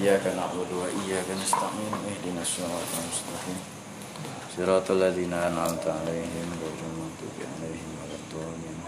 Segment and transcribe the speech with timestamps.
[0.00, 3.58] إياك نعبد وإياك نستعين اهدنا الصراط المستقيم
[4.56, 8.78] صراط الذين أنعمت عليهم غير المغضوب عليهم ولا الضالين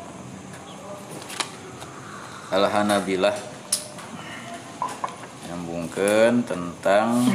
[2.46, 3.34] Al-Hanabilah
[5.50, 7.26] nyambungkan tentang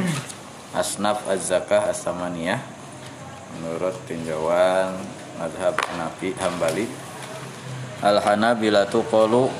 [0.71, 2.63] asnaf az-zakah as-samaniyah
[3.59, 4.95] menurut tinjauan
[5.36, 6.88] madhab Hanafi Hambali
[7.99, 9.52] Al-Hanabilah tu qalu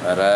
[0.00, 0.34] para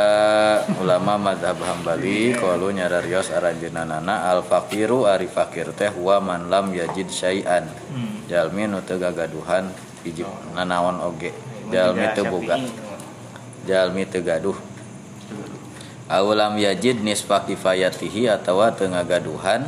[0.76, 7.64] ulama madhab Hambali qalu nyararios aranjeunana al-faqiru ari fakir teh wa man lam yajid syai'an.
[8.28, 9.72] Jalmi nu teu gagaduhan
[10.04, 11.32] hiji nanaon oge.
[11.72, 12.60] Jalmi teu boga
[13.64, 14.56] jalmi teu gaduh.
[16.12, 19.64] Aulam yajid nisfa kifayatihi atawa teu ngagaduhan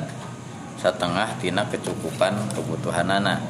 [0.76, 3.40] setengah tina kecukupan kebutuhanana.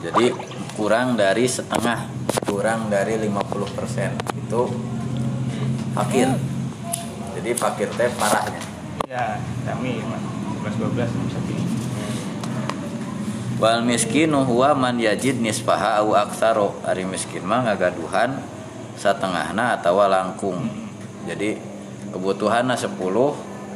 [0.00, 0.32] Jadi
[0.78, 2.06] kurang dari setengah,
[2.46, 4.14] kurang dari 50%
[4.46, 4.62] itu
[5.90, 6.30] fakir.
[7.34, 8.62] Jadi fakir teh parahnya.
[9.10, 11.54] Ya, kami 11 12 sapi.
[13.58, 16.78] Wal miskinu huwa man yajid nisfaha au aksaro.
[16.86, 18.38] Ari miskin mah ngagaduhan
[18.94, 20.70] setengahna atawa langkung.
[21.26, 21.58] Jadi
[22.14, 22.94] kebutuhannya 10,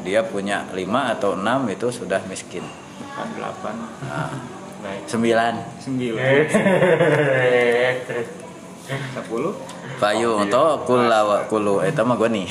[0.06, 2.62] dia punya 5 atau 6 itu sudah miskin.
[3.02, 3.74] Bukan 8.
[4.06, 4.30] Nah,
[4.82, 5.06] Baik.
[5.06, 5.22] 9.
[5.78, 6.18] 9.
[8.90, 12.42] 10 Payu untuk kula kulu eta mah goni.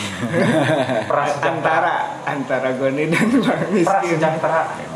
[1.43, 4.15] antara antara goni dan orang miskin.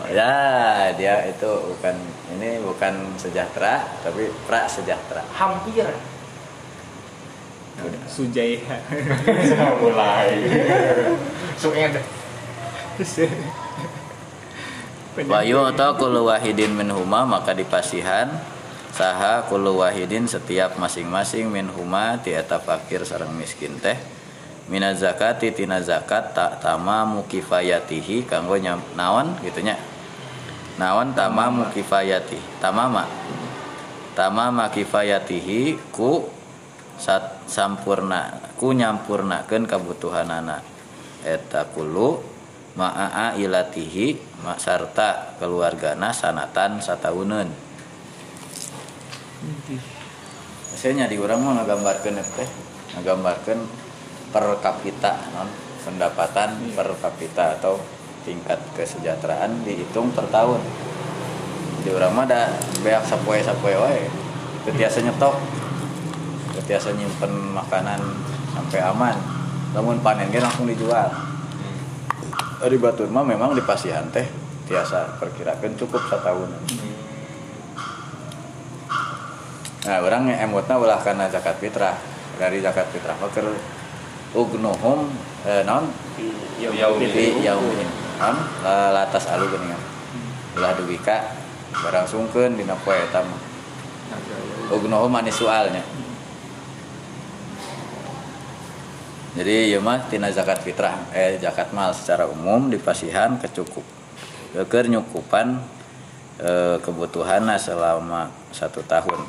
[0.07, 1.95] ya, dia itu bukan
[2.39, 5.27] ini bukan sejahtera tapi pra sejahtera.
[5.35, 5.91] hampir
[8.07, 8.77] Sujaiha.
[9.83, 10.31] mulai
[11.59, 11.99] sued
[15.15, 18.27] Wayu atau kulu wahidin min huma maka dipasihan
[18.91, 23.95] saha kulu wahidin setiap masing-masing min huma ti eta fakir sareng miskin teh
[24.67, 29.79] mina zakati tina zakat tak tamamu kifayatihi kanggo nyam, naon gitu nya.
[30.75, 33.07] Naon tamamu kifayati tamama.
[34.19, 36.27] Tamama kifayatihi ku
[36.99, 40.59] sat sampurna ku nyampurnakeun kabutuhanana.
[41.23, 42.19] Eta kulu
[42.75, 47.49] ma'a ilatihi sarta keluargana sanatan satauneun
[50.75, 52.49] Maksudnya di orang mah ngagambarkeun eta teh?
[52.97, 53.59] Ngagambarkeun
[54.33, 55.49] per kapita non?
[55.85, 57.77] Pendapatan per kapita atau
[58.25, 60.59] tingkat kesejahteraan dihitung per tahun.
[61.85, 64.09] Di orang mah ada beak sapoe sapoe wae.
[64.65, 65.37] Teu tiasa nyetok.
[66.57, 68.01] Teu tiasa nyimpen makanan
[68.57, 69.15] sampai aman.
[69.77, 71.34] Namun panen langsung dijual
[72.63, 74.23] di Batur mah memang di pasihan teh
[74.65, 76.49] tiasa perkirakan cukup setahun.
[79.85, 81.93] Nah, orang yang emotna ulah karena zakat fitrah.
[82.35, 83.53] Dari zakat fitrah mah keur
[84.33, 85.07] ugnuhum
[85.45, 86.33] eh, non fi
[87.45, 87.89] yaumin.
[88.17, 88.35] Non
[88.91, 89.81] latas alu geuningan.
[90.57, 91.37] Ulah duwika
[91.75, 93.41] barang sungkeun dina poe eta mah.
[94.73, 95.85] Ugnuhum manis soalnya.
[99.35, 103.83] Jadi ya mah tina zakat fitrah eh zakat mal secara umum di pasihan kecukup
[104.71, 105.59] keur nyukupan
[106.39, 109.19] eh, kebutuhanna selama satu tahun.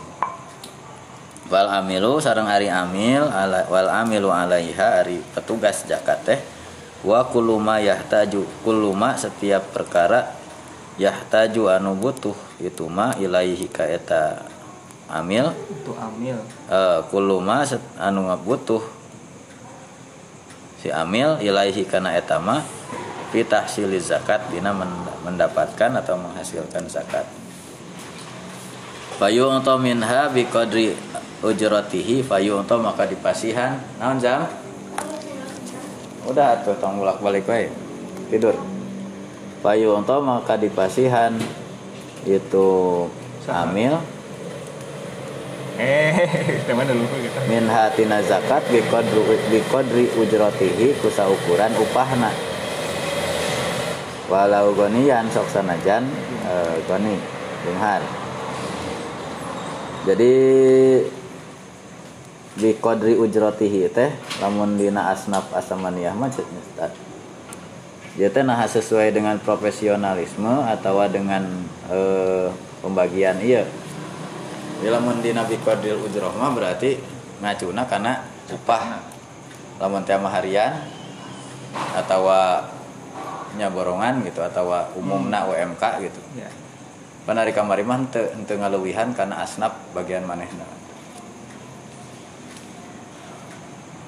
[1.51, 6.41] Wal amilu sareng ari amil ala, wal amilu alaiha ari petugas zakat teh
[7.03, 10.31] wa kuluma yahtaju kuluma setiap perkara
[11.03, 14.47] yahtaju anu butuh itu mah ilaihi ka eta
[15.11, 16.39] amil Itu amil.
[16.71, 18.83] eh kuluma set- anu butuh
[20.87, 22.63] si amil ilaihi kana etama
[23.35, 27.27] fi tahsiliz zakat dina men- mendapatkan atau menghasilkan zakat.
[29.19, 30.95] Fayu untuk minha bi qadri
[31.43, 33.83] ujratihi fayu untuk maka dipasihan.
[33.99, 34.47] Naon jam
[36.31, 37.67] udah tuh tong bolak balik wae.
[38.31, 38.55] Tidur.
[39.67, 41.35] Fayu untuk maka dipasihan.
[42.23, 43.11] Itu
[43.51, 43.99] amil
[45.77, 46.13] Eh,
[47.53, 52.33] min hatina zakat bi qadri bi qadri ujratihi ku saukuran upahna.
[54.27, 56.09] Walau gonian sok sanajan
[56.43, 57.15] eh, goni
[57.67, 58.03] dengar
[60.07, 60.35] jadi
[62.57, 66.31] bi qadri ujratihi teh lamun dina asnaf asamaniyah mah
[68.17, 71.43] dia teh nah sesuai dengan profesionalisme atau dengan
[71.91, 72.49] eh,
[72.81, 73.67] pembagian iya
[74.85, 77.01] lamun di Nabi Qadril Ujroh mah berarti
[77.41, 78.21] ngacuna karena
[78.53, 79.01] upah
[79.81, 80.77] lamun tema harian
[81.97, 82.29] atau
[83.57, 84.69] nya borongan gitu atau
[85.01, 86.21] umumna UMK gitu.
[86.37, 86.53] Ya.
[87.25, 88.61] Panari kamari mah henteu
[89.17, 90.77] karena asnaf bagian manehna.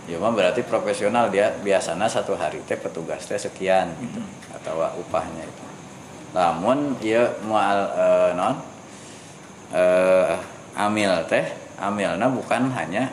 [0.08, 4.24] ya mah berarti profesional dia biasanya satu hari teh petugas teh sekian gitu
[4.56, 5.64] atau upahnya itu
[6.32, 8.56] namun dia mual eh, non
[9.76, 10.32] eh,
[10.78, 11.44] amil teh
[11.82, 13.10] amilna bukan hanya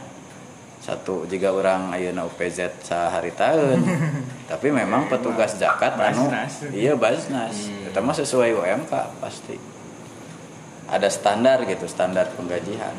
[0.86, 3.82] satu jika orang ayeuna UPZ sehari tahun
[4.52, 6.30] tapi memang petugas zakat anu
[6.70, 7.74] iya basnas.
[7.90, 9.58] Itu mah sesuai UMK pasti.
[10.86, 12.94] Ada standar gitu standar penggajian.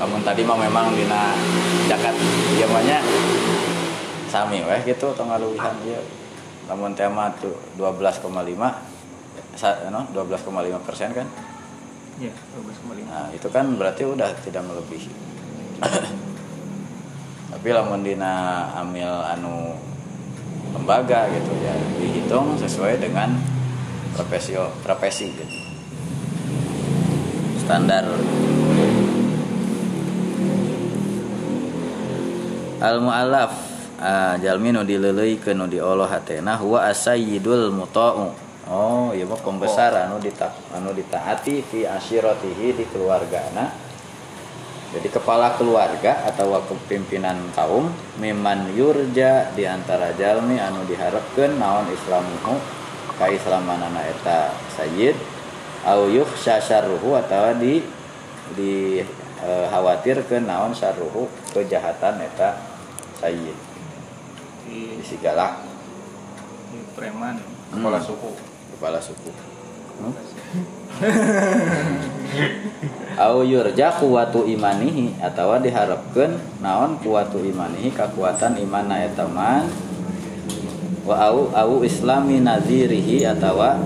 [0.00, 1.36] Namun tadi mah memang dina
[1.92, 2.16] zakat
[2.72, 3.04] mah nya
[4.32, 6.00] sami weh gitu atau ngaluwihan ieu
[6.64, 8.32] namun tema tuh 12,5
[9.52, 11.28] sa, no, 12,5 persen kan
[12.22, 13.02] Iya, 12,5.
[13.10, 15.10] Nah, itu kan berarti udah tidak melebihi.
[17.50, 19.74] Tapi lamun dina amil anu
[20.70, 23.34] lembaga gitu ya dihitung sesuai dengan
[24.14, 24.54] profesi
[24.86, 25.56] profesi gitu.
[27.66, 28.06] Standar.
[32.86, 33.50] Al mu'allaf
[33.98, 35.66] ah, jalmi nu dileuleuykeun nu
[36.06, 38.51] hatena huwa asayyidul muta'u.
[38.72, 43.68] Oh, ieu mah pembesar anu dita anu ditaati fi asyiratihi di keluargana.
[44.96, 52.56] Jadi kepala keluarga atau kepimpinan kaum miman yurja di antara jalmi anu diharapkeun naon islamuhu
[53.20, 55.16] ka islamanana eta sayyid
[55.84, 57.84] au yukhsha syarruhu atawa di
[58.56, 59.00] di
[59.40, 62.56] eh, khawatirkeun naon syarruhu kejahatan eta
[63.20, 63.56] sayyid
[64.68, 67.36] Di, di preman.
[67.72, 68.08] kepala Hmm.
[68.12, 68.51] suku
[68.82, 69.30] kepala suku.
[73.14, 79.70] Au yurja kuwatu imanihi atawa diharapkeun naon kuwatu imanihi kakuatan iman na eta man.
[81.06, 83.78] Wa au au islami nazirihi atawa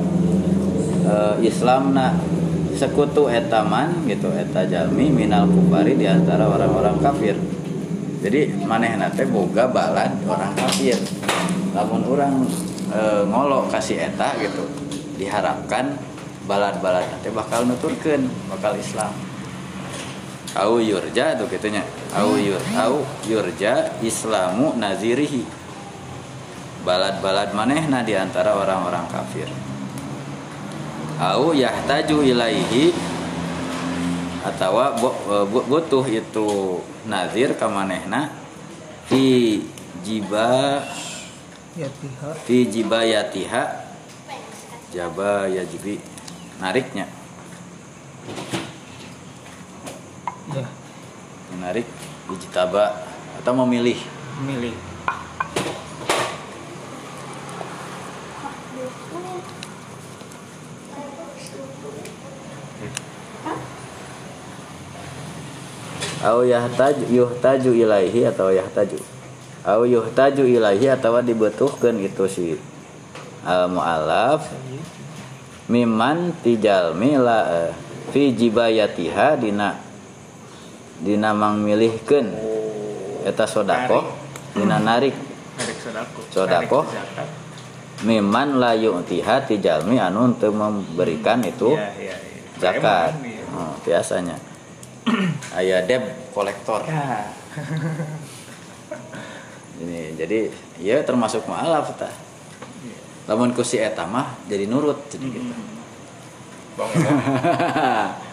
[1.04, 2.16] e, islamna
[2.72, 7.36] sekutu eta man gitu eta jalmi minal kufari di antara orang-orang kafir.
[8.24, 10.96] Jadi manehna teh boga balad orang kafir.
[11.76, 12.48] Lamun orang
[12.88, 14.85] e, ngolo kasih eta gitu
[15.16, 15.96] diharapkan
[16.44, 17.04] balad-balad.
[17.08, 19.12] Nanti bakal nuturkeun bakal Islam.
[20.56, 21.84] Au yurja tuh gitunya
[22.16, 25.44] au yur au yurja islamu nazirihi.
[26.80, 29.50] Balad-balad manehna di antara orang-orang kafir.
[31.20, 32.92] Au yahtaju ilaihi
[34.46, 35.36] atawa bo- e,
[35.66, 38.30] butuh itu nazir ka manehna
[39.10, 39.58] fi
[40.06, 40.80] jiba
[41.74, 42.34] Ya pihak.
[42.46, 43.62] fi jibayatiha
[44.96, 46.00] jaba yajibi.
[46.56, 47.04] Nariknya
[50.56, 50.64] Ya,
[51.52, 51.84] menarik
[52.32, 52.96] ijtaba
[53.36, 54.00] atau memilih?
[54.40, 54.72] Milih.
[66.26, 68.98] au yahtaju yuhtaju ilaihi atau yahtaju?
[69.62, 72.46] Au yuhtaju ilaihi atau dibutuhkan itu si
[73.46, 74.50] al mualaf
[75.66, 77.72] miman tijalmi la eh,
[78.14, 79.76] fi jibayatiha dina
[81.02, 82.26] dina mangmilihkeun.
[83.26, 84.06] Eta sodako
[84.54, 85.14] dina narik.
[86.30, 86.86] Sodako.
[88.04, 92.60] Miman la yu'tiha tijalmi anu untuk memberikan itu Iya, iya, iya.
[92.60, 93.16] zakat.
[93.56, 94.36] Oh, biasanya.
[95.56, 96.04] Aya deb
[96.36, 96.84] kolektor.
[96.84, 97.32] Ya.
[99.80, 100.48] ini jadi
[100.80, 102.12] ya termasuk ma'alaf tah
[103.26, 105.54] lamun ku si eta mah jadi nurut jadi gitu
[106.78, 107.18] bang emo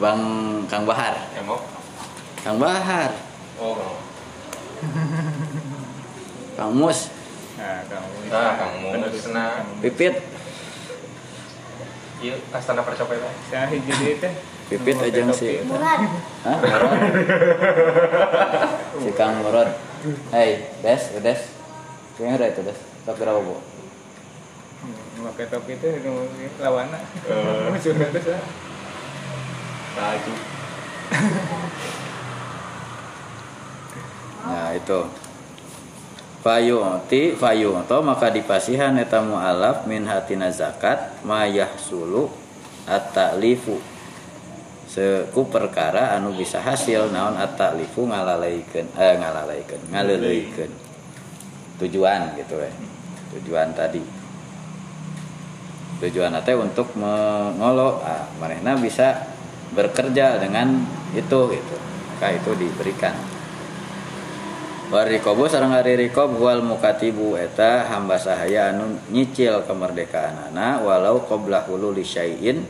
[0.00, 0.22] Bang
[0.70, 1.58] Kang Bahar emo
[2.40, 3.10] Kang Bahar
[3.58, 3.94] oh Bang.
[6.56, 7.10] Kang Mus
[7.60, 8.32] Nah, kamu.
[8.32, 9.20] Nah, Kang Mus.
[9.36, 9.60] Nah.
[9.84, 10.16] Pipit
[12.24, 14.32] iya astana percapaian Saya jadi teh.
[14.72, 15.60] Pipit aja sih.
[15.68, 16.00] Murad.
[16.46, 16.58] Hah?
[19.04, 19.72] Si Kang Murad
[20.32, 21.40] Hei Des Des
[22.16, 23.56] Kayaknya udah itu Des Tapi berapa bu?
[25.20, 25.88] Pakai topi itu
[26.56, 26.96] lawana.
[27.28, 27.76] Eh.
[27.76, 28.42] Sudah ada sah.
[30.00, 30.34] laju.
[34.40, 35.00] Nah itu.
[36.40, 42.32] Fayu'ti fayu'to maka dipasihan eta mu'alaf min hatina zakat mayah sulu
[42.88, 43.76] at-ta'lifu.
[44.88, 50.72] Seku perkara anu bisa hasil naon at-ta'lifu ngalalaikeun eh ngalalaikeun ngaleleikeun
[51.84, 52.72] tujuan gitu ya.
[53.36, 54.19] Tujuan tadi
[55.98, 57.98] tujuan teh untuk mengolo.
[58.06, 59.34] Ah, manehna bisa
[59.74, 61.76] bekerja dengan itu gitu.
[62.14, 63.16] Maka itu diberikan.
[64.90, 71.62] Warikobu sareng hari rikob wal mukatibu eta hamba sahaya anu nyicil kemerdekaan anak walau qabla
[71.62, 72.66] hulu li syai'in.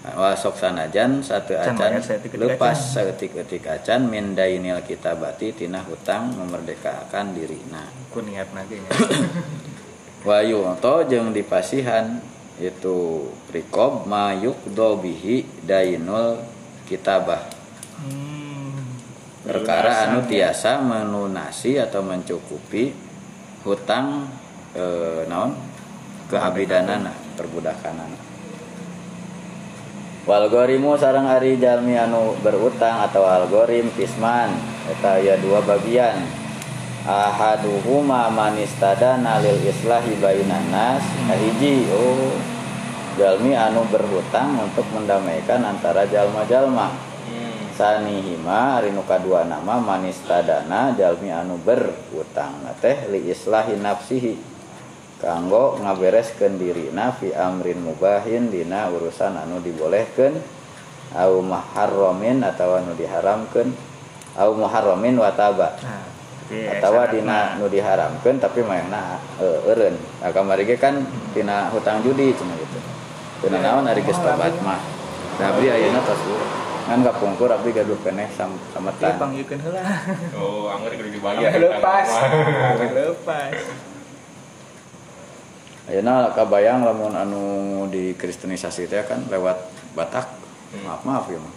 [0.00, 2.00] Wasok sanajan satu Can acan
[2.40, 3.12] lepas acan.
[3.12, 7.84] seetik-etik acan min dainil kitabati tina hutang memerdekakan dirina.
[8.08, 8.80] Ku niat nage
[10.26, 12.22] wayu to jeung dipasihan
[12.60, 16.44] itu rikob mayuk dobihi dainul
[16.84, 17.48] kitabah.
[18.00, 18.76] Hmm.
[19.40, 20.52] perkara anu ya.
[20.52, 22.92] tiasa menunasi atau mencukupi
[23.64, 24.28] hutang
[24.76, 25.56] eh, naon?
[26.30, 28.14] Keabidanana perbudakanana.
[30.28, 34.52] Walgorimu sarang ari jalmi anu berutang atau algorim kisman
[34.86, 36.39] eta aya dua bagian
[37.06, 41.04] ahaduhuma manistadana lil islahi bainan nas.
[41.30, 42.36] Hiji oh
[43.16, 46.92] jalmi anu berhutang untuk mendamaikan antara jalma-jalma.
[47.30, 47.70] Hmm.
[47.76, 52.60] sanihima ari nu kadua nama manistadana jalmi anu berhutang.
[52.64, 54.34] Na teh li islahi nafsihi.
[55.20, 60.32] Kanggo ngabereskeun dirina fi amrin mubahin dina urusan anu dibolehkeun.
[61.16, 63.68] Au maharramin atawa anu diharamkeun.
[64.40, 65.76] Au muharramin wa taba.
[65.84, 66.09] Nah
[66.50, 67.06] syaratna.
[67.14, 69.94] dina nu diharamkeun tapi maehna e, eureun.
[69.94, 70.98] Nah kamari ge kan
[71.30, 72.78] dina hutang judi cenah gitu.
[73.46, 74.82] Teu naon ari geus tobat mah.
[75.40, 76.20] Abdi ayeuna tos
[76.90, 79.82] ngan kapungkur abdi gaduh keneh sam Ieu sametan panggilkeun heula.
[80.34, 81.54] Oh, anggar kudu dibayar.
[81.54, 82.08] lepas.
[82.90, 83.54] lepas.
[85.86, 87.42] Ayeuna kabayang lamun anu
[87.88, 90.26] di kristenisasi teh kan lewat Batak.
[90.70, 90.86] Hmm.
[90.86, 91.54] maaf maaf ya mah.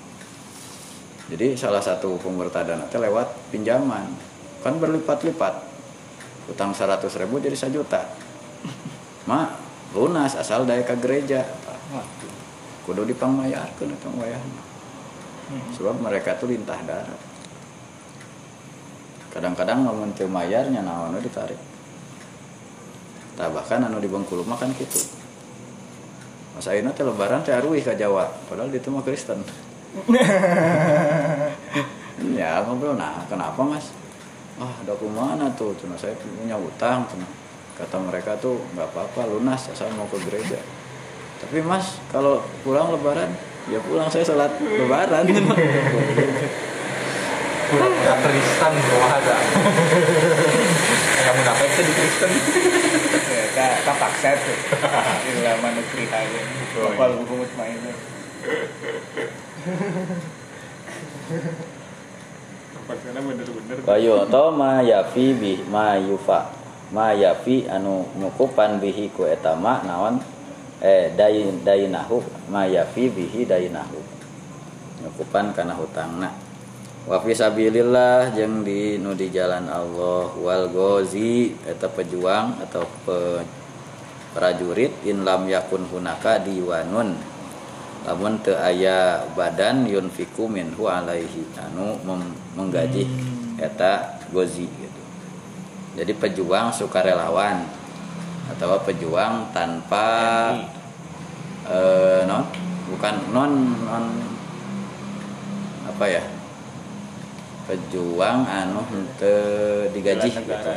[1.29, 4.32] Jadi salah satu pembertadan teh lewat pinjaman
[4.63, 5.75] kan berlipat-lipat.
[6.47, 8.07] Utang 100 ribu jadi sejuta.
[9.27, 9.47] Mak
[9.93, 11.43] lunas asal daya ke gereja.
[12.87, 14.63] Kudu dipangmayarkeun eta wayahna.
[15.75, 17.33] Sebab mereka tuh lintah darat
[19.33, 21.57] kadang-kadang lamun teu mayarnya naon we ditarik.
[23.33, 25.01] Tah bahkan anu di Bengkulu mah kan kitu.
[26.53, 29.41] Mas Aina teh lebaran teh aruih ka Jawa padahal di mah Kristen.
[32.37, 33.89] Ya ngobrol nah kenapa mas
[34.61, 35.73] ah ada mana tuh?
[35.79, 37.25] Cuma saya punya utang cuma
[37.73, 40.61] kata mereka tuh nggak apa-apa lunas asal mau ke gereja.
[41.41, 43.33] Tapi mas kalau pulang lebaran
[43.71, 45.25] ya pulang saya sholat lebaran.
[47.73, 49.33] Ya Kristen gua ada.
[51.17, 52.31] Kayak munafik sih di Kristen.
[53.33, 54.57] ya ka kapaksa tuh
[55.25, 56.41] di lama negeri aja
[56.73, 57.93] Oh, kapal hukum mainnya
[62.83, 63.75] Paksana bener-bener.
[63.87, 66.51] Bayu to ma yafi bi ma yufa.
[66.93, 70.19] Ma yafi anu nyukupan bihi ku eta ma naon?
[70.83, 72.19] Eh dai dainahu.
[72.51, 73.99] Ma yafi bihi dainahu.
[75.01, 76.29] Nyukupan kana hutangna.
[77.03, 80.31] Wa fi sabilillah jeung di nu di jalan Allah.
[80.39, 83.43] Wal gozi eta pejuang atau pe,
[84.33, 87.32] prajurit in lam yakun hunaka diwanun
[88.03, 91.95] lamun teu aya badan yunfiku minhu alaihi anu
[92.55, 93.07] menggaji
[93.55, 95.01] eta gozi gitu.
[95.95, 97.63] Jadi pejuang sukarelawan
[98.51, 100.07] atau pejuang tanpa
[101.63, 102.43] eh non
[102.91, 103.51] bukan non
[103.87, 104.05] non
[105.87, 106.23] apa ya
[107.71, 110.71] pejuang anu henteu digaji gitu.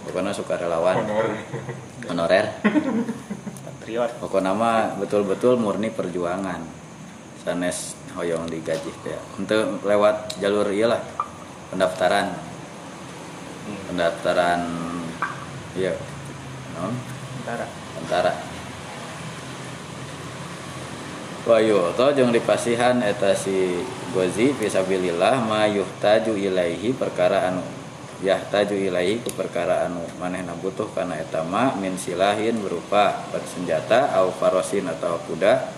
[0.00, 1.26] Bukan sukarelawan Honor.
[2.08, 2.46] honorer
[3.80, 6.60] patriot pokoknya nama betul-betul murni perjuangan.
[7.40, 9.16] Sanes hoyong digaji teh.
[9.40, 11.00] Untuk lewat jalur iyalah
[11.72, 12.28] pendaftaran.
[13.88, 14.60] Pendaftaran
[15.72, 15.96] iya.
[16.76, 16.92] Non
[17.40, 17.64] antara
[17.96, 18.32] tentara.
[21.48, 23.80] Wayu to jeung dipasihan eta si
[24.12, 27.64] Gozi fisabilillah ma yuhtaju ilaihi perkara anu
[28.20, 34.30] yahtaju ilaihi ku perkara anu manehna butuh kana eta ma min silahin berupa bersenjata au
[34.36, 35.72] farosin atau kuda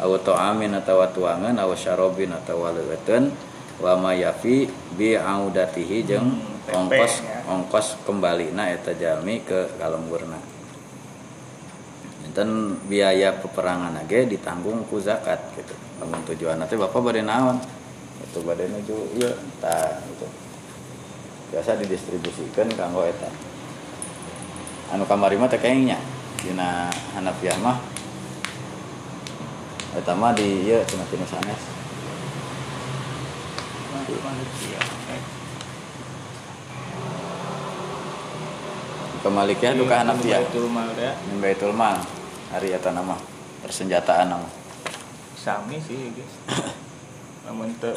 [0.00, 3.32] au ta'amin atau tuangan au syarobin atau waleueteun
[3.80, 6.30] wa ma yafi bi audatihi jeung
[6.70, 7.42] Hmm, ongkos ya.
[7.50, 10.38] ongkos kembalina eta jalmi ke kalemburna
[12.30, 15.74] Enten biaya peperangan aja ditanggung ku zakat gitu.
[15.98, 17.58] Namun tujuan nanti bapak bade naon?
[18.22, 20.30] Itu bade nuju iya ta gitu.
[21.50, 23.26] Biasa didistribusikan kanggo eta.
[24.94, 25.98] Anu kamari mah teh kayaknya
[26.38, 26.86] dina
[27.18, 27.78] Hanafiah mah
[29.98, 31.62] eta mah di ieu cenah tinu sanes.
[39.20, 40.40] Kemaliknya duka Hanafiah.
[40.40, 41.12] itu mal ya.
[41.28, 41.98] Min Baitul Mal
[42.54, 43.18] hari eta nama
[43.66, 44.48] persenjataan nama.
[45.34, 46.34] Sami sih guys.
[47.44, 47.92] Namun teu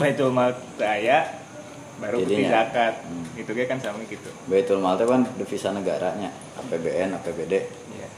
[0.00, 1.45] baitul mal aya
[1.96, 2.50] baru Jadinya.
[2.68, 2.94] zakat.
[3.08, 3.24] Hmm.
[3.40, 4.28] itu ge kan sami gitu.
[4.48, 6.28] Baitul Mal itu kan devisa negaranya
[6.60, 7.54] APBN APBD
[7.96, 8.08] Iya.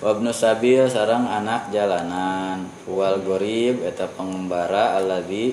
[0.00, 2.64] Wabnu sabil sarang anak jalanan.
[2.88, 5.52] Wal gorib eta pengembara alladzi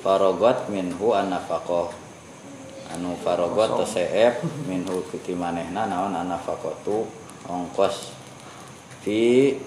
[0.00, 1.92] farogot minhu anafaqah
[2.96, 7.04] anu farogot teseep minhu kuti manehna naon anafaqatu
[7.44, 8.16] ongkos.
[9.04, 9.60] Fi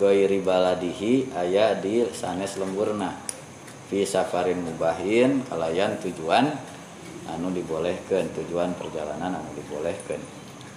[0.00, 3.27] goiri baladihi aya di sanes lemburna
[3.88, 6.52] fi safarin mubahin kalayan tujuan
[7.28, 10.20] anu dibolehkeun tujuan perjalanan anu dibolehkeun.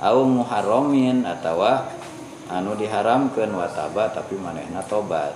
[0.02, 1.92] Au muharramin atawa
[2.48, 5.36] anu diharamkeun wataba tapi manehna tobat.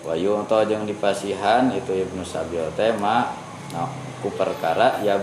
[0.00, 3.28] Wa yunto jeung dipasihan itu Ibnu Sabil teh ma
[3.76, 3.88] nah,
[4.24, 5.20] ku perkara ya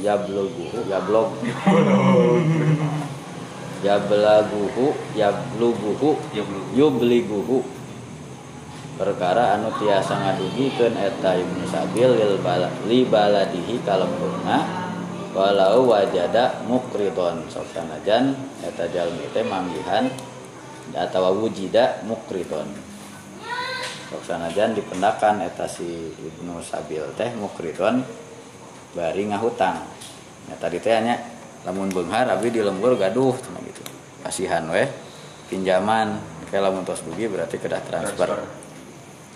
[0.00, 1.36] ya bloguhu ya blog
[3.86, 6.16] ya belaguhu ya bluguhu
[6.72, 7.75] yubliguhu
[8.96, 14.64] perkara anu tiasa ngadugikeun eta Ibnu Sabil lil bala, li baladihi kalembuna
[15.36, 17.44] walau wajada mukridon.
[17.52, 18.32] Sok sanajan
[18.64, 20.08] eta jalmi teh manggihan
[20.96, 22.72] atau wujida mukridon.
[24.08, 28.00] Sok sanajan dipendakan eta si Ibnu Sabil teh mukridon
[28.96, 29.76] bari ngahutang.
[30.48, 31.20] Ya tadi teh nya
[31.68, 33.84] lamun beunghar abi di lembur gaduh cuma gitu.
[34.24, 34.88] Kasihan weh
[35.52, 36.16] pinjaman
[36.48, 38.38] kayak lamun tos bugi berarti kedah transfer,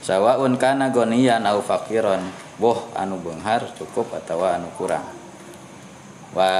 [0.00, 2.24] sawaun kana gonian au fakiron
[2.60, 5.04] boh anu beunghar cukup atau anu kurang.
[6.36, 6.50] Wa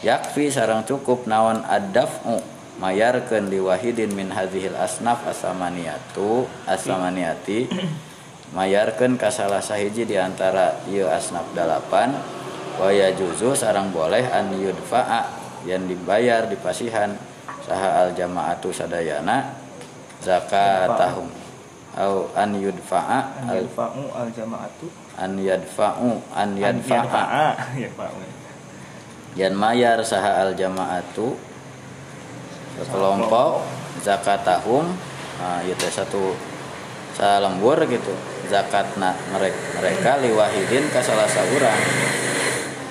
[0.00, 2.40] yakfi sarang cukup naon adaf'u
[2.80, 7.68] mayarkeun li wahidin min hadhil asnaf asamaniatu asamaniati
[8.56, 12.16] mayarkeun ka salah sahiji di antara asnaf dalapan
[12.80, 15.28] wa yajuzu sarang boleh an yudfa'a
[15.68, 17.12] yang dibayar di pasihan
[17.68, 19.52] saha al jamaatu sadayana
[20.24, 21.28] zakatahum
[22.00, 24.88] au an yudfa'a al yudfa'u al jamaatu
[25.20, 27.48] an yadfa'u an yadfa'a.
[29.36, 31.36] yan mayar saha al jamaatu
[32.88, 33.60] kelompok
[34.00, 34.88] zakatahum
[35.36, 36.32] nah, itu satu
[37.20, 38.16] lembur gitu.
[38.48, 41.78] Zakatna mereka mereka liwahidin ke salah seorang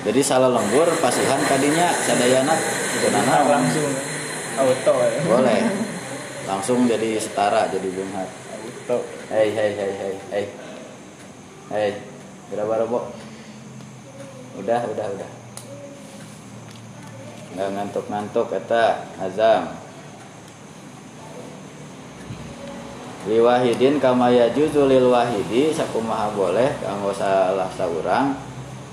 [0.00, 2.56] jadi salah lembur pasihan tadinya sadayana
[2.96, 3.92] itu nana langsung
[4.56, 5.20] auto ya.
[5.28, 5.60] boleh.
[6.48, 8.28] Langsung jadi setara jadi bungat
[8.90, 10.44] auto hei hei hei hei hei
[11.70, 11.90] hei
[12.50, 13.06] berapa robo
[14.58, 15.30] udah udah udah.
[17.54, 19.78] Nggak ngantuk-ngantuk kata azam.
[23.30, 28.34] Liwahidin kama yajuzu lil wahidi sakumaha boleh kanggo salah saurang.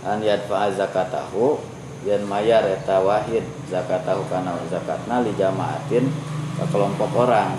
[0.05, 1.57] An yadfa zakatahu
[2.05, 6.05] yen mayar eta wahid zakatahu kana zakatna li jamaatin
[6.53, 7.57] ke kelompok orang.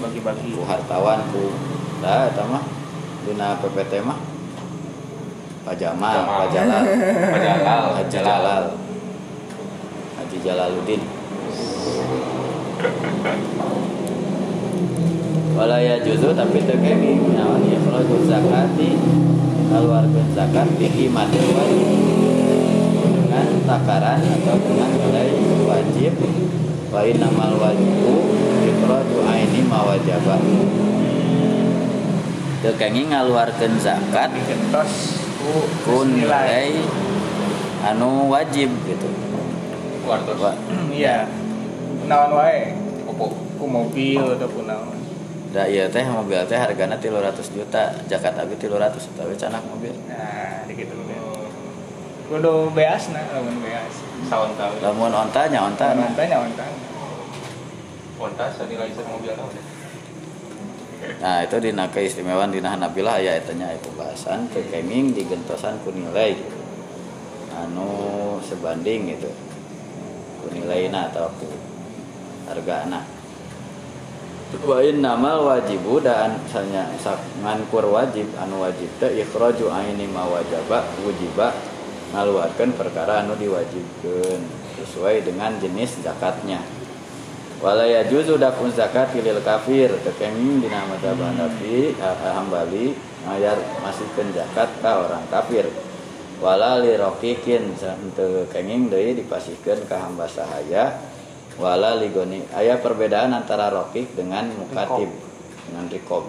[0.00, 0.56] Bagi-bagi.
[0.56, 1.52] Ku hartawan ku
[2.00, 2.64] da eta mah
[3.28, 4.16] dina PPT mah
[5.60, 8.64] Pak Jamal, Pak Jalal, Pak Jalal, Haji Jalal,
[10.16, 11.02] Haji Jalaluddin.
[15.52, 17.76] Wala ya juzu tapi tekeni naon ya.
[17.76, 18.96] Kalau zakati
[19.68, 21.88] keluarga zakat bihi mati wajib
[22.96, 25.36] dengan takaran atau dengan nilai
[25.68, 26.16] wajib.
[26.88, 28.16] Wa innamal wajibu
[29.60, 30.36] aini mawajaba
[32.60, 35.20] Tekengi ngaluarkeun zakat digentos
[35.84, 36.76] ku nilai.
[37.80, 39.08] anu wajib gitu.
[40.04, 40.36] Kuartos.
[40.36, 40.60] Wa-
[40.92, 41.24] iya.
[42.04, 42.76] Naon wae?
[43.08, 43.32] Opo.
[43.56, 44.96] ku mobil ataupun naon?
[45.56, 49.92] Da iya teh mobil teh hargana 300 juta zakat abi 300 tapi canak mobil.
[50.08, 50.92] Nah gitu
[52.30, 53.94] kudu beas nah lamun beas.
[54.28, 54.84] Sawan tahu.
[54.84, 55.96] lamun onta nya onta.
[55.96, 56.12] Tahu nah.
[56.12, 56.89] nanya ontang
[58.20, 59.32] Kontas tadi mobil
[61.00, 66.36] nah itu dina keistimewaan dina hanabilah aya etanya aya pembahasan kekeming digentosan ku nilai.
[67.56, 69.32] Anu sebanding gitu.
[70.44, 71.48] Ku nilaina atau ku
[72.44, 73.00] hargana
[74.66, 76.90] wa innamal wajibu dan misalnya
[77.38, 81.54] ngankur wajib anu wajib teh ikhraju aini ma wajaba wujiba
[82.10, 84.42] ngaluarkeun perkara anu diwajibkeun
[84.74, 86.58] sesuai dengan jenis zakatnya
[87.60, 89.92] wala yajuzu dafun zakat lil kafir.
[90.02, 92.96] Tekenging dina madzhab Hanafi Hambali
[93.28, 95.68] ngayar masihkeun zakat ka orang kafir.
[96.40, 97.76] Wala li rokikin
[98.16, 100.96] teu kenging deui dipasihkeun ka hamba sahaya.
[101.60, 105.12] Wala ligoni aya perbedaan antara rokik dengan mukatib
[105.68, 106.24] dengan rikob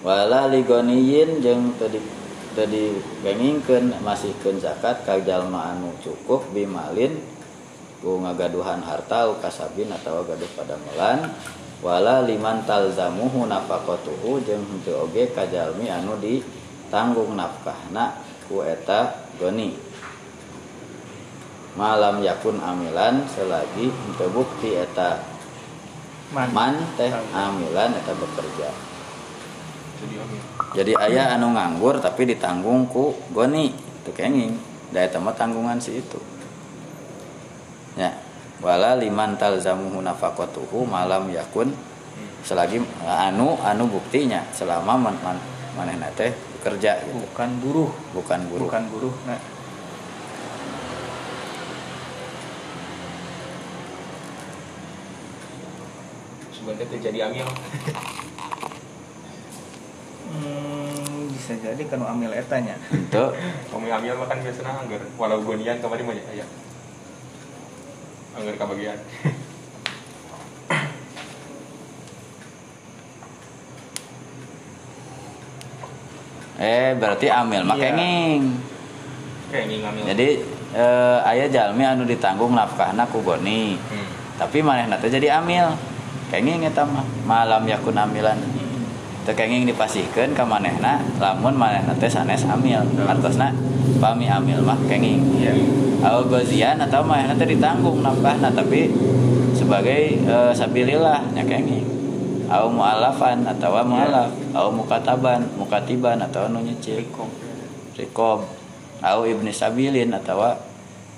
[0.00, 2.00] wala ligoniyin jeung tadi
[2.56, 7.20] tadi kengingkeun masihkeun zakat ka jalma anu cukup bimalin
[8.00, 11.28] ku ngagaduhan harta kasabin atau gaduh pada melan
[11.84, 18.16] wala liman talzamuhu nafaqatuhu jeung henteu oge kajalmi anu ditanggung nafkahna
[18.48, 19.76] ku eta goni.
[21.76, 25.20] Malam yakun amilan selagi henteu bukti eta
[26.30, 26.46] Man.
[26.54, 28.70] man teh amilan eta bekerja.
[30.72, 33.76] Jadi ayah anu nganggur tapi ditanggung ku goni.
[33.76, 34.56] Itu kenging.
[34.88, 36.29] Da eta mah tanggungan si itu
[37.96, 38.10] ya.
[38.60, 41.72] Wala liman talzamuhu nafaqatuhu malam yakun.
[42.40, 45.36] Selagi anu anu buktinya selama man, man,
[45.76, 47.20] manehna teh bekerja gitu.
[47.24, 47.92] Bukan buruh.
[48.16, 49.40] Bukan guru bukan buruh nah.
[56.52, 57.48] Sebenarnya terjadi amil.
[60.32, 63.24] hmm, bisa jadi kan amil etanya itu
[63.72, 65.00] amil mah kan biasanya anggar.
[65.16, 66.44] Walau gonian kemarin mah ya.
[68.40, 68.96] Anggar kebagian.
[76.60, 78.52] eh berarti amil kenging
[79.48, 80.04] ini ngamil.
[80.12, 80.28] jadi
[80.76, 84.08] eh, ayah jalmi anu ditanggung nafkahna ku goni Hmm.
[84.36, 85.72] tapi manehna teh jadi amil
[86.28, 88.36] kenging eta mah malam yakun amilan
[89.28, 92.80] teu kenging dipasihkeun ka manehna lamun manehna teh sanes amil.
[93.04, 93.52] Artosna
[94.00, 95.20] pami amil mah kenging.
[95.36, 95.52] Iya.
[96.00, 98.88] Au gozian atau manehna teh ditanggung nafkahna tapi
[99.52, 101.84] sebagai eh, sabilillah nya kenging.
[102.48, 107.04] Au mualafan atau mualaf au mukataban mukatiban atau anu nyicil.
[107.94, 108.48] Rikob.
[109.04, 110.40] Au ibni sabilin atau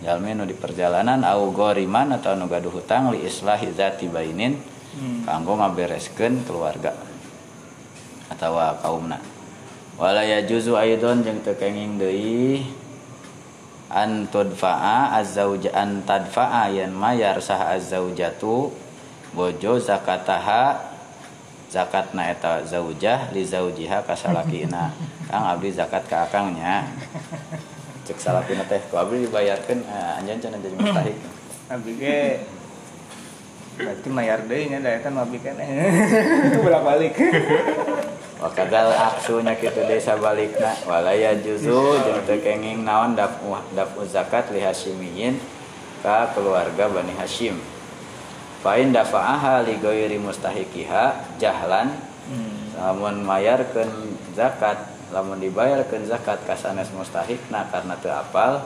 [0.02, 5.30] jalmi nu di perjalanan au goriman atau nu gaduh hutang li islahi zati bainin hmm.
[5.30, 6.90] kanggo ngabereskeun keluarga
[8.32, 9.20] atau kaumna.
[10.00, 12.64] Wala yajuzu aidon jeung teu kenging deui
[13.92, 18.72] an tudfa'a azzauja an tadfa'a yan mayar sah azzaujatu
[19.36, 20.80] bojo zakataha
[21.68, 24.92] zakatna eta zaujah li zaujiha ka salakina.
[25.28, 26.88] Kang abdi zakat ka akangnya.
[28.08, 31.16] Cek salakina teh ku abdi dibayarkeun eh, anjeun cenah jadi mustahik.
[31.68, 32.20] Abdi ge
[33.72, 35.56] berarti mayar deui nya da eta mah abdi kan
[36.64, 37.16] bolak balik
[38.42, 44.58] wakadal aksunya kitu desa balikna walaya juzu jeung teu kenging naon dafu dafu zakat li
[44.58, 45.38] hasyimiyin
[46.02, 47.62] ka keluarga Bani Hashim.
[48.66, 51.94] Fain dafa'aha li ghairi mustahiqiha jahlan
[52.26, 52.78] hmm.
[52.78, 53.90] lamun mayarkeun
[54.34, 54.78] zakat
[55.14, 58.62] lamun dibayarkeun zakat ka sanes mustahikna karena teu apal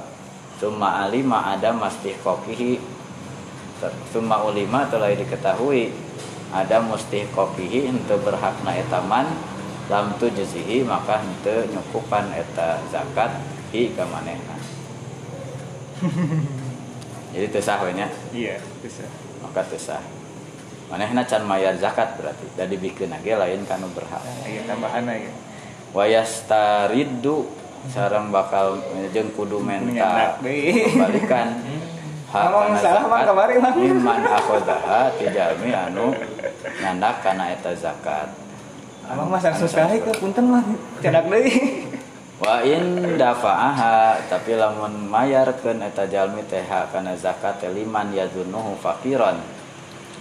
[0.57, 2.81] summa alima ada mastihqaqihi
[4.13, 5.93] summa ulima telah diketahui
[6.55, 9.01] ada mustihqaqihi henteu berhakna eta
[9.87, 13.31] lam tujzihi maka henteu nyukupan eta zakat
[13.71, 14.57] hi ka manehna.
[17.33, 18.09] Jadi teu sah nya?
[18.35, 19.07] Iya bisa
[19.43, 20.03] maka teu sah.
[20.91, 24.23] Manehna can mayar zakat berarti da dibikeun ge lain kanu berhak.
[24.43, 25.31] Iya tambahan ya
[25.95, 27.47] wayastariddu
[27.89, 28.83] sareng bakal
[29.15, 30.37] jeung kudu menta
[30.99, 31.49] balikan
[32.27, 33.73] Ngomong salah mah kemarin mah.
[33.73, 36.13] iman akhodaha tijalmi anu
[36.85, 38.29] nyandak kana eta zakat
[39.07, 40.67] Abang mah sareng sekali ke punten mah
[40.99, 41.87] cedak deui.
[42.43, 49.41] wa in dafa'aha tapi lamun mayarkeun eta jalmi teh kana zakat liman yazunuhu faqiran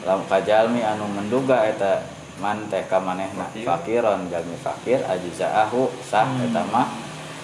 [0.06, 2.06] lam kajalmi anu menduga eta
[2.38, 3.66] man teh ka manehna Fakir.
[3.66, 6.88] faqiran jalmi fakir ajzaahu sah eta mah.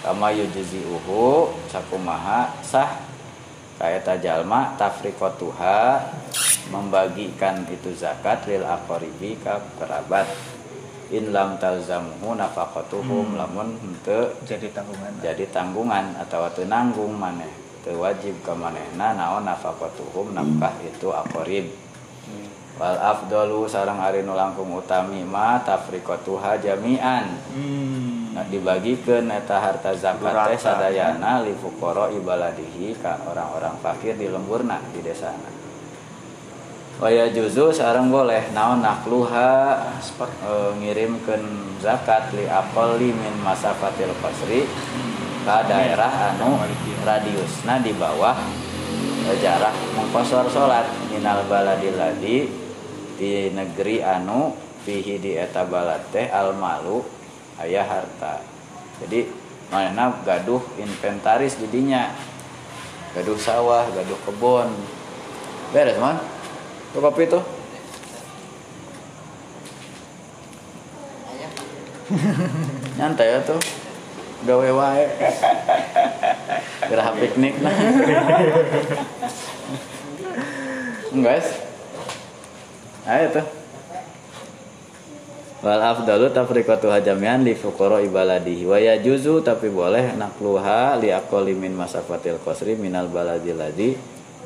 [0.01, 2.89] Kama yujziuhu sakumaha sah.
[3.77, 6.05] Ka eta jalma tafriqatuha
[6.69, 10.25] membagikan itu zakat lil aqaribi ka kerabat
[11.11, 15.11] in lam talzamuhu nafaqatuhum lamun henteu Jadi tanggungan.
[15.19, 17.51] jadi tanggungan atau teu nanggung maneh
[17.83, 21.67] teu wajib ka manehna naon nafaqatuhum nafkah itu aqrib.
[22.79, 27.25] Wal afdalu sareng ari nu langkung utami ma tafriqatuha jami'an.
[27.51, 28.21] Hmm.
[28.31, 34.79] nah dibagikeun eta harta zakat teh sadayana li fuqara ibaladihi ka orang-orang fakir di lemburna
[34.95, 35.60] di desana
[37.01, 38.53] Waya juzu sareng boleh.
[38.53, 41.41] Naon nakluha e, ngirimkeun
[41.81, 44.69] zakat li aqalli min masafatil qasri
[45.41, 46.61] ka daerah anu
[47.01, 48.37] radiusna di bawah
[49.41, 52.45] jarak mengkosor salat minal baladil ladi
[53.17, 54.53] di negeri anu
[54.85, 57.01] fihi di eta balad teh al malu
[57.57, 58.45] aya harta.
[59.01, 59.25] Jadi
[59.73, 62.13] mana gaduh inventaris jadinya
[63.17, 64.69] gaduh sawah gaduh kebun
[65.73, 66.40] beres man
[66.91, 67.43] tuh kopi tuh
[72.99, 73.55] nyantai ya tuh.
[74.41, 75.05] Gawe wae.
[76.89, 77.71] Geraha piknik nah
[81.13, 81.47] guys
[83.05, 83.45] ayo tuh.
[85.61, 88.65] Wal afdalu tafriqatu hajamian li fuqara ibaladihi.
[88.65, 93.93] Wa yajuzu tapi boleh nakluha li aqalli min masafatil qasri minal baladil ladzi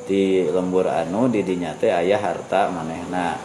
[0.05, 3.37] di lembur anu di dinya teh aya harta manehna.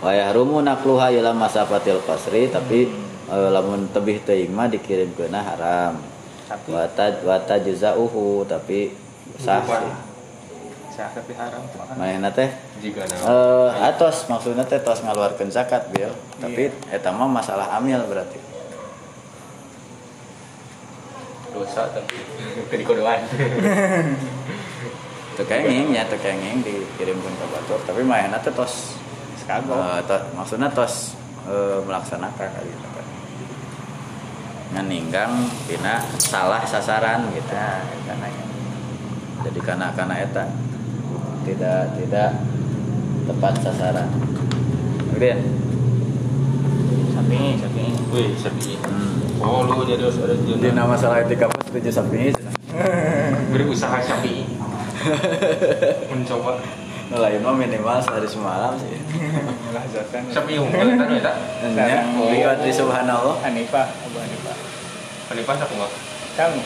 [0.00, 2.88] Wa yahrumu nakluha ila masafatil qasri tapi
[3.28, 6.00] eh, lamun tebih teuing mah dikirimkeunna haram.
[6.48, 8.96] Tapi wa taj wa tajza'uhu tapi
[9.36, 9.60] sah
[10.88, 11.62] sah tapi haram
[11.94, 12.48] manehna teh
[12.80, 16.10] jika eh atos maksudnya teh tos ngaluarkeun zakat bil.
[16.40, 18.40] Tapi eta mah masalah amil berarti.
[21.52, 22.16] Dosa tapi
[22.72, 23.24] kedikodoan
[25.38, 28.98] tekenging ya tekenging dikirimkan ke batur tapi manehna teh tos.
[29.46, 29.78] Kagok.
[29.78, 31.14] eh, to- maksudnya tos
[31.46, 33.06] eh, melaksanakan kali gitu kan
[34.68, 35.32] nganinggang
[35.64, 37.54] tina salah sasaran gitu.
[38.04, 38.28] Karena
[39.46, 40.44] jadi karena karena eta.
[41.48, 42.30] Tidak tidak
[43.24, 44.08] tepat sasaran.
[45.08, 45.38] Kemudian
[47.16, 47.84] Sapi, sapi.
[48.08, 49.42] wih sepi hmm.
[49.44, 52.32] oh lu jadi harus ada di nama salah etika apa setuju sapi.
[53.52, 54.44] Berusaha sapi
[56.10, 56.52] mencoba.
[57.08, 58.92] Nelayan mah minimal sehari semalam sih.
[58.92, 61.34] Yang kalian tahu ya tak
[61.72, 62.28] Ya, Oh.
[62.28, 63.40] liwat di subhanallah.
[63.40, 64.56] Hanifah, Abu Hanifah.
[65.28, 65.92] ini pas aku nggak
[66.36, 66.60] Kami.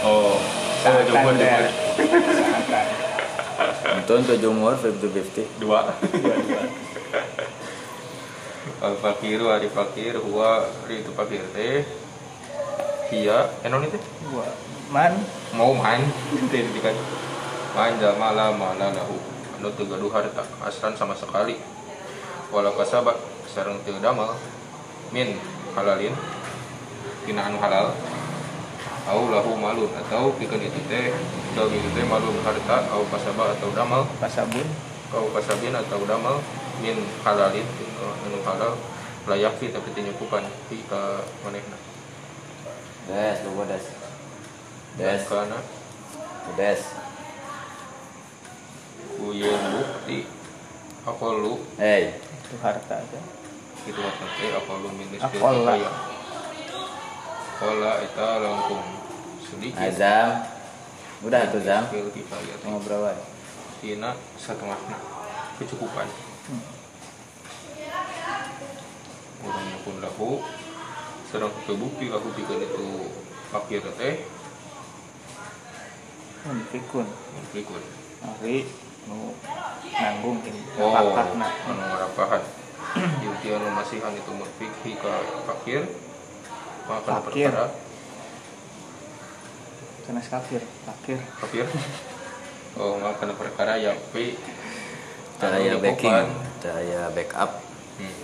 [0.00, 0.40] oh
[0.80, 2.84] saya coba Santai.
[3.92, 5.60] Untung ke jumur 50-50.
[5.60, 5.84] dua
[8.80, 11.84] al fakiru ari fakir huwa ari itu fakir teh
[13.12, 14.00] iya enon itu?
[14.32, 14.48] Gua
[14.88, 15.12] man.
[15.52, 16.00] Mau main.
[16.48, 16.64] Teh
[17.74, 19.14] main jamala mana lahu
[19.60, 21.58] anu teu gaduh harta asran sama sekali.
[22.50, 23.14] Wala kasaba
[23.46, 24.34] sareng teu damel.
[25.14, 25.38] Min
[25.76, 26.14] halalin
[27.26, 27.94] tina anu halal.
[29.10, 31.10] Au lahu malun atau pikeun itu teh
[31.54, 34.02] daun itu teh malun harta au kasaba atau damel.
[34.18, 34.66] Pasabun.
[35.10, 36.38] kau kasabin atau damal
[36.78, 37.66] min halalin
[38.26, 38.74] anu halal.
[39.28, 41.76] Layak fi tapi tinyukupan fi ka manehna.
[43.10, 43.84] Des, lu des.
[44.96, 45.58] Des, karena
[46.56, 47.09] des.
[49.20, 50.24] Kuyen bukti
[51.04, 53.20] apa lu Hey, Itu harta aja.
[53.80, 55.72] gitu mata teh apa lu min nisbil Akola.
[55.76, 55.94] kifayah
[57.56, 58.84] Kola eta langkung
[59.40, 60.28] sedikit Azam.
[61.20, 61.84] Udah tuh Zam.
[61.88, 62.00] Teh.
[62.64, 63.12] Mau berapa?
[63.80, 64.96] Tina setengahna
[65.56, 66.08] kecukupan
[69.40, 70.30] Orangnya pun lahu
[71.28, 72.86] Sedang kebukti lahu pikeun itu
[73.48, 74.14] fakir teh
[76.40, 77.06] Mun pikun.
[77.52, 77.82] Berikut
[78.20, 78.64] Ari
[79.10, 79.34] nu
[79.90, 80.60] nanggung ini.
[80.78, 81.48] Oh, Pakakna.
[81.66, 82.42] anu ngarapahan.
[83.26, 85.14] Yuti anu masihan itu mufik ka
[85.50, 85.82] fakir.
[86.86, 87.50] Maka Fakir.
[87.50, 87.66] perkara
[90.00, 91.18] Sanes kafir, fakir.
[91.38, 91.66] fakir.
[92.78, 94.38] Oh, maka perkara yang pi
[95.42, 96.26] Cahaya anu backing, nyukupan.
[96.62, 97.50] cahaya backup.
[97.98, 98.14] Hmm.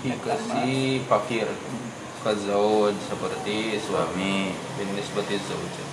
[0.00, 1.48] Dikasih fakir
[2.24, 4.34] kazawaj seperti suami Suami.
[4.76, 5.85] bin nisbati zauja.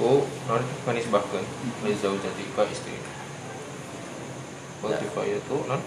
[0.00, 1.44] Ku non manis bahkan
[1.84, 2.96] li zaujati ka istri.
[4.80, 4.98] Wal Ya.
[5.04, 5.80] kifayatu non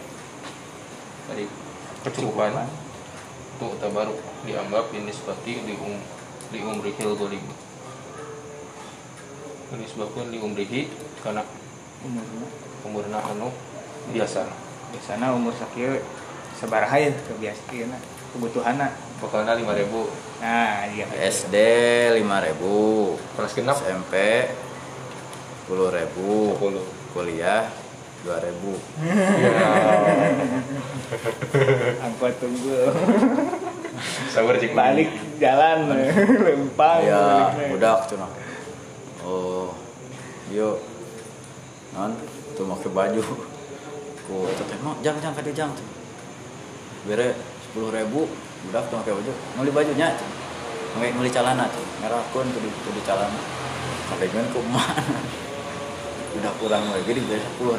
[1.26, 1.50] tadi
[2.06, 2.54] kecukupan
[3.58, 4.14] tu tabaru
[4.46, 5.98] dianggap bin nisbati li um
[6.54, 7.42] li umrihil golim.
[9.74, 10.86] Disebabkan li umrihi
[11.26, 11.42] karena
[12.06, 12.46] Umurna.
[12.86, 13.50] umurna anu
[14.14, 14.46] biasa.
[14.94, 15.98] Biasana umur sakieu
[16.54, 17.98] sabaraha ya kebiasaan
[18.34, 18.88] kebutuhanna.
[19.22, 20.10] Pokoknya lima ribu
[20.44, 21.08] Nah, iya.
[21.24, 21.56] SD
[22.20, 24.14] 5000, kelas genap SMP
[25.72, 26.04] 10000,
[26.60, 26.84] sepuluh.
[27.16, 27.72] kuliah
[28.28, 28.76] 2000.
[29.40, 29.54] Ya,
[32.04, 32.92] Angkot tunggu.
[34.34, 35.96] sabar cik Balik jalan
[36.44, 37.00] lempang.
[37.08, 38.32] Ya, budak cenah.
[39.24, 39.72] Oh,
[40.52, 40.84] yuk.
[41.96, 42.12] Non,
[42.58, 43.22] tuh make baju.
[44.24, 45.88] Ku eta teh, "Mak, jang jang ka dieu jang." tuh.
[47.08, 47.38] Bere
[47.74, 48.06] 10.000
[48.64, 49.32] budak tuh make baju.
[49.58, 50.08] Meuli bajunya.
[50.96, 51.82] Make meuli calana tuh.
[52.00, 53.42] Merahkeun tuh di tuh di calana.
[54.08, 55.18] Sampai kan ku mana.
[56.34, 57.62] Udah kurang lagi di 10.000.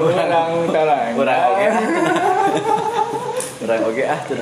[0.00, 0.28] Kurang
[0.70, 1.12] talang.
[1.18, 1.66] kurang oke
[3.60, 4.38] kurang oke ah tuh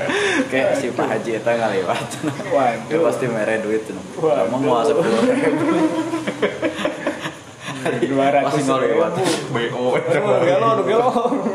[0.46, 3.00] kayak si Pak Haji itu ngaliwat dia Waduh.
[3.08, 5.66] pasti mere duit tuh kamu mau sepuluh ribu
[7.78, 9.12] Dua ratus ngaliwat
[9.54, 9.84] BO
[10.42, 11.10] gelo, gelo.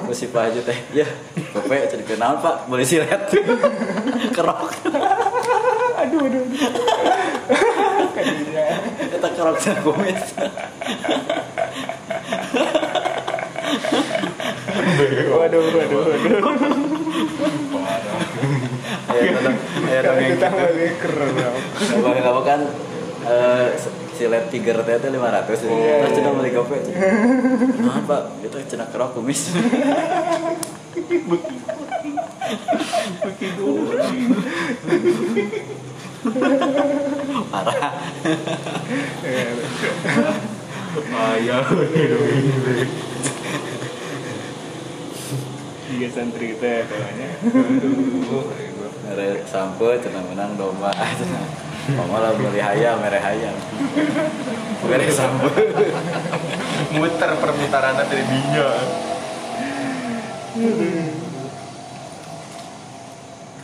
[0.07, 1.07] terus si Pak Haji teh ya
[1.51, 2.65] bapak jadi kenal Pak.
[2.65, 3.09] Boleh silet
[4.35, 4.61] kerok.
[5.99, 6.43] Aduh, aduh.
[8.13, 8.65] Kadinya.
[9.11, 10.21] kita kerok sama kumis
[15.33, 16.03] Waduh, waduh, waduh.
[19.13, 19.57] ya dong
[19.87, 21.29] ya dong yang Kita balik keren.
[21.93, 22.59] Abang kamu kan
[24.23, 26.07] eh, silet tiger teh teh 500 ya.
[26.07, 26.79] Terus cenah beli gope.
[26.79, 29.51] Nah, Pak, itu cenah kerok kumis.
[37.51, 37.91] parah
[41.35, 41.65] ayah
[45.83, 47.29] Tiga santri teh katanya.
[49.45, 53.55] sampo cenah menang domba cenah Mama lah beli hayam, mere hayam.
[54.87, 55.51] Mere sampo.
[56.93, 58.69] muter permutaran dari dinya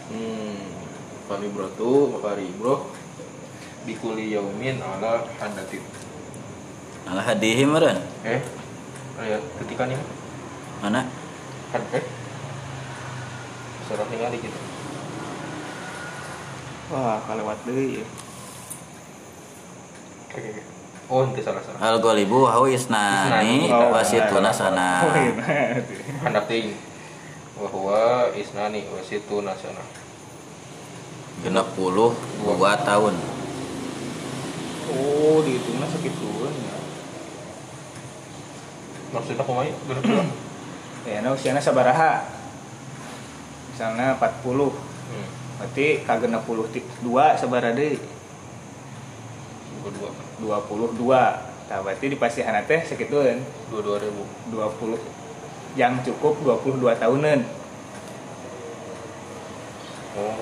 [0.10, 0.58] hmm
[1.29, 2.89] Fani bro tuh makari bro
[3.86, 5.84] bikuli yaumin ala hadatin
[7.10, 7.97] Alah hadihi meureun.
[8.25, 8.41] eh
[9.19, 9.97] lihat ketika nih
[10.82, 11.05] Mana?
[11.69, 12.03] had eh
[13.86, 14.58] surat ningali gitu
[16.89, 18.02] Wah, kalewat deui.
[18.02, 18.08] ya.
[20.30, 20.41] Oke,
[21.06, 24.89] oh itu salah salah Al golibu hau isnani Oh, wasituna Oh, sana.
[25.10, 25.97] iya, nah, tuh.
[26.21, 26.78] hendak ting
[27.58, 29.84] bahwa isnani wasitu nasana
[31.39, 33.15] Genep puluh dua tahun.
[34.89, 36.78] Oh, dihitungnya segituan ya.
[39.10, 40.23] maksudnya kumaha berdua
[41.04, 42.21] Ya, nah usianya sabaraha.
[43.71, 44.69] Misalnya 40.
[44.69, 45.28] hmm.
[45.60, 48.00] Berarti kagena puluh ti- dua sabaraha deui.
[49.80, 51.24] berdua 22.
[51.69, 53.43] Nah, berarti di pasihan teh sakitueun.
[53.69, 54.98] dua dua ribu 20
[55.78, 57.39] yang cukup 22 tahunan.
[60.17, 60.36] oh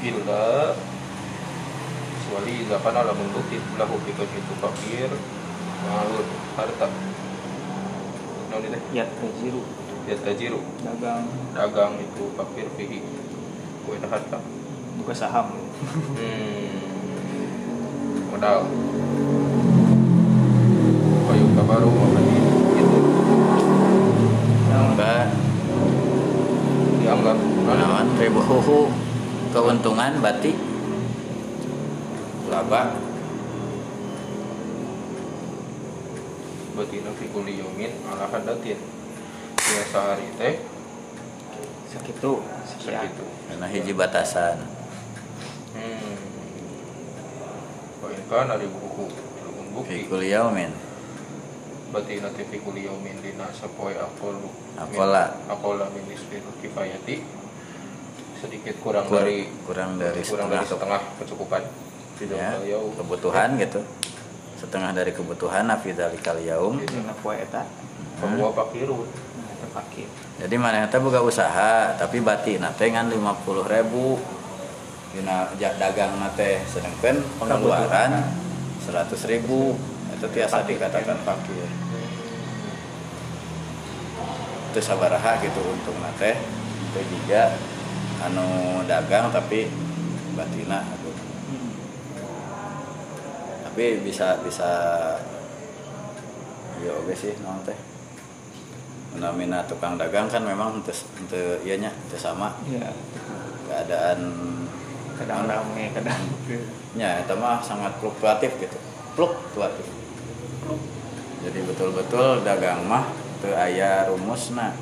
[0.00, 0.72] illa
[2.16, 5.10] kecuali zakan ala membukti lahu kita itu fakir
[5.84, 6.86] malun harta
[8.50, 9.62] naon itu Ya tajiru.
[10.10, 10.60] Ya tajiru.
[10.82, 11.24] Dagang.
[11.54, 12.98] Dagang itu fakir fihi.
[13.86, 14.38] Kue harta
[14.98, 15.54] buka saham.
[16.18, 16.68] hmm.
[18.34, 18.66] Modal.
[21.30, 23.00] Kayu kabaru makan itu
[24.70, 25.26] Enggak
[27.00, 27.38] dianggap.
[27.70, 28.40] Naon ribu.
[28.42, 28.80] Huhu.
[29.54, 30.58] Keuntungan batik.
[32.50, 33.09] Laba
[36.80, 38.80] betina fi kulli yaumin ala hadatin
[39.60, 40.54] ya sehari teh
[41.92, 42.40] Sakitu.
[42.64, 43.04] sekian.
[43.04, 44.62] segitu karena hiji batasan.
[45.74, 46.16] Hmm.
[48.00, 49.10] Baik kan ada buku
[49.44, 50.06] Lamun bukti.
[50.06, 50.72] Fikul yaumin
[51.92, 54.48] betina teh fi kulli yaumin dina sapoe akolu
[54.80, 55.36] Akola.
[55.52, 57.20] akola min nisfil kifayati.
[58.40, 61.00] Sedikit kurang Kur- dari kurang dari kurang setengah dari setengah.
[61.20, 61.62] kecukupan.
[62.20, 63.80] Tidak ya, kebutuhan gitu
[64.60, 66.76] setengah dari kebutuhan afidzalikal yaum.
[70.36, 74.20] Jadi mana teh boga usaha tapi batik nate ngan 50 ribu.
[75.56, 78.12] Ja- dagang nate sedangkan pengeluaran
[78.84, 79.80] 100 ribu.
[80.12, 81.68] Itu tiasa dikatakan fakir.
[84.70, 86.38] itu sabaraha gitu untung nate
[86.94, 87.50] itu juga
[88.22, 89.66] anu dagang tapi
[90.38, 90.99] batina.
[93.70, 94.66] Tapi bisa bisa
[96.82, 97.78] ya oke sih non teh.
[99.70, 102.50] Tukang dagang kan memang untuk untuk ianya itu sama.
[102.66, 102.90] Iya.
[103.70, 104.18] keadaan
[105.14, 106.18] Kadang rame, kadang
[106.98, 108.74] ya itu mah sangat fluktuatif gitu.
[109.14, 109.86] Fluktuatif.
[111.46, 113.06] Jadi betul-betul dagang mah
[113.38, 114.74] teu aya rumusna.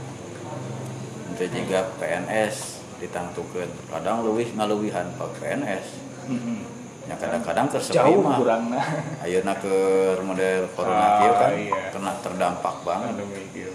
[1.36, 3.68] Itu juga PNS ditangtukeun.
[3.92, 5.86] Kadang leuwih ngaluwihan pak PNS
[6.32, 6.77] Mm-mm.
[7.08, 8.84] Ya kadang-kadang tersepi jauh mah kurang nah.
[9.24, 9.72] ayeuna ke
[10.20, 11.80] model corona Ah, kieu kan iya.
[11.88, 13.72] kena terdampak banget Anu mikir.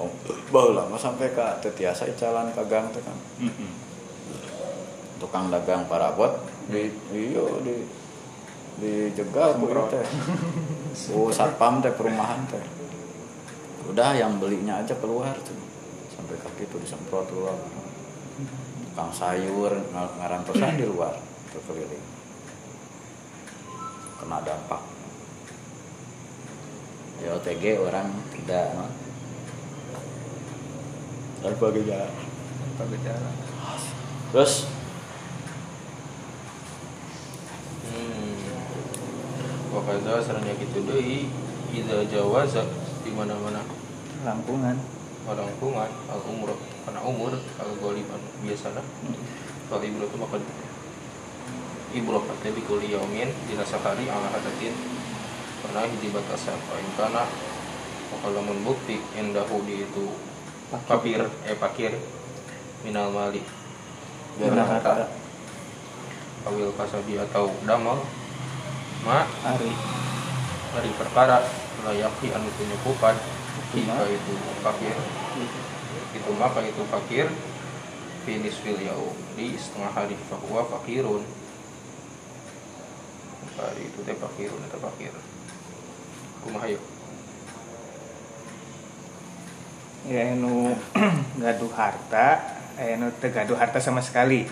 [0.00, 0.08] Oh,
[0.48, 3.68] baheula mah sampai ka teu tiasa icalan ka gang teh kan Mm-mm.
[5.20, 6.40] tukang dagang parabot
[6.72, 7.84] di iya di
[8.80, 10.00] dijegal ku teh
[11.12, 12.64] oh satpam teh perumahan teh
[13.92, 15.52] udah yang belinya aja keluar tuh
[16.08, 17.52] sampai kaki itu disemprot keluar
[19.00, 21.16] tukang sayur ng- ngarantosan di luar
[21.56, 22.04] berkeliling
[24.20, 24.84] kena dampak.
[27.24, 28.84] Ya OTG orang tidak no?
[31.40, 32.12] tanpa gejala
[32.76, 33.30] Tanpa gejala.
[34.36, 34.68] terus?
[37.88, 38.52] Hmm.
[39.72, 40.84] Wakada saranya gitu.
[40.84, 41.32] Deui
[41.72, 42.68] idza jawaza
[43.00, 43.64] di mana-mana.
[44.28, 44.99] Lampungan.
[45.28, 46.56] Lingkungan al umur
[46.88, 48.82] karena umur al goliban biasana
[49.70, 50.42] kalau ibu itu makan
[51.90, 54.74] ibu lokatnya di kuliah yaumin dina sehari ala hadatin.
[55.60, 57.22] Karena hiji batasan paling kana
[58.10, 60.10] kalau membukti indahu di itu
[60.86, 61.94] papir eh pakir.
[62.82, 63.42] Minal mali.
[64.40, 65.06] Minal harta.
[66.48, 68.00] Awil kasabi atau damal
[69.04, 69.70] ma Ari.
[70.74, 71.44] dari perkara.
[71.80, 73.16] Layaki anu penyukupan
[73.70, 73.94] Cuma.
[74.06, 74.32] itu
[74.66, 74.96] pakir
[76.14, 77.26] itu maka itu fakir.
[78.26, 79.16] Finis fil yaum.
[79.38, 81.24] Di setengah hari bahwa fakirun.
[83.56, 85.12] Hari itu teh fakirun atau fakir.
[86.44, 86.82] Kumaha yuk?
[90.08, 90.72] Ya nu
[91.42, 92.40] gaduh harta
[92.80, 94.48] eh nu teu gaduh harta sama sekali.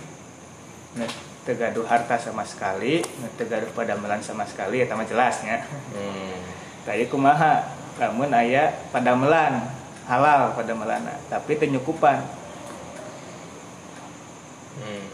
[0.97, 1.05] Nu
[1.45, 5.65] teu gaduh harta sama sekali nu teu gaduh padamelan sama sekali eta mah jelasnya.
[5.93, 6.37] Hmm.
[6.89, 9.67] tadi kumaha lamun aya padamelan
[10.07, 12.23] halal padamelan tapi teu nyukupan.
[14.79, 15.07] Hmm.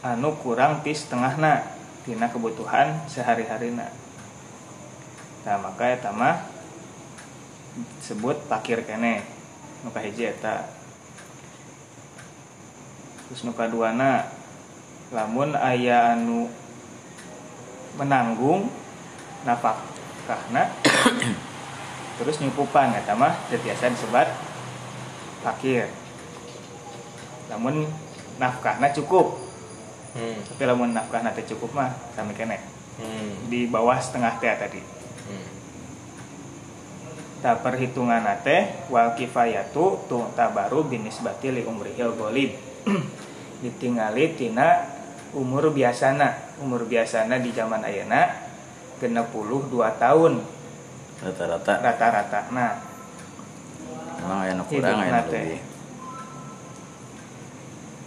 [0.00, 3.92] anu kurang ti setengahna tina kebutuhan sehari-harina.
[5.44, 6.44] Nah maka eta mah
[8.00, 9.24] disebut pakir kene
[9.84, 10.68] nu kahiji eta.
[13.28, 14.28] Terus nu kaduana
[15.12, 16.48] lamun aya anu
[18.00, 18.72] menanggung
[20.30, 20.70] nikahna
[22.22, 24.28] terus nyupupan ya mah biasa disebut
[25.42, 25.90] fakir
[27.50, 27.90] namun
[28.38, 29.34] nafkahnya cukup.
[30.10, 30.38] Hmm.
[30.42, 32.62] tapi namun nafkah nanti cukup mah kami kene.
[33.00, 33.50] Hmm.
[33.50, 34.78] di bawah setengah teh tadi.
[35.26, 35.48] Hmm.
[37.42, 42.54] Tak perhitungan nate wal kifayatu tuh tabaru binis batili umrihil golib
[43.66, 44.86] ditingali tina
[45.34, 46.54] umur biasana.
[46.62, 48.49] Umur biasana di zaman ayana
[49.08, 50.32] 62 tahun.
[51.24, 51.72] Rata-rata.
[51.80, 52.40] Rata-rata.
[52.52, 52.74] Nah.
[54.20, 55.60] Emang enak kurang enak lebih.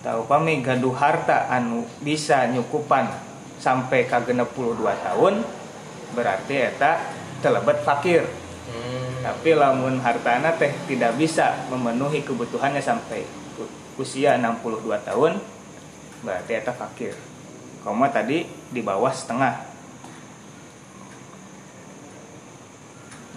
[0.04, 3.08] Tahu pami gaduh harta anu bisa nyukupan
[3.56, 5.34] sampai ke 62 tahun
[6.12, 7.00] berarti eta
[7.40, 8.24] terlebet fakir.
[8.64, 9.20] Hmm.
[9.20, 13.28] tapi lamun hartana teh tidak bisa memenuhi kebutuhannya sampai
[14.00, 15.40] usia 62 tahun
[16.24, 17.16] berarti eta fakir.
[17.84, 19.73] Koma tadi di bawah setengah.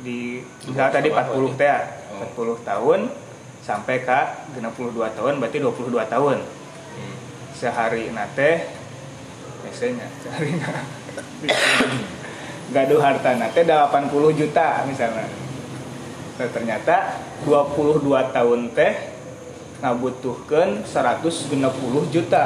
[0.04, 1.72] Di misalnya tadi 40 teh
[2.36, 3.00] 40 tahun
[3.64, 4.20] sampai ke
[4.60, 6.38] 62 tahun berarti 22 tahun.
[6.96, 7.16] Hmm.
[7.52, 8.72] sehari nate
[9.64, 10.56] biasanya sehari
[12.74, 15.28] gaduh harta nate 80 juta misalnya.
[16.36, 17.16] Nah, ternyata
[17.48, 18.92] 22 tahun teh
[19.80, 21.56] ngabutuhkan 160
[22.12, 22.44] juta.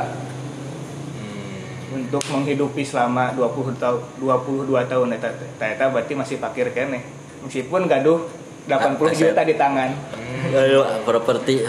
[1.91, 8.25] Untuk menghidupi selama 20 tahun 22 tahun eta eta berarti masih fakir kene meskipun gaduh
[8.69, 9.33] 80 Aset.
[9.33, 9.91] juta di tangan
[10.51, 11.63] ayo properti.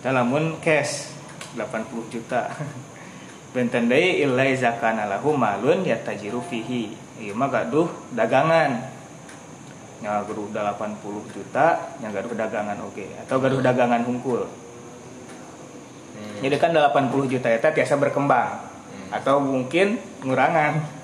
[0.00, 1.12] Kita lamun cash
[1.60, 2.48] 80 juta.
[3.52, 6.96] Benten deui illa iza kana lahu malun yatajiru fihi.
[7.20, 8.80] Ieu mah gaduh dagangan.
[10.00, 14.48] Nya gaduh 80 juta, nya gaduh dagangan oke atau gaduh dagangan hungkul.
[16.20, 16.40] Hmm.
[16.42, 16.92] Jadi kan 80
[17.26, 19.08] juta eta tiasa berkembang Hmm.
[19.12, 21.00] atau mungkin ngurangan.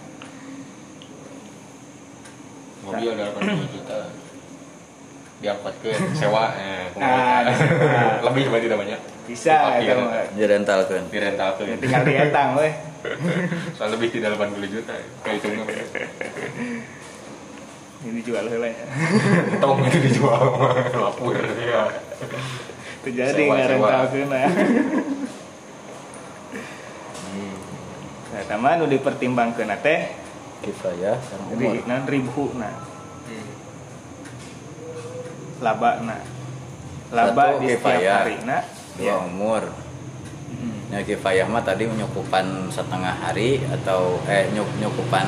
[2.83, 3.99] mobil 80 juta
[5.37, 8.17] diangkut ke sewa eh, Nah, kumaha.
[8.27, 8.97] lebih berarti namanya
[9.27, 9.91] Bisa Diparkir.
[9.91, 10.25] eta mah.
[10.33, 12.73] direntalkeun di rental ke Ya, Tinggal dietang weh.
[13.75, 15.67] soal lebih tidak 80 juta kayak itu nggak
[18.07, 18.87] Ini jual heula nya.
[19.59, 20.41] tong itu dijual
[21.03, 21.91] lapur ya
[23.07, 24.49] Terjadi Sewa, ngarentalkeun ya.
[27.23, 27.55] hmm.
[28.27, 30.11] Nah, teman nu dipertimbangkeun teh
[30.59, 31.79] kifayah sareng umur.
[31.87, 32.75] nan ribu nah
[33.27, 33.43] Hmm.
[35.59, 36.23] laba nah
[37.11, 38.63] laba Satu di setiap hari nah
[38.95, 39.63] dua umur.
[40.87, 45.27] Ya kifayah mah tadi menyukupan setengah hari atau eh nyuk nyukupan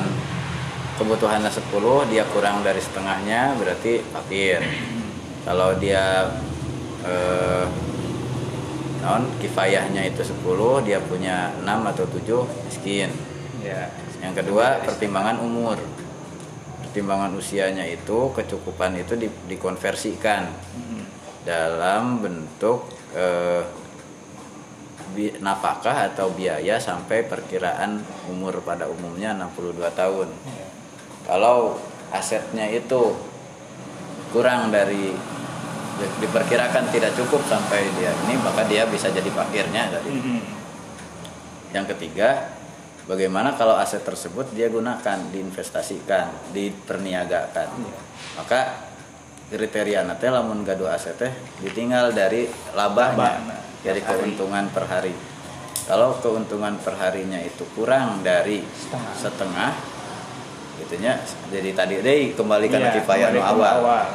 [0.95, 1.67] kebutuhannya 10
[2.07, 4.63] dia kurang dari setengahnya berarti fakir.
[5.43, 6.31] Kalau dia
[7.01, 7.65] eh
[8.99, 10.43] non kifayahnya itu 10
[10.83, 13.09] dia punya 6 atau 7 miskin.
[13.59, 13.87] ya
[14.19, 15.79] Yang kedua pertimbangan umur.
[16.83, 21.03] Pertimbangan usianya itu kecukupan itu di- dikonversikan Mm.
[21.45, 23.63] dalam bentuk eh,
[25.09, 27.97] bi- nafkah atau biaya sampai perkiraan
[28.27, 30.27] umur pada umumnya 62 tahun.
[30.45, 30.67] Ya.
[31.25, 31.79] Kalau
[32.11, 33.15] asetnya itu
[34.29, 35.15] kurang dari
[35.99, 40.11] diperkirakan tidak cukup sampai dia ini maka dia bisa jadi fakirnya tadi.
[40.11, 40.41] Mm-mm.
[41.69, 42.49] Yang ketiga,
[43.05, 47.69] bagaimana kalau aset tersebut dia gunakan, diinvestasikan, diperniagakan.
[48.37, 48.89] Maka
[49.49, 55.13] kriteria nanti lamun gaduh aset teh ditinggal dari labahnya, Labah, nah, dari keuntungan per hari.
[55.89, 59.13] Kalau keuntungan per harinya itu kurang dari Setengah.
[59.17, 59.71] setengah,
[60.85, 61.17] itunya
[61.49, 64.05] jadi tadi deh kembalikan Iya, ke kifayah ke awal.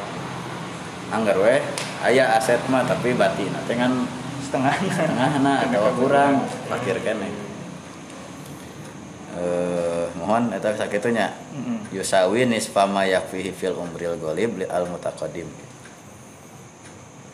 [1.13, 1.61] Anggar weh
[2.01, 3.93] aya aset mah tapi batin nanti kan
[4.45, 7.27] setengah Tengah nah atau kurang fakir kene.
[9.35, 11.33] Eh mohon eta sakitunya.
[11.91, 15.49] Yusawi nisfa ma yakfihi fil umril ghalib li al mutaqaddim.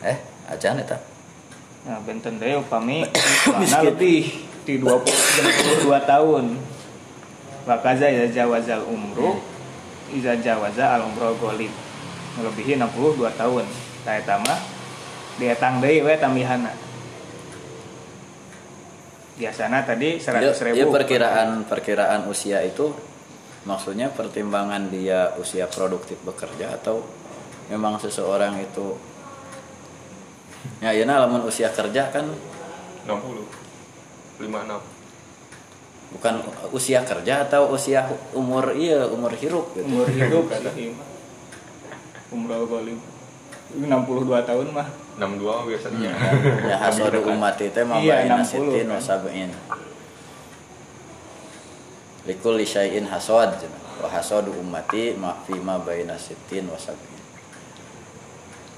[0.02, 0.18] Eh,
[0.50, 0.98] acan eta.
[1.82, 3.06] Nah, benten deui upami
[3.58, 4.26] mana lebih
[4.66, 6.44] di 20 22 tahun.
[7.66, 9.38] Wakaza ya jawazal umru
[10.10, 11.70] iza jawaza al umroh golib.
[12.40, 13.64] Melebihi 62 tahun.
[14.02, 14.60] Tah eta mah
[15.36, 16.72] dietang deui we tambihana.
[19.36, 20.76] Biasana tadi 100 Dia, ribu.
[20.76, 22.92] dia perkiraan perkiraan usia itu
[23.64, 27.00] maksudnya pertimbangan dia usia produktif bekerja atau
[27.70, 28.98] memang seseorang itu
[30.82, 32.26] ya iya lamun usia kerja kan
[33.06, 35.02] 60 56
[36.12, 36.34] bukan
[36.74, 38.04] usia kerja atau usia
[38.36, 39.86] umur iya umur hirup gitu.
[39.88, 40.74] umur mah.
[42.32, 42.98] Umroh golib.
[43.72, 44.88] 62 tahun mah.
[45.16, 46.10] 62 biasanya.
[46.68, 48.96] Ya hasodu umat itu mah Iya, baina 60 sitin kan.
[48.96, 49.50] wa sab'in
[52.22, 53.50] likul syai'in hasad
[53.98, 57.20] wa hasodu ummati ma fi ma baina sitin wa sab'in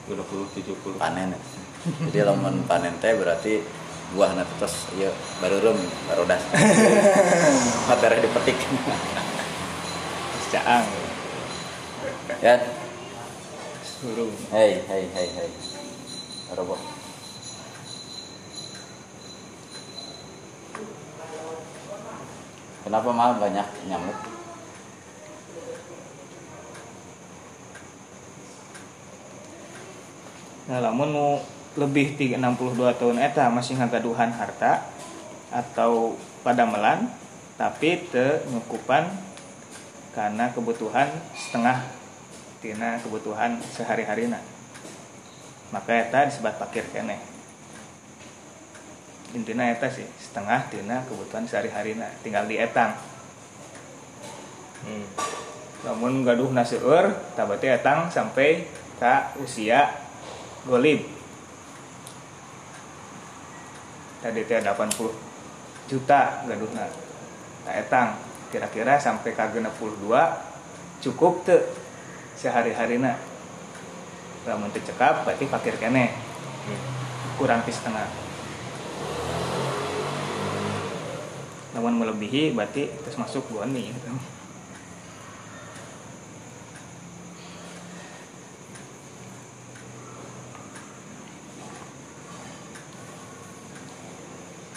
[0.08, 0.16] 60
[0.64, 1.32] 70 panen.
[2.08, 3.60] Jadi lamun panen teh berarti
[4.16, 5.76] buahna teh terus ieu bareureum
[6.08, 6.40] barodas
[7.88, 8.56] materi dipetik.
[10.32, 10.86] Terus caang.
[12.40, 12.54] ya
[14.04, 14.28] Suruh.
[14.52, 15.48] hei hei hei hei
[16.52, 16.76] roboh
[22.84, 24.18] Kenapa malah banyak nyamuk?
[30.68, 31.28] Nah, lamun nu
[31.80, 34.84] lebih 3 62 tahun eta masih ngagaduhan harta
[35.48, 37.08] atau padamelan
[37.56, 39.08] tapi teu nyukupan
[40.12, 41.93] karena kebutuhan setengah
[42.64, 44.40] tina kebutuhan sehari-harina.
[45.68, 47.20] Maka eta disebut pakir keneh.
[49.36, 52.96] Intina eta sih setengah tina kebutuhan sehari-harina tinggal dietang.
[54.84, 55.06] hmm.
[55.84, 58.68] namun gaduh naseur tabati etang sampai
[59.00, 59.92] ka usia
[60.64, 61.04] golib
[64.24, 66.88] tadi teh 80 juta gaduhna
[67.68, 68.08] tak etang
[68.48, 70.08] kira-kira sampai ka 62
[71.04, 71.83] cukup tuh
[72.44, 73.16] sehari-harina
[74.44, 76.12] lamun teu cekap berarti fakir kene.
[77.40, 78.04] Kurang pi setengah.
[81.72, 84.12] Namun melebihi berarti terus masuk boni gitu.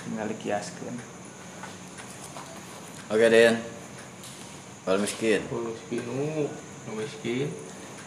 [0.08, 0.98] tinggal dikiaskeun
[3.14, 3.60] Oke Den.
[4.84, 5.46] Wal miskin.
[5.48, 7.52] Kalau miskinu nu miskin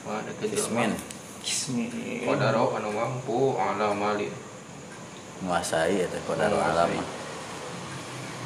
[0.09, 0.97] mah ada Ismin
[1.41, 1.89] Kismi
[2.25, 4.33] Kodaro anu mampu ala malin
[5.41, 7.01] Menguasai atau kodar alam.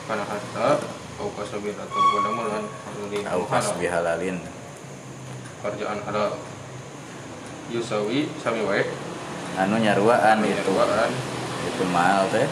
[0.07, 0.79] Karena harta
[1.15, 4.39] Kau kasabin atau kodamalan Anu di Au kasbi halalin.
[5.63, 6.39] Kerjaan halal
[7.71, 8.87] Yusawi sami wae.
[9.59, 11.11] Anu nyaruaan Anu itu nyaruaan.
[11.71, 12.47] Itu mal teh.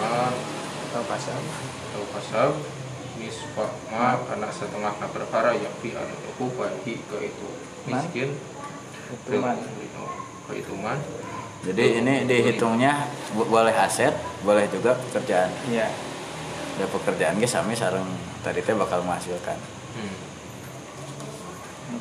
[0.00, 0.32] Mal
[0.92, 2.52] atau pasal atau kasab
[3.22, 6.10] Nisfa ma karena setengah na perkara yang fi anu
[6.82, 7.48] hi ke itu
[7.86, 8.34] miskin.
[9.14, 9.54] Itu mah
[10.42, 10.98] ke itu man
[11.62, 13.06] Jadi ini dihitungnya
[13.38, 14.10] bo- boleh aset,
[14.42, 15.54] boleh juga pekerjaan.
[15.70, 15.86] iya.
[16.74, 18.02] Ya pekerjaan ge sami sareng
[18.42, 19.54] tadi teh bakal menghasilkan.
[19.94, 20.16] hmm.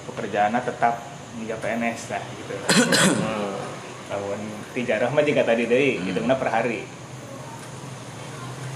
[0.01, 1.05] pekerjaannya tetap
[1.37, 2.55] dia PNS lah gitu.
[4.09, 4.41] Lawan
[4.73, 6.09] tijarah mah jika tadi deui Hmm.
[6.09, 6.81] hitungna per hari.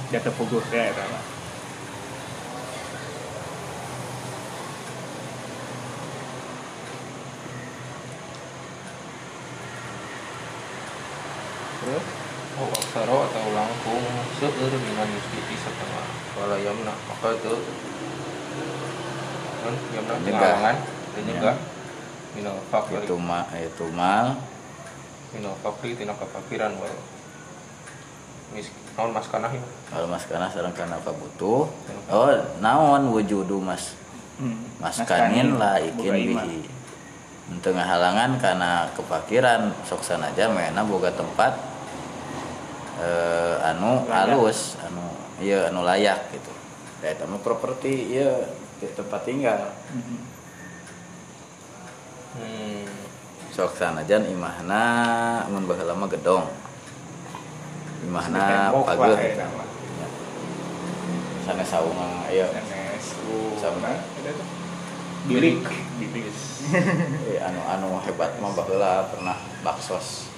[0.06, 1.24] Jatuh puguh ya eta mah
[11.82, 12.06] terus
[12.96, 14.00] Aksaro atau langkung
[14.40, 16.08] seueur dengan justisi setengah
[16.40, 17.60] wala yamna maka itu
[19.60, 20.32] kan yamna Nyegah.
[20.32, 20.76] pengalangan
[21.12, 21.28] dan Ya.
[21.28, 21.52] juga
[22.40, 24.40] minal fakir Itu ma itu mal.
[25.36, 26.96] Minal fakir tina kefakiran wae.
[28.56, 29.60] Mis naon mas kanah ya
[29.92, 31.68] kalau mas kana sareng kana apa butuh.
[32.08, 32.32] Oh,
[32.64, 33.92] naon wujudu mas?
[34.40, 36.64] Hmm, maskanin lah ikin bihi.
[37.52, 41.75] Untuk halangan karena kepakiran sok sanaja mena boga tempat
[43.00, 45.04] eh, anu halus, anu
[45.42, 46.52] iya anu layak gitu.
[47.04, 48.50] Ya eta mah properti iya
[48.82, 49.74] tempat tinggal.
[52.36, 52.86] Hmm.
[53.56, 54.84] Sok sanajan imahna
[55.48, 56.46] mun baheula mah gedong.
[58.04, 59.68] Imahna eta mah.
[61.46, 64.02] Sana saung aya PNS ku Sama.
[64.26, 64.66] tuh.
[65.26, 65.66] bilik
[65.98, 70.35] bilik eh, anu anu hebat mah baheula pernah baksos.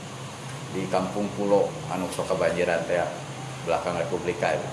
[0.75, 2.99] Di kampung pulau anu sok kebanjiran teh
[3.63, 4.67] belakang Republika itu.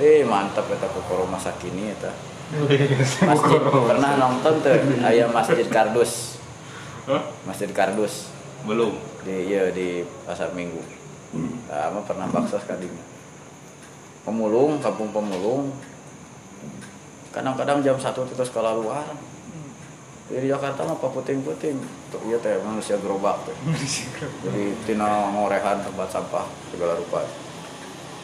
[0.00, 2.12] Wih mantap eta kokoro masa kini eta.
[3.24, 4.74] Masjid pernah nonton tuh
[5.06, 6.42] aya Masjid Kardus.
[7.06, 7.22] Hah?
[7.46, 8.30] Masjid Kardus
[8.66, 8.92] belum
[9.24, 10.82] di iya di pasar Minggu.
[11.70, 13.04] Nah, mah pernah bakso kadinya.
[14.26, 15.70] Pemulung, kampung pemulung.
[17.30, 19.06] Kadang-kadang jam satu itu sekolah luar.
[20.30, 21.76] Di Jakarta mah puting-puting.
[22.14, 23.56] Tuh iya teh manusia gerobak teh.
[24.46, 27.26] Jadi tina ngorehan tempat sampah segala rupa.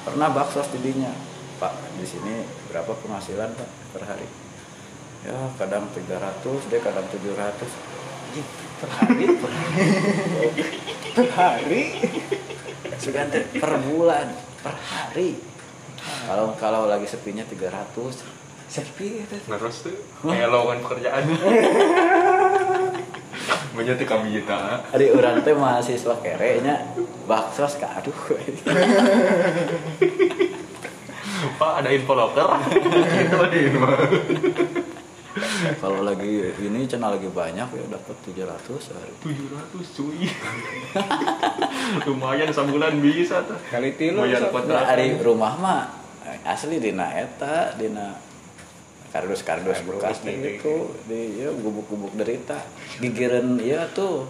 [0.07, 1.11] Pernah bakso didinya.
[1.57, 4.29] Pak, di sini berapa penghasilan Pak per hari?
[5.25, 7.97] Ya, kadang 300, deh kadang 700.
[8.77, 9.25] per hari
[11.17, 11.83] per hari
[13.01, 15.41] Sudah teh per bulan, per hari.
[16.29, 18.36] Kalau kalau lagi sepinya 300.
[18.67, 21.23] Sepi itu terus tuh kayak lowongan pekerjaan
[23.77, 26.81] Menjadi kami kita Ari urang teh mahasiswa kere nya
[27.29, 28.17] baksos ka aduh.
[31.61, 33.85] Pak ada info loker Itu ada info
[35.77, 39.13] kalau lagi ini channel lagi banyak ya dapat 700 sehari.
[39.21, 40.25] 700 cuy
[42.09, 44.57] Lumayan sebulan bisa tuh kali tilu Bayar sok.
[44.57, 44.81] kontrakan.
[44.81, 45.83] Nah, ari rumah mah
[46.49, 48.17] asli dina eta dina
[49.19, 52.61] kardus-kardus Kardus bekas di- itu di ya gubuk-gubuk derita.
[52.99, 54.29] Gigireun iya tuh.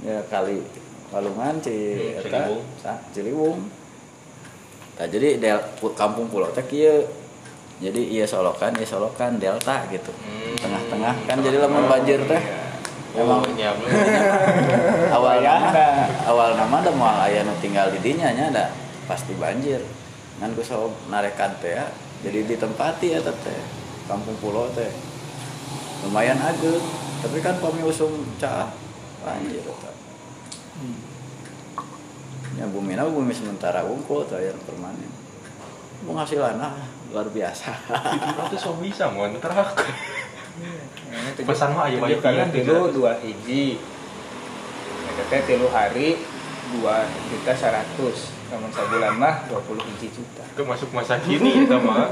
[0.00, 0.58] Ya kali
[1.08, 2.62] Walungan ci Hmm, eta Ciliwung.
[2.76, 3.58] sa Ciliwung.
[4.92, 7.04] Nah, jadi del, pu- kampung pulau teh kieu.
[7.78, 10.10] Jadi iya solokan iya solokan delta gitu.
[10.10, 10.54] Hmm.
[10.54, 12.42] tengah-tengah kan jadi lamun banjir teh.
[13.12, 13.92] Emang Oh, iya, bener.
[15.16, 15.86] awal Ya, nama ada.
[16.24, 18.64] awal nama ada moal aya nu tinggal di dinya nya ada
[19.04, 19.84] pasti banjir.
[20.40, 21.84] Ngan ku sok narekan teh ya.
[22.22, 23.34] Jadi ditempati ya teh
[24.04, 24.90] kampung pulau teh.
[26.02, 26.82] Lumayan ageng
[27.22, 28.66] tapi kan pami usum cah
[29.22, 29.90] banjir eta
[32.52, 35.08] ya bumi na bumi sementara unggul teh yang permanen.
[36.02, 36.74] Penghasilan ah
[37.08, 37.70] luar biasa.
[38.50, 39.78] 700 so bisa ngontrak
[41.12, 42.92] Ini tujuh- Pesan mah aya tujuh wifi kali kan, tilu 700.
[42.92, 43.64] dua hiji.
[45.30, 46.18] Teh tilu hari
[46.74, 48.34] dua juta seratus.
[48.50, 50.42] Namun sebulan mah dua puluh hiji juta.
[50.44, 52.10] Itu masuk masa kini itu mah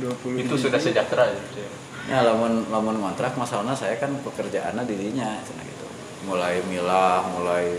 [0.00, 1.42] dua puluh Itu sudah sejahtera ya
[2.10, 5.86] Ya lamun lamun kontrak masalahnya saya kan pekerjaannya dirinya cenah gitu.
[6.26, 7.78] Mulai milah, mulai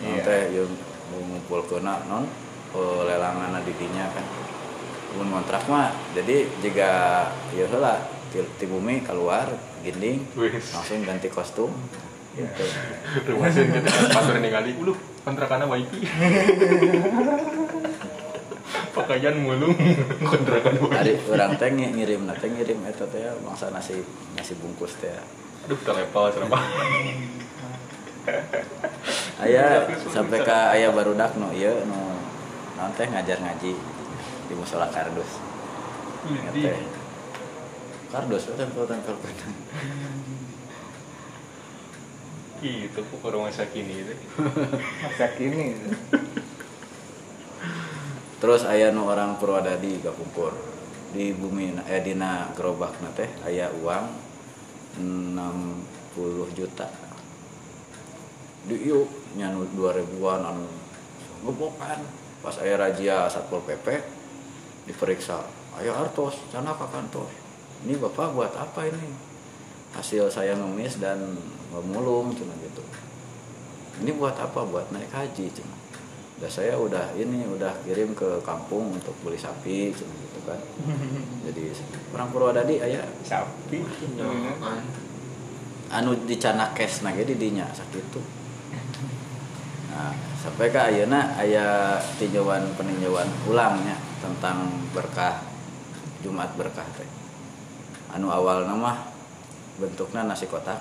[0.00, 0.16] Iya.
[0.16, 0.70] nanti yang
[1.12, 2.24] ngumpul kena non
[3.04, 4.24] lelangan didinya kan.
[5.12, 6.90] Lamun kontrak mah jadi jika
[7.52, 7.98] ya heula
[8.30, 9.50] ti, ti bumi keluar
[9.82, 10.22] ginding
[10.70, 11.74] langsung ganti kostum
[12.38, 12.64] gitu.
[13.34, 14.94] Rumasin kita pasur ningali Uluh
[15.26, 16.06] kontrakannya wifi
[18.90, 19.74] Pakaian mulung
[20.22, 24.02] kontrakan Hari orang teh ngi- ngirim nanti ngirim eta teh bangsa nasi
[24.34, 25.10] nasi bungkus teh.
[25.66, 26.58] Aduh telepon serapa
[29.40, 32.14] Ayah sampai ke ayah barudak no iya no
[32.78, 33.72] naon teh ngajar ngaji
[34.46, 35.40] di musola kardus.
[36.54, 36.78] Teh.
[38.10, 39.54] Kardus itu tempel tempel pedang.
[42.60, 44.14] Gitu kok orang masa kini itu
[45.00, 45.80] masa kini
[48.40, 50.56] Terus ayah nu orang Purwadadi kapungkur
[51.12, 54.08] di bumi eh dina gerobak teh ayah uang
[54.96, 56.88] 60 juta.
[58.64, 60.64] Di yuk nyanu 2000-an anu
[61.44, 62.00] gebokan.
[62.40, 64.00] Pas ayah razia Satpol PP
[64.88, 65.44] diperiksa,
[65.76, 67.28] "Ayah Artos, sana ke kantor."
[67.84, 69.12] Ini Bapak buat apa ini?
[69.92, 71.36] Hasil saya ngemis dan
[71.68, 72.80] memulung cuma gitu.
[74.00, 74.64] Ini buat apa?
[74.64, 75.76] Buat naik haji cuma.
[76.40, 80.56] Udah saya udah ini udah kirim ke kampung untuk beli sapi gitu kan.
[81.46, 81.68] Jadi
[82.16, 83.04] orang Purwadadi ayah.
[83.20, 83.84] Sapi?
[85.92, 88.40] Anu dicana cash nage di dinya sakitu
[89.90, 95.42] nah sampai ke ayeuna aya tinjauan peninjauan ulangnya tentang berkah
[96.20, 97.08] Jumat berkah teh.
[98.12, 99.08] Anu awal nama
[99.80, 100.78] bentuknya nasi kotak.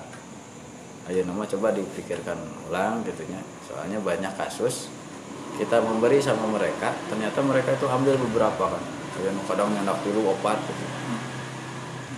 [1.07, 2.37] Ayo nama coba dipikirkan
[2.69, 4.91] ulang gitunya soalnya banyak kasus
[5.57, 8.83] kita memberi sama mereka ternyata mereka itu ambil beberapa kan.
[9.19, 10.83] Nu kadang nyandak dulu opat gitu.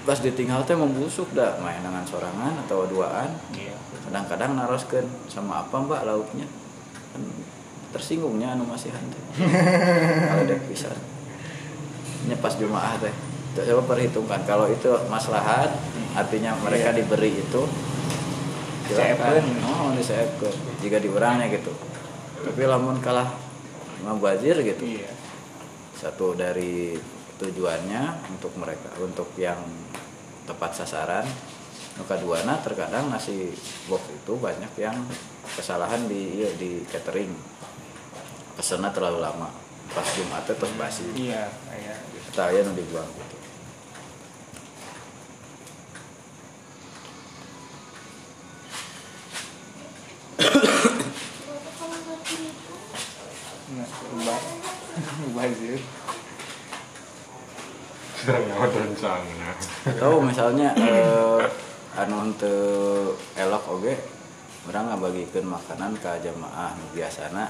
[0.01, 3.29] pas ditinggal teh membusuk dah main dengan sorangan atau duaan.
[3.53, 3.77] Iya.
[4.09, 6.45] Kadang-kadang naroskeun sama apa mbak lauknya.
[7.13, 7.21] Kan
[7.93, 9.23] tersinggungnya anu masih teh
[10.31, 10.95] kalau dek pisan
[12.25, 13.13] Ini pas jumaah teh.
[13.51, 14.41] Coba perhitungkan.
[14.45, 15.69] Kalau itu maslahat
[16.11, 16.97] artinya mereka Iya.
[17.01, 17.61] diberi itu
[18.87, 19.43] Diseepkeun.
[19.63, 21.71] oh diseepkeun jika diurangnya gitu
[22.41, 23.29] tapi lamun kalah
[24.05, 24.83] ngabazir gitu.
[24.83, 25.11] Iya.
[25.97, 26.97] Satu dari
[27.37, 29.61] tujuannya untuk mereka untuk yang
[30.49, 31.25] tepat sasaran.
[31.99, 33.51] Nu kaduana terkadang nasi
[33.85, 34.95] box itu banyak yang
[35.53, 37.29] kesalahan di iya, di catering.
[38.57, 39.49] Pesennya terlalu lama.
[39.91, 41.03] Pas jumat terus basi.
[41.13, 41.51] Iya
[42.15, 42.31] gitu.
[42.31, 43.09] kita nu dibuang
[58.21, 59.49] sedang nyawa rencana.
[59.81, 61.41] Atau misalnya eh,
[61.97, 63.97] anu teu elok oge
[64.69, 67.49] orang ngabagikan makanan ke jamaah nu biasana.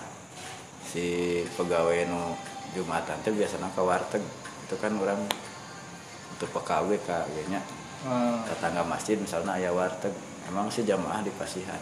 [0.87, 2.39] Si pegawai nu
[2.71, 4.23] jumatan teh biasana ke warteg.
[4.63, 5.19] Itu kan orang
[6.37, 7.59] untuk PKW kayaknya
[8.01, 10.09] Eh, tetangga masjid misalnya ayah warteg.
[10.49, 11.77] Emang sih jamaah di pasihan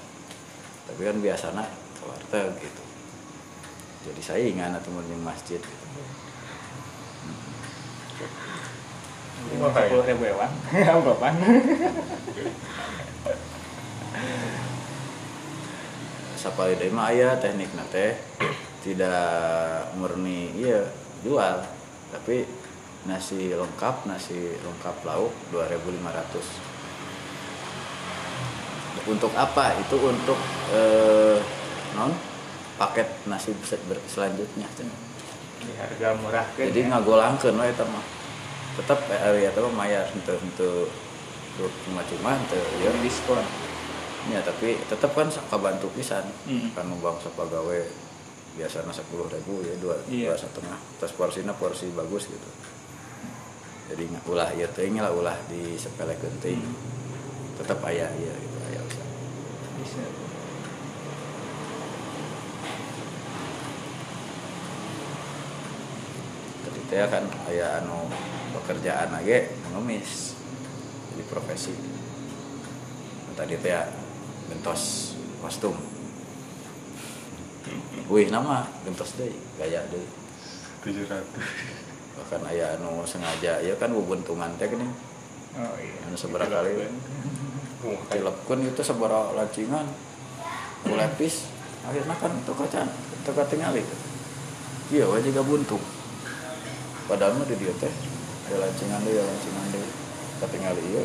[0.90, 2.82] tapi kan biasanya ke warteg gitu
[4.06, 5.88] jadi saingan atau di masjid gitu.
[9.56, 10.52] lima puluh ribu ewan
[11.04, 11.36] berapaan
[16.40, 18.16] sapali deui mah aya teknik teh
[18.80, 20.88] tidak murni iya
[21.20, 21.60] jual.
[22.16, 22.48] Tapi
[23.04, 26.40] nasi lengkap nasi lengkap lauk 2500
[29.10, 29.76] untuk apa?
[29.84, 30.40] Itu untuk
[30.72, 31.44] eh,
[32.00, 32.16] non
[32.80, 35.00] paket nasi set ber- selanjutnya cenah.
[35.60, 38.06] di harga murah kan jadi ngagolangkeun we eta mah.
[38.80, 40.88] Tetap area eta mah maya henteu henteu
[41.84, 42.88] cuma-cuma henteu ya.
[42.96, 43.44] Di diskon.
[44.32, 46.24] Ya tapi tetap kan kabantu pisan.
[46.48, 46.72] Hmm.
[46.72, 47.84] kan bangsa pegawai
[48.56, 50.32] biasanya sepuluh ribu ya dua Iya.
[50.32, 50.80] dua setengah.
[51.04, 52.50] Terus porsinya porsi bagus gitu.
[53.92, 56.64] Jadi nggak ulah ya teh lah ulah di sepele genting
[57.60, 59.04] tetap ayah ya gitu ayah usah
[59.84, 60.00] bisa
[66.64, 67.22] tadi teh kan
[67.54, 68.10] ayah anu
[68.58, 70.34] pekerjaan lagi mengemis.
[71.14, 71.74] Jadi profesi.
[73.38, 73.78] Tadi teh
[74.50, 75.78] bentos kostum.
[78.10, 79.30] Wih nama bentos deh
[79.62, 80.02] gaya deh.
[80.82, 81.46] Tujuh ratus
[82.18, 84.90] bahkan ayah anu sengaja ya kan bubuntungan teh gini.
[85.62, 86.10] Oh iya.
[86.10, 86.90] Anu seberapa kali?
[88.10, 89.86] Dilepkeun itu seberapa lancingan?
[90.82, 91.54] Kulepis
[91.86, 93.84] akhirnya kan itu kacan itu katingali.
[94.90, 95.99] Iya juga buntung
[97.10, 99.86] padahal mah di dia teh ada lancingan deh ya lancingan deh.
[100.40, 101.02] Katingali iya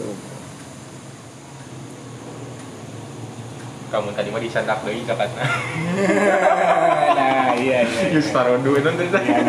[3.89, 5.43] kamu tadi mah disandak deui kakakna
[7.19, 9.23] nah iya iya geus taruh duit nanti teh.
[9.23, 9.43] Iya,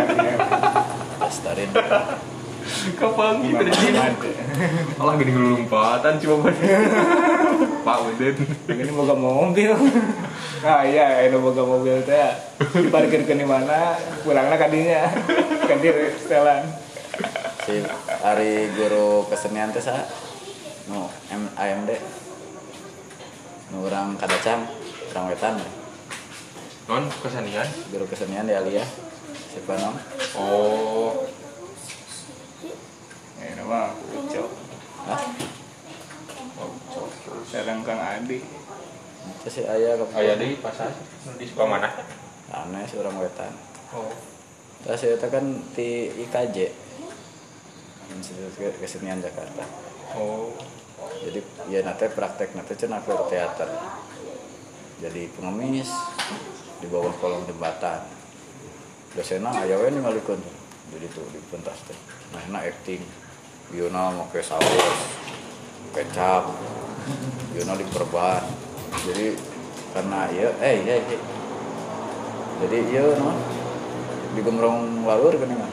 [2.66, 2.90] iya.
[2.90, 4.00] dastarin kapan kita di sini
[4.98, 6.50] alah gini lompatan cuma
[7.86, 8.36] pak Udin.
[8.66, 9.72] Ini boga mobil.
[10.66, 12.34] Ah iya ini boga mobil teh.
[12.74, 13.94] Diparkir ke di mana?
[14.26, 15.06] Pulangnya kadinya
[15.70, 15.88] ganti
[16.18, 16.66] setelan
[17.66, 17.86] si
[18.26, 20.02] hari guru kesenian teh sa.
[20.90, 21.90] Nu M AMD
[23.74, 24.66] nu orang kadacang
[25.14, 25.56] orang wetan.
[26.90, 27.70] Non kesenian?
[27.94, 28.86] Guru kesenian di Alia
[29.56, 29.96] siapa nom
[30.36, 31.24] oh
[33.40, 34.50] ya nama ucok
[35.06, 35.22] ah
[37.46, 38.40] sekarang kang Adi.
[39.26, 40.92] Itu si ayah ke ayah deui pasar
[41.38, 41.90] di suka mana?
[42.52, 43.54] Aneh si orang wetan.
[43.94, 44.12] Oh.
[44.86, 46.58] Terus itu kan di IKJ
[48.16, 49.66] Institut Kesenian Jakarta.
[50.16, 50.54] Oh.
[51.26, 53.70] Jadi ya nate praktek nate cenah ke teater.
[55.02, 55.90] Jadi pengemis
[56.80, 58.04] di bawah kolong jembatan.
[59.16, 60.44] Dosenna aya we ningalikeun
[60.92, 61.98] jadi tuh di pentas teh
[62.34, 63.02] nah enak acting
[63.74, 64.64] Yuna make saus
[65.94, 66.44] kecap
[67.56, 68.44] Yuna diperban
[69.06, 69.38] jadi
[69.96, 71.22] karena ya eh eh eh.
[72.62, 73.38] jadi iya non
[74.36, 75.72] digemrong walur geuningan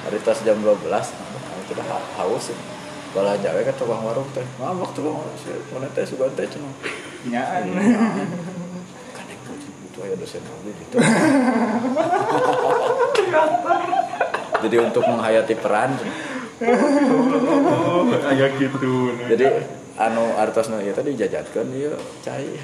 [0.00, 1.02] hari tas jam 12 nah,
[1.68, 2.56] kita ha- haus ya.
[3.10, 4.46] Bala jawe ke tukang warung teh.
[4.54, 5.50] Mabok tukang warung sih.
[5.74, 6.70] Mana teh sugan teh cenah.
[7.26, 7.66] nyaan
[9.10, 9.50] Kan itu
[9.90, 10.96] itu aya dosen mobil gitu.
[14.60, 15.96] Jadi untuk menghayati peran.
[18.30, 19.46] ayah gitu Jadi
[19.96, 22.56] anu artosna ieu tadi dijajatkeun ieu cai.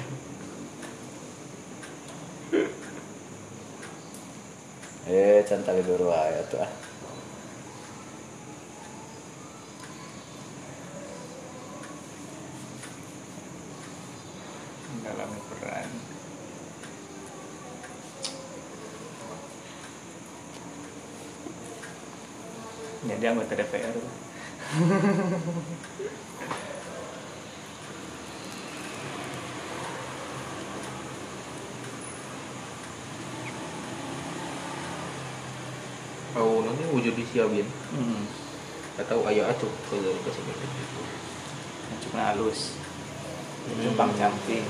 [5.07, 6.71] Eh, can tali dulu aya tuh ah.
[14.97, 15.89] mengalami peran
[23.07, 23.95] jadi anggota DPR
[36.35, 37.63] oh nanti wujud disiapin
[37.95, 38.23] hmm.
[38.99, 40.59] atau ayah acuk kalau dari kesenian
[41.87, 42.75] Ngancukna halus.
[43.79, 44.67] Compang camping.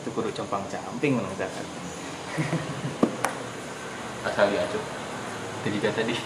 [0.00, 1.36] Itu kudu compang camping menurut
[4.22, 5.01] asal diacuh
[5.62, 6.16] kata tadi.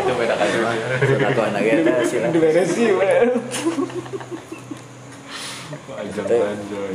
[0.00, 0.74] Itu beda kan mah
[1.04, 3.30] satu anak kita sila Diberesi, well.
[6.26, 6.40] teh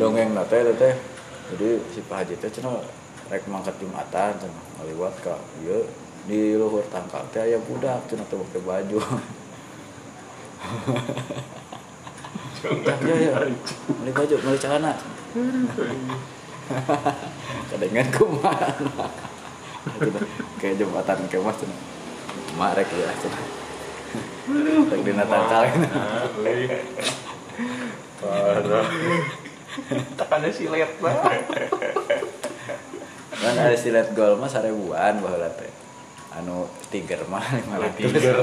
[0.01, 0.93] dongeng nate teh teh.
[1.53, 2.81] Jadi si Pak Haji teh cenah
[3.29, 5.85] rek mangkat Jumatan cenah ngaliwat ka ieu
[6.25, 8.99] di luhur tangkal teh aya budak cenah teh pakai baju.
[13.05, 13.33] Ya ya
[14.01, 14.97] beli baju beli celana.
[17.69, 18.71] Kadengan kumaha
[20.61, 21.79] kayak jembatan kemas cenah
[22.55, 23.45] mak rek ya cenah
[24.89, 25.63] rek dina tangkal
[28.21, 28.87] parah.
[30.19, 31.41] Tekannya silet banget
[33.41, 35.71] kan ada silet gol mah sarebuan baheula teh
[36.37, 38.37] anu tiger mah lima tiger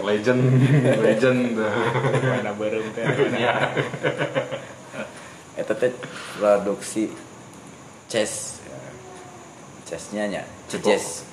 [0.00, 0.42] legend
[1.04, 1.60] legend.
[1.60, 3.04] Mana berem teh.
[3.36, 3.68] ya
[5.60, 5.92] eta teh
[6.40, 7.12] produksi
[8.08, 8.62] chess.
[9.90, 10.46] Chessnya nya
[10.78, 11.26] chess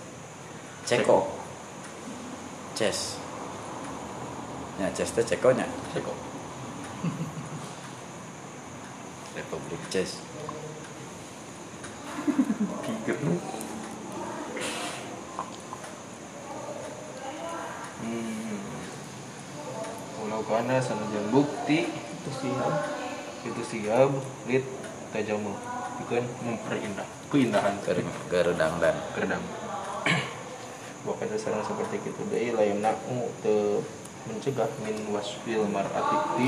[0.89, 1.29] ceko
[2.73, 3.21] chess
[4.77, 5.65] nya chess teh ceko nya?
[5.93, 6.13] Ceko.
[9.33, 9.81] Republik
[12.85, 13.17] tiger
[18.01, 18.61] hmm.
[20.17, 22.73] Pulau kana sanajan bukti Itu siap.
[23.45, 24.09] itu siap.
[24.45, 24.65] Lit
[25.09, 25.57] tajamu
[25.97, 27.75] bukan memperindah keindahan.
[27.84, 27.99] Keur
[28.32, 28.80] gerudang.
[28.80, 29.43] Dan kerdam
[31.07, 32.21] Waktu sarang seperti itu.
[32.28, 33.80] Deh lain naku te
[34.28, 36.47] mencegah min wasfil mar'ati di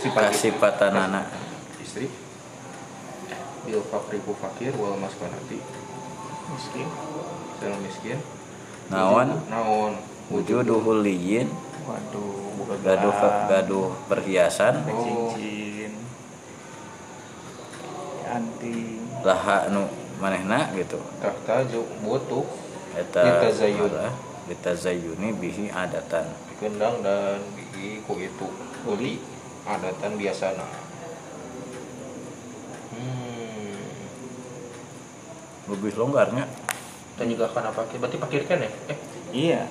[0.00, 1.28] sifat kasipatanana
[1.76, 2.08] istri.
[3.68, 5.60] bil fakri ku fakir wal maskanati.
[6.46, 6.88] Miskin.
[7.58, 8.18] sareng miskin.
[8.88, 9.28] Naon?
[9.50, 9.92] Naon?
[10.30, 11.50] Wujuduhul liyin
[11.86, 13.14] Waduh, buka gaduh
[13.46, 14.86] gaduh perhiasan.
[14.90, 15.92] Cincin.
[18.26, 18.95] Anting.
[19.26, 21.02] Laha nu manehna gitu.
[21.18, 22.46] Tahta ju butuh
[22.94, 23.90] eta Ditazayyun.
[23.90, 24.14] malah
[24.46, 26.30] ditazayyuni bihi adatan.
[26.56, 28.46] Kendang dan gigi ku itu.
[28.86, 29.18] Uli
[29.66, 30.62] adatan biasana.
[32.94, 33.82] Hmm.
[35.68, 36.46] Lebih longgarnya.
[37.16, 38.70] Dan juga akan pakai berarti pakir kan ya?
[38.86, 38.98] Eh.
[39.34, 39.62] Iya.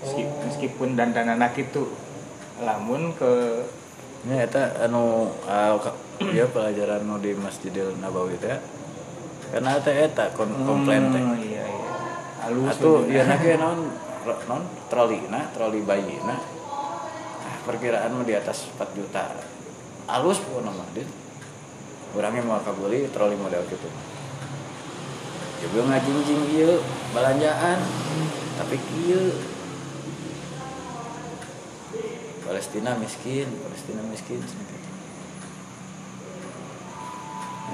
[0.00, 1.90] Meski- Meskipun dandan anak itu
[2.56, 3.64] lamun ke
[4.24, 5.76] Ya, eta anu uh,
[6.24, 8.56] ieu pelajaran nu di Masjidil Nabawi teh.
[9.54, 11.22] Karena teh eta kon komplain teh.
[11.22, 11.92] Hmm, Iya, iya.
[12.42, 12.74] Halus.
[12.74, 13.14] Atuh bener.
[13.14, 13.80] ieu na ge naon
[14.26, 16.34] ro- naon trolina, troli bayina.
[17.40, 19.30] Ah, perkiraan mah di atas 4 juta.
[20.10, 21.06] Alus pun mah din.
[22.14, 23.86] Urangnya mau kabeli troli model gitu.
[25.62, 26.82] Ya belum ngajingjing ieu
[27.14, 27.78] belanjaan.
[28.58, 28.74] Tapi
[29.06, 29.22] ieu
[32.44, 34.42] Palestina miskin, Palestina miskin.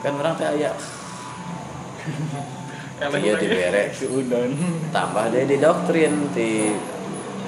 [0.00, 0.72] Kan orang teh aya
[3.00, 4.52] Iya dibere Suudon.
[4.92, 6.68] tambah deh di doktrin di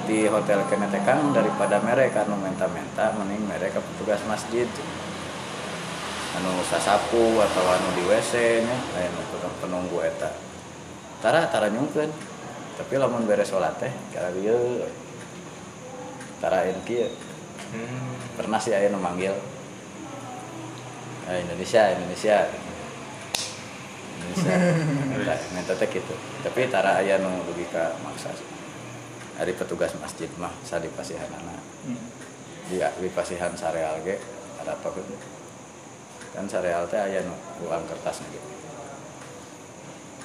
[0.09, 4.65] di hotel kene teh kan daripada mereka anu menta-menta mending mereka petugas masjid.
[6.41, 8.33] Anu sasapu atau anu di WC
[8.65, 9.13] nya lain
[9.61, 10.33] penunggu eta.
[11.21, 12.09] Tara tara nyungkeun.
[12.73, 14.81] Tapi lamun beres sholat teh kala dieu
[16.41, 17.13] tarain kieu.
[17.73, 18.17] Hmm.
[18.37, 19.33] pernah sih aya nu manggil.
[21.29, 22.49] Eh, Indonesia Indonesia
[25.79, 26.15] teh gitu.
[26.43, 28.31] Tapi tara aya nu ka maksa
[29.37, 31.57] hari petugas masjid mah di pasihanana.
[31.83, 31.99] Hmm.
[32.71, 34.15] di pasihan sareal ge
[34.55, 35.15] ada apa gitu
[36.31, 37.35] kan sareal teh aya nu
[37.67, 38.49] uang kertasnya gitu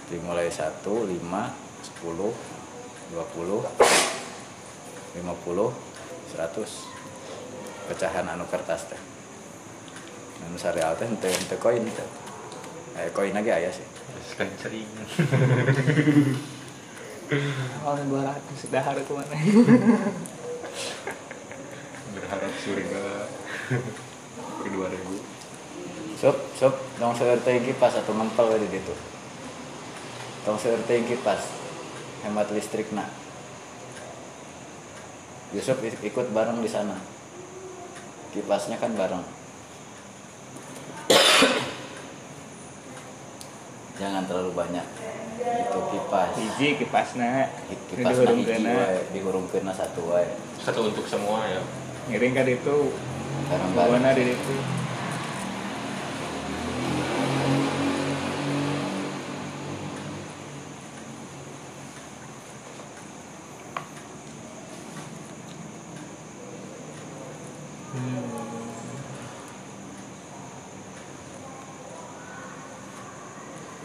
[0.08, 2.30] dimulai 1 5 10 20
[3.18, 3.18] 50
[5.18, 6.88] 100
[7.88, 9.00] pecahan anu kertas teh.
[10.44, 12.27] Anu sareal teh henteu koin teh
[12.98, 13.86] eh koin lagi aya sih
[14.34, 14.86] kan sering
[17.84, 19.34] Awalnya 200 sudah harus ke mana?
[22.16, 23.04] berharap surga
[24.64, 25.36] ke 2000
[26.18, 28.90] Sob, sob, dong seueur teh kipas atau mempel we di ditu.
[30.42, 31.46] Tong seueur teh kipas.
[32.26, 33.06] Hemat listrikna.
[35.54, 36.98] Yusuf ik- ikut bareng di sana.
[38.34, 39.22] Kipasnya kan bareng.
[43.98, 44.86] Jangan terlalu banyak.
[45.38, 46.30] Itu kipas.
[46.38, 47.50] Hiji kipasna.
[47.90, 50.26] Kipas mah hiji wae, dihurungkeunna satu wae.
[50.58, 51.62] satu untuk semua ya
[52.12, 52.92] Ngiring kan itu.
[53.74, 54.54] Bawana di itu.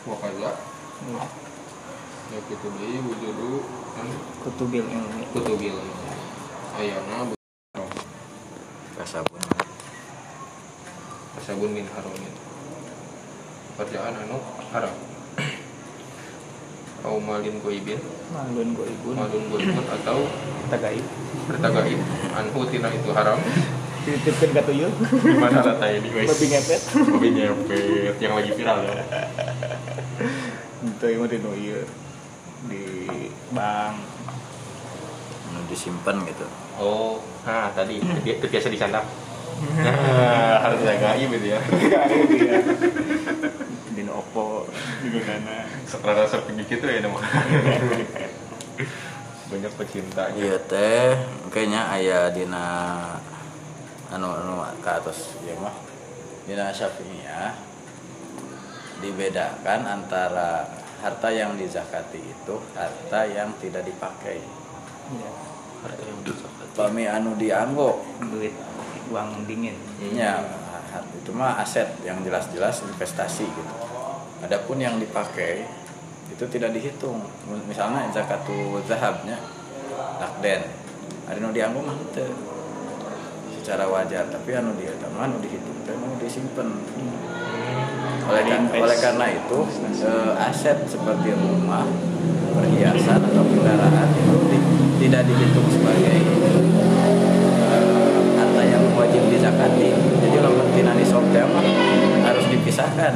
[0.04, 0.52] Wakaza
[2.34, 3.64] ya gitu deh wujudu
[3.96, 4.08] kan
[4.64, 5.76] kutubil ilmi kutubil.
[6.80, 7.36] Ayana
[8.96, 9.44] kasabun.
[11.36, 12.32] Kasabun min haromin
[13.76, 14.40] kerjaan anu
[14.72, 14.96] haram.
[17.04, 18.00] Au malin goibin.
[18.32, 19.14] Malun goibun.
[19.20, 20.32] Malun goibun atau
[20.72, 21.04] tagaib
[21.52, 22.00] harta gaib
[22.32, 23.36] anhu tina itu haram.
[24.08, 24.92] Dititipkan ka tuyul.
[25.12, 26.32] Gimana rata ini guys?
[26.32, 26.82] Babi ngepet.
[27.04, 28.96] Babi nyepet yang lagi viral ya.
[30.88, 31.40] Itu yang di
[32.72, 32.84] di
[33.52, 34.13] bank.
[34.13, 34.13] anu
[35.70, 36.46] disimpan gitu.
[36.80, 38.00] Oh nah tadi.
[38.24, 39.06] Dia biasa disantap
[39.80, 41.60] nah harta gaib itu ya.
[43.94, 44.66] Di opo
[45.06, 45.70] di mana?
[45.86, 47.16] Sekarang seperti gitu ya nama
[49.54, 50.34] banyak pecintanya.
[50.34, 51.14] Iya teh.
[51.54, 52.66] Kayaknya aya dina
[54.10, 55.38] anu anu ke atas.
[55.46, 55.78] Ya mah.
[56.50, 57.54] Dina syafi'iyah
[59.00, 60.68] dibedakan antara
[61.04, 64.40] harta yang dizakati itu harta yang tidak dipakai
[65.12, 65.30] ya
[65.84, 68.00] harta yang dizakat pami anu dianggo
[68.32, 68.56] duit
[69.12, 69.76] uang dingin.
[70.16, 70.40] Ya
[70.90, 73.76] har- itu mah aset yang jelas-jelas investasi gitu.
[74.44, 75.68] Adapun yang dipakai
[76.32, 77.20] itu tidak dihitung.
[77.68, 79.38] Misalnya zakatu zahabnya
[80.18, 80.64] lakden.
[81.28, 82.32] Ada nu dianggo mah teu
[83.64, 86.68] secara wajar tapi anu dia mah anu dihitung teh anu disimpan
[88.24, 89.60] oleh, kan- oleh karena itu
[90.04, 91.88] eh, aset seperti rumah
[92.56, 94.64] perhiasan atau kendaraan itu di-
[95.24, 96.16] dihitung sebagai
[98.38, 101.44] harta yang wajib dizakati jadi lamun tina nisab teh
[102.24, 103.14] harus dipisahkan.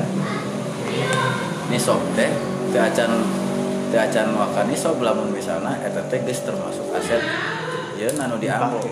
[1.67, 2.31] Nisab teh
[2.71, 3.11] teu acan
[3.91, 7.23] teu acan waka nisab lamun misalna eta teh geus termasuk aset
[7.97, 8.83] ya anu diambil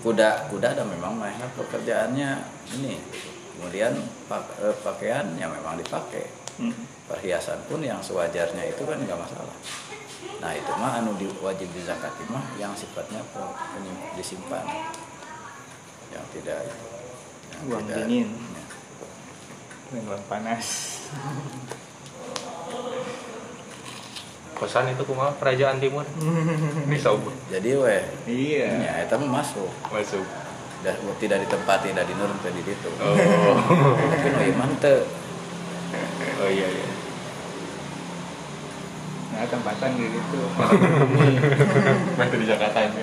[0.00, 2.30] kuda kuda ada memang mainnya pekerjaannya
[2.78, 2.94] ini.
[3.56, 3.96] Kemudian
[4.28, 6.28] pak- eh, pakaian yang memang dipakai.
[6.56, 6.72] Hmm.
[7.04, 9.52] perhiasan pun yang sewajarnya itu kan nggak masalah
[10.36, 13.20] nah itu mah anu di, wajib dizakati mah yang sifatnya
[14.14, 14.64] disimpan.
[16.10, 16.76] Yang tidak yang
[17.66, 18.28] Uang tidak- dingin.
[19.92, 19.98] ya.
[20.02, 20.66] uang panas.
[24.56, 25.36] Kosan itu kumaha?
[25.36, 26.04] Kerajaan timur?
[26.90, 28.02] Di Saubur jadi weh.
[28.24, 28.68] Iya.
[28.80, 29.68] Ya itu mah masuk.
[29.92, 30.24] Masuk.
[30.80, 33.16] Dan tidak ditempati tidak dinurun ke di itu oh.
[34.12, 35.02] Tapi nu iman teu
[36.36, 36.86] oh iya iya
[39.36, 40.40] nah tempatan gitu
[42.18, 43.02] masih di Jakarta ini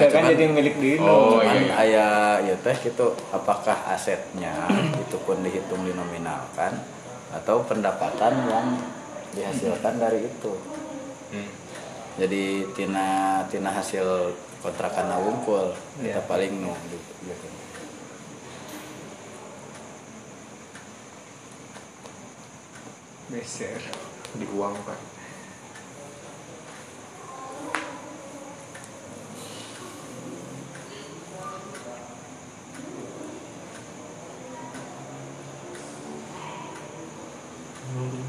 [0.00, 1.74] kan cuman- jadi milik dino Oh, Cuman iya, iya.
[1.76, 2.08] aya
[2.40, 4.64] ya teh gitu apakah asetnya
[4.96, 6.72] itu pun dihitung dinominalkan
[7.30, 8.66] atau pendapatan yang
[9.30, 10.52] dihasilkan dari itu
[11.30, 11.50] hmm.
[12.16, 13.08] jadi tina
[13.46, 16.24] tina hasil kontrakan wungkul kita Iya.
[16.24, 17.48] paling nu gitu.
[23.30, 23.78] beser
[24.38, 24.98] diuangkan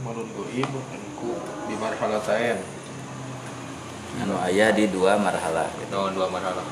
[0.02, 0.72] Marun goib
[1.22, 1.38] ku
[1.70, 2.58] di marhalatain.
[4.18, 5.93] Anu aya di dua marhalah gitu.
[5.93, 6.66] no dua marhalah.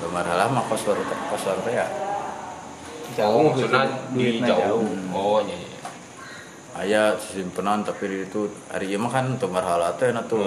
[0.00, 0.96] Dua marhalah mah kosor
[1.28, 1.84] kosor ya?
[3.20, 3.84] Oh maksudnya
[4.16, 4.80] di jauh.
[4.80, 5.12] jauh.
[5.12, 5.69] oh iya
[6.80, 10.40] iya aya simpenan tapi itu hari mah kan untuk marhalah teh na tuh.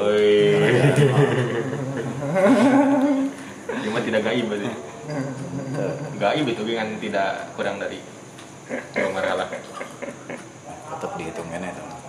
[3.86, 4.70] Cuma tidak gaib berarti.
[6.18, 8.02] Gaib itu kan tidak kurang dari
[8.98, 9.48] dua marhalah.
[10.94, 12.00] Tetap dihitung kene eta mah.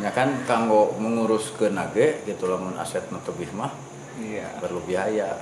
[0.00, 3.72] ya kan kanggo mengurus ke nage gitu lamun aset tebih mah
[4.20, 4.48] iya.
[4.60, 5.40] perlu biaya.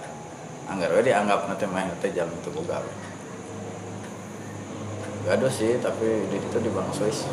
[0.69, 2.83] Anggar we dianggap nanti mah teh jalan itu boga.
[5.29, 7.29] Gak ada sih tapi di itu di Bank Swiss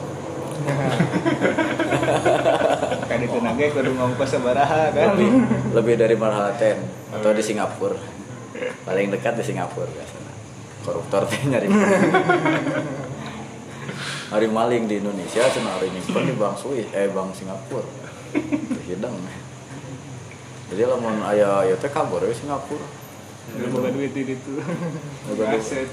[3.10, 5.16] kan itu nage kudu ngongkos sabaraha kan?
[5.16, 5.32] Lebih
[5.72, 6.78] lebih dari Marhalaten
[7.12, 8.00] atau di Singapura.
[8.88, 10.34] Paling dekat di Singapura biasanya.
[10.84, 11.68] Koruptor teh nyari.
[14.34, 17.88] Hari maling di Indonesia cuma hari nyimpen di Bank Swiss eh Bank Singapura.
[18.90, 19.16] Hidang.
[20.74, 22.86] Jadi lamun aya ya teh kabur we Singapura.
[23.70, 24.58] Boga duit di itu
[25.30, 25.86] Boga aset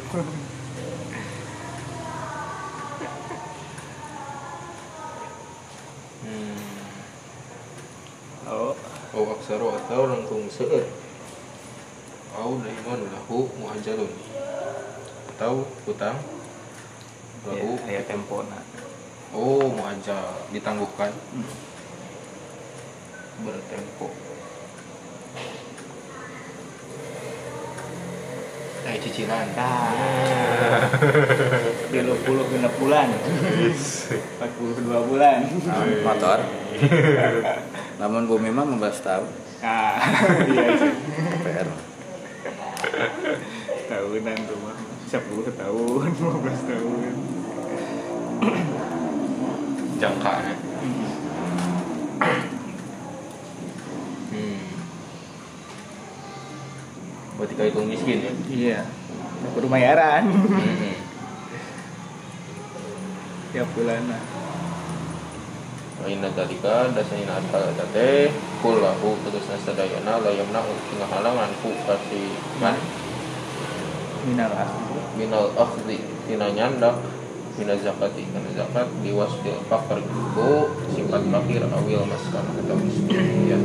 [8.52, 8.74] oh
[9.12, 10.88] Oh aksaro atau langkung seueur.
[12.32, 14.08] Au daiman lahu muajalun.
[15.36, 16.16] Atau hutang
[17.44, 18.64] ya, Lahu kayak tempona
[19.36, 21.12] Oh muajal ditangguhkan.
[23.44, 24.21] Bertempo
[28.82, 29.46] Nah, cicilan.
[29.54, 30.82] Nah,
[31.94, 35.38] tilu puluh genep bulan, empat puluh dua bulan.
[36.02, 36.38] motor
[38.02, 39.28] namun bumi mah 15 tahun
[39.62, 39.94] Nah,
[40.50, 40.92] iya sih.
[41.46, 41.68] PR
[43.86, 44.76] tahunan tuh mah,
[45.06, 47.14] sepuluh tahun, 15 tahun.
[50.02, 50.54] Jangkanya.
[57.36, 58.18] Berarti kayak hitung miskin.
[58.20, 58.32] Ya.
[58.52, 58.80] Iya,
[59.56, 60.96] kudu bayaran Hmm.
[63.52, 64.22] tiap bulan lah.
[66.02, 68.26] Aina dalika dasana akal teh
[68.58, 72.74] kullahu tegasna sadayana la yamna'u ing halangan ku kasih kan?
[74.26, 74.98] Minal asli.
[75.14, 75.98] minal akhdhi.
[76.26, 76.98] Tina nyandak
[77.54, 78.88] mina zakati kana zakat.
[79.04, 80.02] Liwasdil fakir
[80.34, 83.46] ku sifat fakir awil maskan atau miskin.
[83.46, 83.58] Ya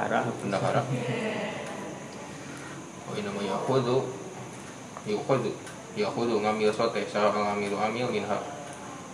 [0.00, 0.80] bendahara bendahara
[3.04, 3.96] wa nama yahudu
[5.04, 5.50] yahudu
[5.98, 8.38] yahudu ngambil sote sareng ngambil amil minha.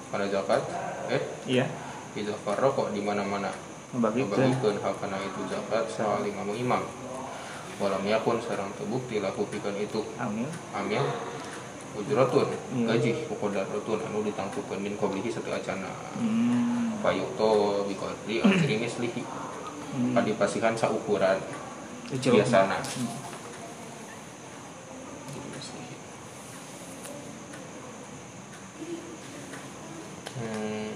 [0.07, 0.62] Pada zakat
[1.11, 1.22] eh?
[1.49, 1.66] Iya.
[2.14, 3.51] Iza farroko di mana-mana.
[3.91, 6.82] Ngebagikeun Ngebagikeun hal kana itu zakat saling ngamu imam.
[7.82, 10.07] Walam yakun sarang terbukti laku pikeun itu.
[10.20, 11.03] Amil amil
[11.97, 12.93] ujratun Iya.
[12.93, 15.91] gaji uqdaratun anu ditangtukeun min qablihi satu acana.
[16.20, 16.95] Hmm.
[17.01, 19.22] fayuto biqadri ajri mislihi
[19.95, 20.14] hmm.
[20.16, 21.39] kadipasihan saukuran
[22.11, 22.39] Ujung.
[22.39, 23.26] biasana Hmm.
[30.37, 30.93] Hmm,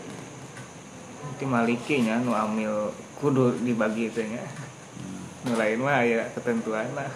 [1.24, 4.44] Nanti malikinya nu amil kudu dibagi itu nya.
[5.48, 7.08] Nu lain mah ya ketentuan lah.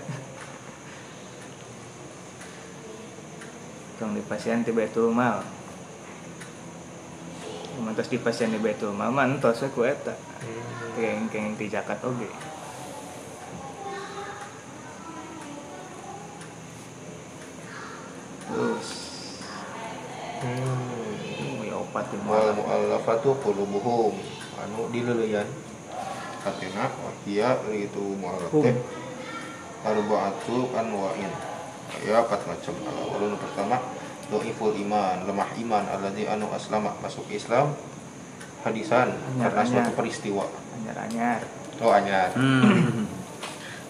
[4.01, 5.45] Kang di pasien di Baitul Mal.
[7.85, 10.16] Mantas di pasien di Baitul Mal mantos we ku eta.
[10.16, 12.30] Keng keng di zakat oge.
[18.47, 18.88] Terus.
[20.45, 21.64] Hmm.
[21.64, 22.55] ya opat di mal.
[22.55, 24.14] mu'allafatu qulubuhum.
[24.62, 25.49] Anu dileuleyan
[26.47, 28.76] katena wahia itu mu'allaf teh
[29.82, 31.32] arba'atu anwa'in.
[32.07, 32.74] Ya empat macam.
[32.86, 33.76] Al nu pertama
[34.30, 35.26] doiful iman.
[35.26, 36.95] Lemah iman alladzi anu aslama.
[37.03, 37.74] Masuk Islam
[38.62, 39.11] hadisan.
[39.42, 41.41] Karena suatu peristiwa Anyar-anyar.
[41.83, 42.31] oh anyar.
[42.35, 43.07] Hmm.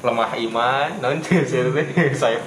[0.04, 0.90] lemah iman.
[1.00, 1.44] Non saya
[2.12, 2.38] saya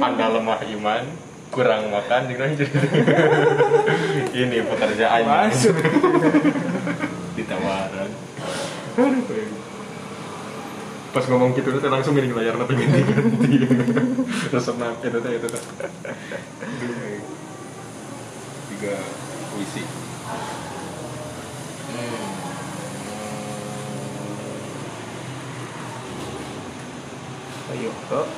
[0.00, 1.04] anda lemah iman
[1.52, 2.48] kurang makan juga
[4.40, 5.76] ini pekerjaan Masuk.
[7.36, 8.10] ditawaran.
[11.12, 13.52] Pas ngomong gitu tuh langsung miring layar nanti ganti ganti
[14.56, 15.62] resep nah itu tuh itu tuh
[18.72, 18.96] tiga
[19.52, 19.84] puisi.
[21.92, 22.41] Hmm.
[27.72, 28.28] Ayo, kok.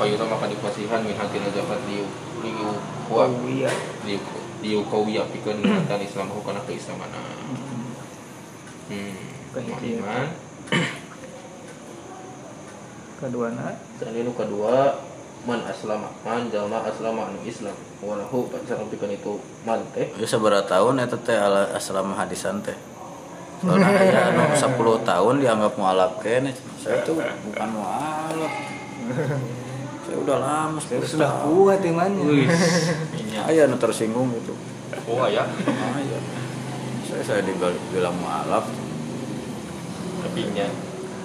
[0.00, 2.08] Payuta maka dipasihan min hakina zakat liu
[2.40, 2.72] liu
[3.04, 3.68] kuat iya.
[4.08, 4.16] liu
[4.64, 7.12] liu kawiyah pikeun ngatan Islam hukana keislaman.
[8.88, 9.12] Hmm.
[9.52, 10.00] Kehidupan.
[10.00, 10.26] iman.
[13.20, 13.76] Kedua na?
[14.00, 14.96] Dan ini kedua
[15.44, 17.76] man aslama man jalma aslama anu Islam.
[18.00, 19.36] Walahu sareng pikeun itu
[19.68, 20.08] man teh.
[20.16, 22.89] Ya seberapa tahun eta teh ala asrama hadisan teh.
[23.60, 26.56] Aya anu 10 tahun dianggap mualaf kene.
[26.80, 28.54] Saya tuh bukan mualaf.
[30.00, 32.48] Saya udah lama saya 10 sudah kuat imannya.
[33.44, 34.56] Aya anu tersinggung gitu.
[35.06, 35.44] oh ya
[35.96, 36.18] Aya.
[37.04, 38.64] Saya saya dibilang mualaf.
[40.20, 40.68] tapi nya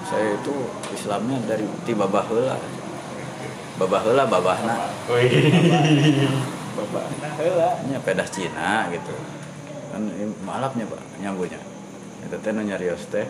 [0.07, 0.55] Saya itu
[0.91, 2.59] Islamnya dari ti babah heula.
[3.79, 4.91] Babah heula babahna.
[6.75, 7.69] Bapak nah heula.
[7.87, 9.15] nya pedas Cina gitu
[9.95, 11.55] kan ini malapnya pak nyambunya
[12.41, 13.27] nu nyarios teh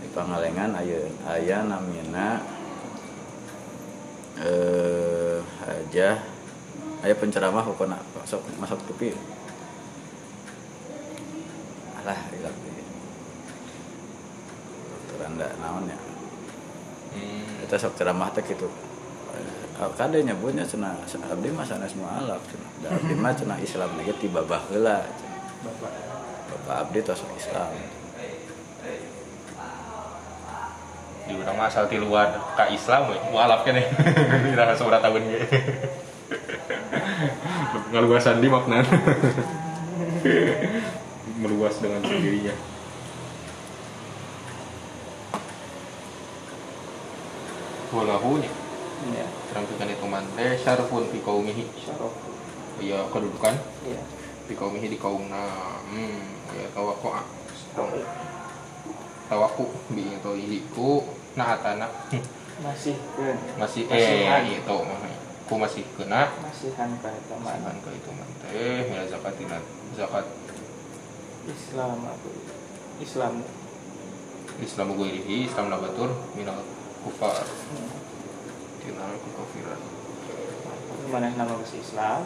[0.00, 2.40] di Pangalengan aya aya namina
[4.40, 5.38] eh
[5.68, 6.16] aja
[7.04, 9.12] aya penceramah pokoknya masuk masuk tepi.
[12.00, 12.56] Alah ilang
[14.88, 15.98] dokter anda naon ya?
[17.10, 17.66] Hmm.
[17.66, 18.70] kita sok ceramah teh gitu
[19.34, 20.94] eh, kade nyebutnya cenah
[21.26, 25.40] abdi mah sanes mualaf cenah da abdi mah cenah Islam lagi ti babah heula cenah.
[25.66, 25.92] bapak.
[26.50, 27.99] Bapak abdi tos Islam
[31.28, 33.84] di urang mah asal ti luar ka Islam we mualaf keneh
[34.52, 35.40] ira seberapa tahun ge.
[37.92, 38.80] Ngaluasan di makna.
[41.40, 42.52] Meluas dengan sendirinya.
[47.90, 48.50] Walahunya
[49.10, 51.64] ya terangkan itu mante syarfun fi qaumihi.
[51.82, 52.14] Syaraf
[52.78, 53.58] ya kedudukan.
[53.88, 54.00] Ya
[54.50, 55.46] fi qaumihi di kaumna
[55.90, 56.22] hmm
[56.58, 57.14] ya tawaku
[59.30, 61.06] tawaku bi itu iku
[61.38, 61.86] nah atana
[62.66, 64.98] masih kan masih eh itu mah
[65.46, 68.50] ku masih kena masihan ka eta mah masihan ke itu mante
[68.90, 69.58] ya zakatina
[69.94, 70.26] zakat.
[71.50, 72.30] Islam aku.
[73.00, 73.42] Islam.
[74.60, 76.62] Islam gue ini Islam labatur minal
[77.00, 77.42] kufar.
[77.42, 77.90] Hmm.
[78.80, 79.80] tina kufiran
[81.10, 82.20] mana nama bahasa Islam.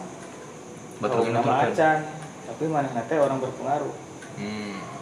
[1.01, 1.98] Betul nama acan.
[2.44, 3.94] Tapi mana nanti orang berpengaruh.
[4.36, 4.93] Hmm.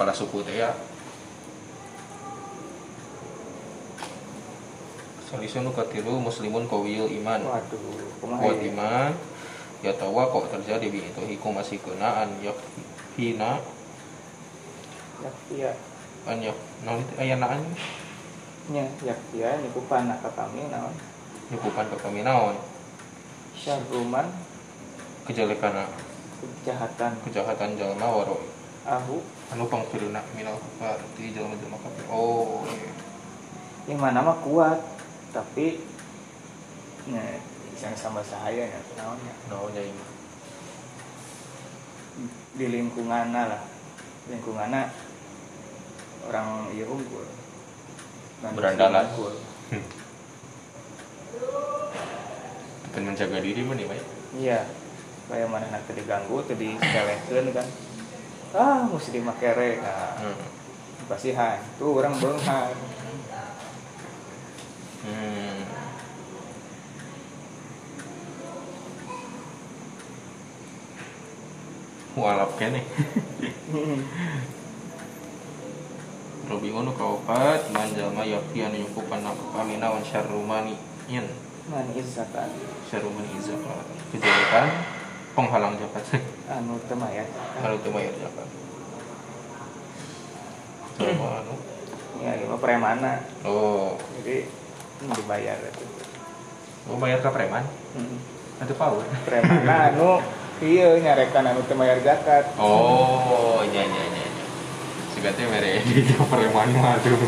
[0.00, 0.72] Kepala suku teh ya
[5.28, 7.44] Salisun nu katilu muslimun kawiyul iman.
[8.18, 9.12] Kuat iman.
[9.78, 12.56] Ya tawa kok terjadi bi itu hiku masih kenaan yak
[13.14, 13.60] hina.
[15.52, 15.70] Ya.
[16.24, 17.62] An yak naon teh aya naan?
[18.72, 20.96] Nya ya iya nyukupan ka kami naon?
[21.52, 22.56] Nyukupan ke kami naon?
[23.52, 24.32] Syarruman
[25.28, 25.86] kejelekan
[26.40, 27.12] kejahatan.
[27.22, 28.40] Kejahatan jalma waro
[28.88, 29.20] ahu
[29.50, 32.92] anu pangkiruna minal kufar ti jalma-jalma kafir oh iya.
[33.90, 34.78] yang mana mah kuat
[35.34, 35.82] tapi
[37.10, 37.22] nya
[37.82, 40.04] yang sama saya ya naonnya naon nya ini
[42.54, 43.62] di lingkungan lah
[44.30, 44.70] lingkungan
[46.30, 47.26] orang iya unggul
[48.40, 49.04] Berandalan.
[49.12, 49.36] unggul.
[52.88, 53.98] Bukan menjaga diri mah nih Pak.
[54.38, 54.60] iya
[55.30, 57.66] kayak mana nanti diganggu tuh diselekan kan
[58.54, 60.38] ah mesti dimakere nah Hmm.
[61.08, 62.70] pasihan tuh orang benghar
[65.00, 65.64] Hmm.
[72.18, 72.82] Walap kene.
[76.50, 80.74] Robi ngono kaopat manjalma yakti anu nyukupan nafsu kami nawan syarrumani
[81.06, 81.30] yen.
[81.70, 82.50] Man izzakan
[82.90, 84.66] syarrumani zakat kejelekan
[85.32, 86.04] penghalang zakat
[86.54, 87.24] anu temaya
[87.56, 88.48] kalau itu bayar zakat
[90.96, 91.54] sama anu
[92.20, 93.12] ya ini mah premana
[93.42, 94.44] oh jadi
[95.00, 95.84] dibayar itu
[96.84, 98.22] mau bayar ke preman Hmm.
[98.62, 100.22] ada power premana anu
[100.60, 104.20] iya nyarekan anu temayar zakat Oh, iya iya iya.
[104.20, 104.44] iya.
[105.10, 107.18] Segatnya mere di preman mah tuh.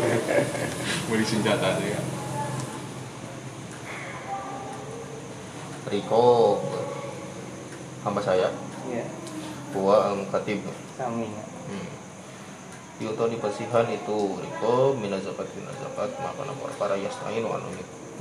[1.09, 1.99] Beli senjata tuh ya.
[5.83, 6.61] Riko
[8.03, 8.51] hamba saya?
[8.91, 9.03] Ya
[9.73, 10.61] Gua ang katib
[10.99, 11.89] kaminya hmm.
[13.01, 17.69] Yuto di pasihan itu Riko mina zakat mina zakat maka nama para yastain anu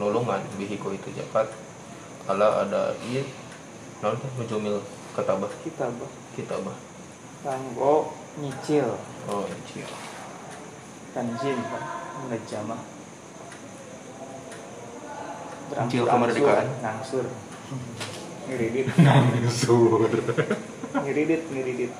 [0.00, 1.52] nulungan bihiko itu zakat.
[2.24, 3.20] Ala ada iya
[4.00, 4.80] non mujumil
[5.12, 5.52] ketabah.
[5.60, 6.76] Kita bah kitabah.
[7.44, 8.96] Kanggo nyicil.
[9.28, 9.44] Oh
[9.76, 9.84] iya
[11.12, 11.84] tanjim kan
[12.32, 12.80] ngejamah
[15.72, 16.68] Nyicil kemerdekaan.
[16.80, 17.24] ngangsur
[18.48, 20.06] ngiridit Nangsur.
[20.92, 21.92] ngiridit ngiridit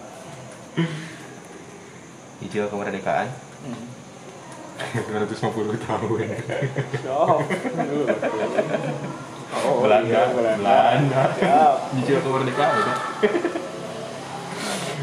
[2.43, 3.29] Hijau kemerdekaan
[3.67, 3.87] hmm.
[4.83, 6.27] 250 tahun.
[7.07, 7.39] oh
[9.53, 11.23] Oh, Belanda, iya, Belanda.
[11.37, 11.75] Siap.
[11.93, 12.95] Hijau kemerdekaan ya.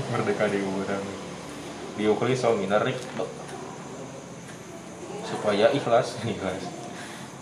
[0.10, 1.06] Merdeka di urang.
[2.02, 2.98] Diukli so minarik
[5.30, 6.64] supaya ikhlas, ikhlas.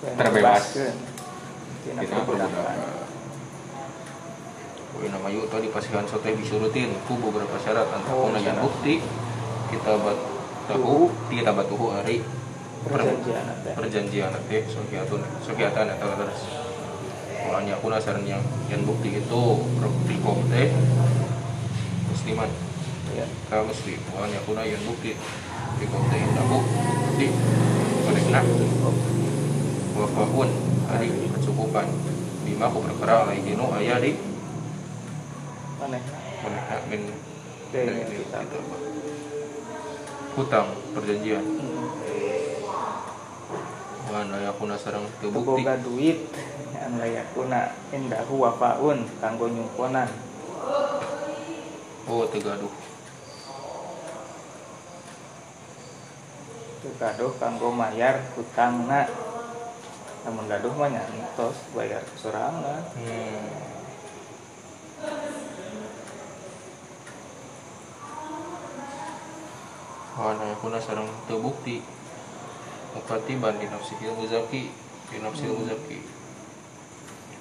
[0.04, 0.66] Terbebas.
[1.88, 3.07] Kita perbudakan.
[5.06, 7.86] Nama yuk tadi pasihan sote disurutin ku beberapa syarat.
[7.94, 8.98] Antara Oh, yang bukti
[9.70, 10.18] kita bat
[10.66, 12.26] tahu kita batuhu hari
[12.88, 13.46] Perjanjian
[13.76, 14.64] perjanjian nanti.
[14.70, 16.42] Sokiatun sokiatan atau terus
[17.48, 19.42] Soalnya aku nasaran yang yang bukti itu
[20.04, 20.68] riko teh
[22.12, 22.52] musliman.
[23.16, 23.24] Ya.
[23.48, 25.16] ka muslim soalnya aku yang bukti.
[25.80, 26.60] Riko teh daku
[27.16, 27.28] di
[28.08, 28.42] mereka
[29.96, 30.50] wafahun
[30.92, 31.08] hari
[31.40, 31.88] kecukupan.
[32.44, 34.12] Lima aku perkara lagi dino ayah di
[35.78, 35.98] Mana?
[36.38, 37.02] mereka min
[37.68, 38.40] Dari dari kita.
[38.40, 38.60] kita
[40.34, 41.90] hutang perjanjian Hmm.
[44.08, 46.30] mana aku nasarang terbukti Boga duit
[46.78, 47.60] anu layakuna
[47.92, 50.08] indahu wafaun kanggo nyumponan.
[52.06, 52.72] oh tegaduh
[56.98, 59.06] kadoh kanggo mayar hutangna.
[60.24, 63.77] namun gaduh mah nyantos bayar sorangan Hmm.
[70.58, 71.82] Kuna sarang terbukti.
[72.98, 74.74] Mukatiban di nafsihil muzaki
[75.14, 76.02] Di nafsil muzaki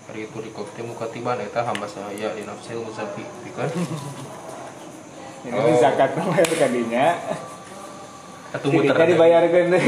[0.04, 3.24] Hari itu di kokte mukatiban Eta hamba saya di nafsil muzaki
[3.56, 3.70] Kan?
[5.46, 5.78] ini Oh.
[5.80, 7.16] zakat bayar kadinya
[8.52, 9.64] Atau muter dibayarkan.
[9.72, 9.86] Deh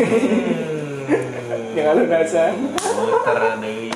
[1.74, 2.52] jangan lunasan.
[2.74, 3.90] Muter deui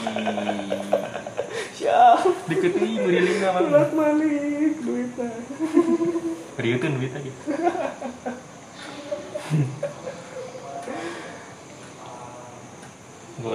[1.75, 2.19] siap.
[2.51, 5.29] Deket deui meriling bolak balik duitnya
[6.59, 7.33] Rieuteun duit aja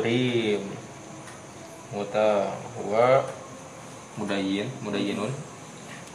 [0.07, 0.63] Gorim
[1.91, 3.27] Muta Huwa
[4.15, 5.27] Mudayin Mudayinun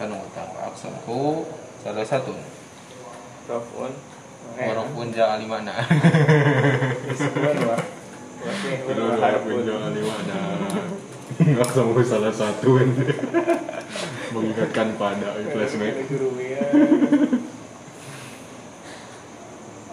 [0.01, 1.45] Anu utang Aksamku
[1.85, 2.33] Salah satu.
[3.45, 3.93] Rofun.
[4.57, 5.85] Walaupun jangan limana
[7.21, 7.85] Sebulan wah
[8.43, 10.41] Oke, harapun jangan limana
[11.37, 12.81] Nggak sama salah satu.
[14.33, 16.09] Mengingatkan pada flashback.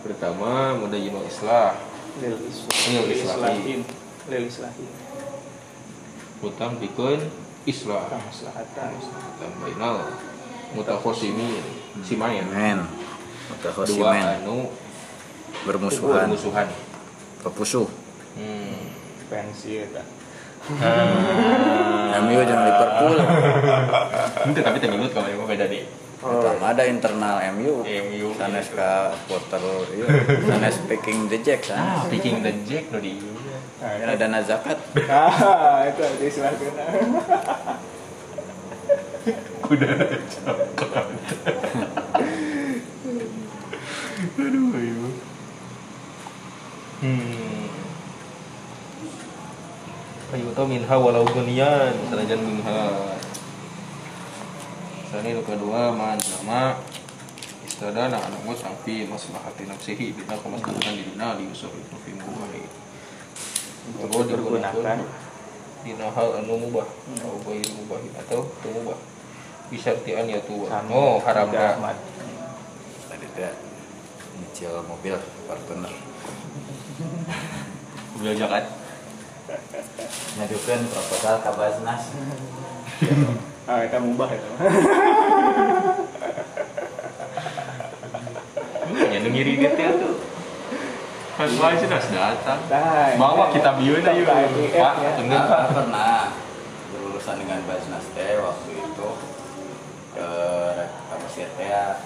[0.07, 3.81] Pertama Mudayinul Islah Lil islahin.
[4.29, 4.89] Lil islahin
[6.41, 7.21] Utang dikeun
[7.67, 8.09] Islah.
[8.09, 8.89] Kamaslahatan
[9.37, 10.09] dan bainal.
[10.73, 11.61] Mutakhosimin
[12.01, 14.69] simain men dua mutakhosimen anu
[15.65, 16.29] bermusuhan.
[16.29, 16.69] musuhan
[17.41, 17.89] pepusuh
[18.37, 18.85] hmm.
[19.25, 20.05] Pensi ya
[22.21, 23.15] MU jeung Liverpool.
[24.53, 25.81] Itu tapi temilut kalau yang beda deh
[26.19, 29.63] Pertama ada internal MU MU sanes ka supporter
[29.95, 30.03] ieu
[30.51, 32.03] sanes picking the jack ah.
[32.03, 33.23] Kan picking the jack no di
[33.79, 34.75] ada dana zakat.
[35.07, 36.83] Ah, itu ada istilah kena
[39.69, 39.91] udah
[40.75, 41.07] coklat
[44.39, 44.99] aduh ayo.
[46.99, 47.71] Hmm.
[50.35, 52.79] Ayo tau minha walau gunian sanajan minha
[55.09, 56.77] Sani nu kedua man nama
[57.65, 62.61] istadana anak musang fi maslahati nafsihi bina kemaslahatan di dina di yusuf itu fi mubahi.
[64.05, 65.01] Untuk dipergunakan.
[65.81, 66.85] Dina hal anu mubah
[67.17, 69.01] atau bayi mubah atau tu mubah.
[69.73, 70.93] Bisa tian ya tua Sama.
[70.93, 71.97] oh haram Tidak, dah Mat.
[73.09, 73.53] tadi teh
[74.37, 75.17] nyicil mobil
[75.49, 75.93] partner.
[78.13, 78.65] Mobil jakat
[80.37, 82.03] ngajukeun proposal ka Basnas
[83.69, 84.49] Ah, itu mubah itu.
[89.13, 90.17] ya ngiri ya tuh.
[91.37, 92.59] Pas wae sih datang.
[93.21, 94.25] Bawa kita bieu na yuk.
[94.25, 95.09] Pak IF pak ya.
[95.13, 96.33] tengah Nah, pernah.
[96.89, 99.09] Berurusan dengan Basnas teh waktu itu.
[100.17, 100.29] Ke
[100.89, 102.01] ke Mesir teh ya.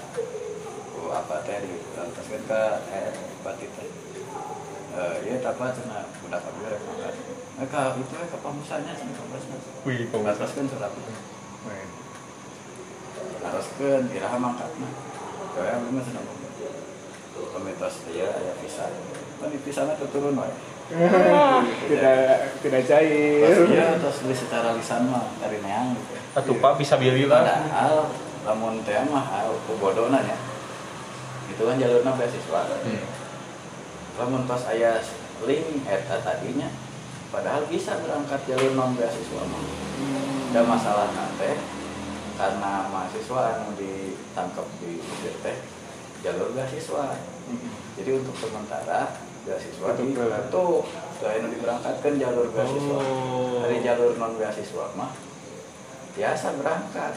[0.91, 2.61] Ku apa teh di lantaskan ke
[2.91, 3.07] eh
[3.39, 3.87] bati teh
[4.93, 7.15] eh iya apa cenah budak mangkat
[7.57, 10.93] mereka itu eh ke pamusanya cenah ke Basnas wih lantaskan surat.
[10.93, 11.32] itu
[13.43, 14.87] haruskan iraha mangkatna
[15.53, 16.23] kayak abdi mah cenah
[17.53, 18.89] komitos dia aya visa
[19.37, 20.53] kan di visana teu turun wae
[21.89, 23.39] tidak tidak cair.
[23.39, 26.13] Pas dia terus beli secara lisan mah dari neang gitu.
[26.35, 28.11] atuh pak bisa bieli lah Padahal
[28.43, 30.35] lamun teh mah aya ku bodona nya.
[31.49, 32.61] Itu kan jalurna beasiswa.
[32.83, 33.03] Hmm.
[34.19, 34.99] Lamun tos aya
[35.47, 36.67] link eta tadinya
[37.31, 39.63] padahal bisa berangkat jalur non beasiswa mah.
[40.51, 41.07] Ada masalah
[41.39, 41.57] teh
[42.33, 45.57] karena mahasiswa anu ditangkap di Mesir teh
[46.21, 47.19] jalur beasiswa.
[47.93, 50.47] Jadi untuk sementara beasiswa Untuk di gelar.
[50.47, 50.65] itu
[51.15, 53.59] selain diberangkatkan jalur beasiswa Oh.
[53.59, 55.11] dari jalur non beasiswa mah
[56.13, 57.13] biasa berangkat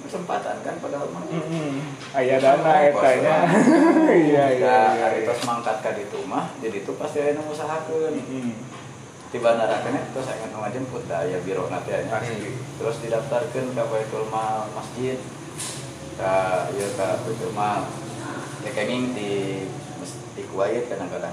[0.00, 1.22] kesempatan kan padahal mah
[2.10, 3.36] Ayah dana etanya.
[4.02, 4.44] Iya iya.
[4.50, 5.28] ya iya, hari iya.
[5.28, 8.52] tos mangkat ka ditu mah jadi itu pasti aya nu ngusahakeun Hmm.
[9.30, 12.50] Di bandara kene terus saya nu ngajemput da aya biro nanti aya Hmm.
[12.82, 15.22] terus didaftarkeun ka Baitul Mal masjid.
[16.18, 17.86] Ka ieu ka Baitul Mal.
[18.66, 19.62] Ya kenging di
[20.34, 21.30] di Kuwait kadang-kadang.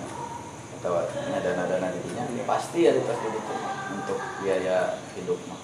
[0.77, 3.53] Atau nya dana-dana di dinya pasti ada pas di ditu
[3.97, 5.57] untuk biaya hidup mah.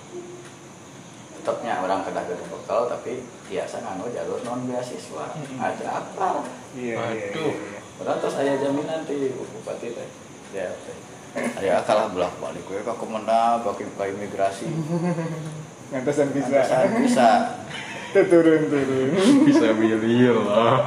[1.38, 6.42] Tetapnya orang kedah gede bekal tapi biasa nganu jalur non beasiswa aja apa.
[6.74, 7.28] Iya iya.
[7.30, 7.80] Iya.
[8.02, 10.10] Padahal terus aya jaminan ti bupati teh.
[10.50, 10.74] Ya
[11.34, 14.70] Aya kalah belah balik we ka Kemenang, bagi ka imigrasi.
[15.90, 16.62] Ngantesan bisa.
[16.62, 17.30] Bisa bisa.
[18.14, 19.10] turun turun.
[19.50, 20.86] bisa bieli lah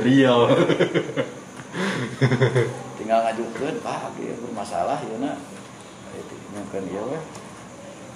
[0.00, 0.48] real
[2.96, 5.36] Tinggal ngajukeun, Pak, ieu bermasalah ieu na.
[6.16, 7.20] Itu mungkin ieu we.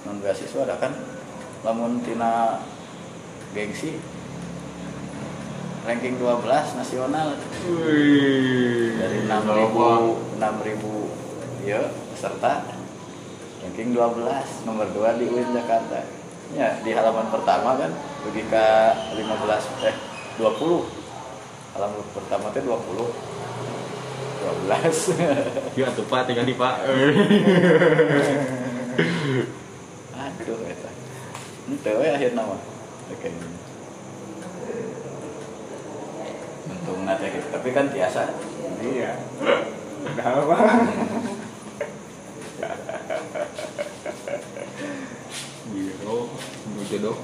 [0.09, 0.97] Non beasiswa ada kan
[1.61, 2.65] lamun tina
[3.53, 4.01] gengsi
[5.89, 7.33] ranking 12 nasional
[7.65, 11.08] wih dari 6000 6000
[11.63, 11.79] ya
[12.13, 12.63] peserta.
[13.59, 15.99] Ranking 12 nomor 2 di UIN Jakarta.
[16.55, 17.91] Ya di halaman pertama kan
[18.25, 18.65] ke
[19.13, 19.95] 15 eh
[20.39, 20.49] 20
[21.75, 22.73] halaman pertama teh 20
[24.65, 25.13] 12
[25.79, 26.75] ya tuh pak tinggal di pak.
[30.19, 30.89] Aduh eta.
[31.69, 32.57] Itu we akhirnya mah
[33.11, 33.29] oke.
[36.71, 38.31] Untung nate gitu tapi kan biasa.
[38.79, 39.11] Iya.
[39.99, 40.57] Udah apa
[45.69, 46.25] iya oh
[46.69, 47.17] mau jodoh.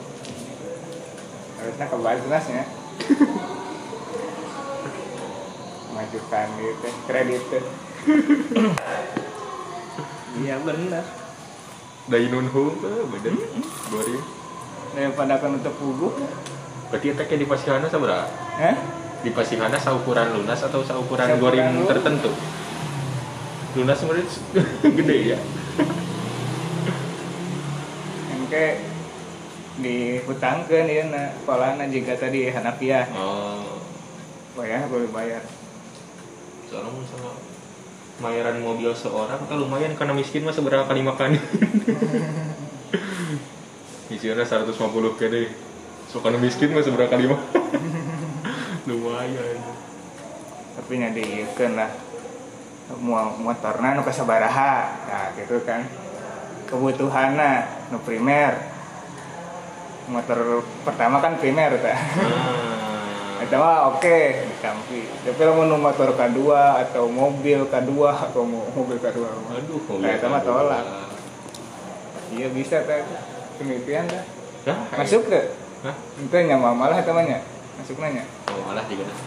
[1.55, 2.63] Harusnya kebalas ya.
[5.95, 7.63] Majukan gitu kredit tuh.
[10.35, 10.99] Iya bener.
[12.11, 12.75] Dari nun hung
[13.09, 13.33] bener.
[13.87, 14.17] Bori
[14.95, 16.11] daripada kan untuk puguh
[16.87, 18.75] berarti kayak di pasihana sabaraha eh
[19.19, 21.83] di pasihana saukuran lunas atau saukuran Saukuran goring lu.
[21.83, 22.31] tertentu?
[23.75, 24.23] Lunas sebenarnya
[25.03, 25.37] gede ya
[28.55, 28.79] kayak
[29.83, 33.11] dihutangkan ya na polana jika tadi Hanafiah.
[33.11, 33.83] Oh.
[34.55, 35.43] Bayar boleh bayar.
[36.71, 37.35] Soalnya misalnya
[38.23, 41.35] bayaran mobil seorang kan lumayan karena miskin mah seberapa kali makan
[44.07, 45.51] isinya 150 ke deh.
[46.07, 47.59] So karena miskin mah seberapa kali makan
[48.87, 49.59] lumayan.
[50.79, 52.04] Tapi nya diieukeun lah
[53.41, 54.73] motorna nu kasabaraha
[55.09, 55.85] nah gitu kan
[56.69, 58.61] kebutuhanna nu primer
[60.05, 62.75] motor pertama kan primer ta ah
[63.35, 64.17] Itu mah oke
[64.47, 65.05] ditampi.
[65.27, 69.27] Tapi lamun nu motor kedua atau mobil kedua atau mo- mobil kedua.
[69.51, 70.81] aduh Nah, itu mah tolak.
[72.31, 73.05] Iya bisa teh.
[73.59, 74.07] Penelitian.
[74.65, 74.77] Hah?
[74.97, 75.51] Masuk ke?
[75.85, 75.93] Hah?
[76.17, 77.43] Ente nya mah malah eta mah nya.
[77.77, 78.23] Masuk nanya.
[78.49, 79.19] oh malah juga dah.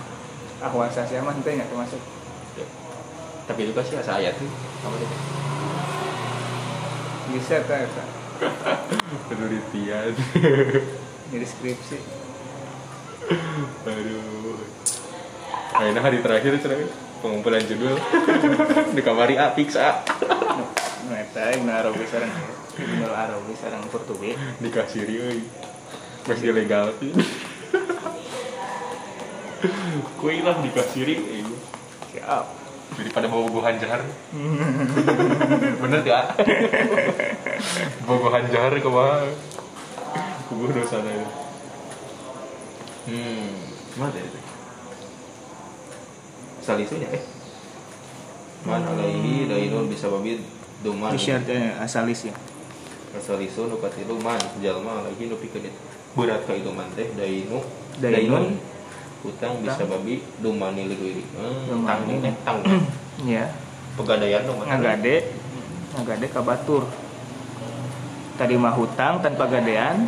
[0.66, 2.01] Ahwal sasya mah ente nya masuk.
[3.49, 3.51] Ya.
[3.51, 4.49] tapi itu sih asa ayat tuh
[4.85, 5.09] apa tuh
[7.29, 8.05] Bisa teh eta.
[9.29, 10.12] penelitian
[11.29, 11.99] Jadi skripsi.
[13.83, 14.59] aduh
[15.70, 16.87] Akhirnya hari terakhir cerai
[17.19, 17.95] pengumpulan judul
[18.97, 20.03] di kamari A fix A
[21.03, 22.33] Nu eta Ibnu Arabi sareng
[22.75, 24.33] Ibnu Arabi sareng Qurtubi.
[24.59, 25.39] dikasih euy
[26.25, 27.12] masih legal sih
[30.19, 31.45] kue hilang dikasih euy
[32.09, 32.68] Siap.
[32.97, 34.01] Daripada bawa buhan jahar
[35.82, 36.27] bener gak?
[38.09, 39.28] Bawa buhan jahar ke mana
[40.48, 41.12] kubur dosa ada
[43.09, 43.52] hmm.
[43.98, 44.40] Mana itu?
[46.65, 47.23] Salisunya eh?
[48.65, 50.40] Man alaihi dainun bisa babid
[50.82, 52.35] duman Isyarat asalis ya.
[53.16, 55.81] Asalisu nu katilu man jalma lagi nu pikeun itu
[56.12, 57.62] berat ka itu man teh dainu.
[57.98, 58.59] Dainun.
[59.27, 61.86] Utang bisa babi dumani leuwih hmm, Dumani.
[61.86, 62.59] tang teh tang.
[63.19, 63.51] Iya.
[63.99, 65.35] pegadaian dong ngagade.
[65.99, 66.86] Ngagade ka batur.
[68.39, 70.07] Tadi mah hutang tanpa gadean.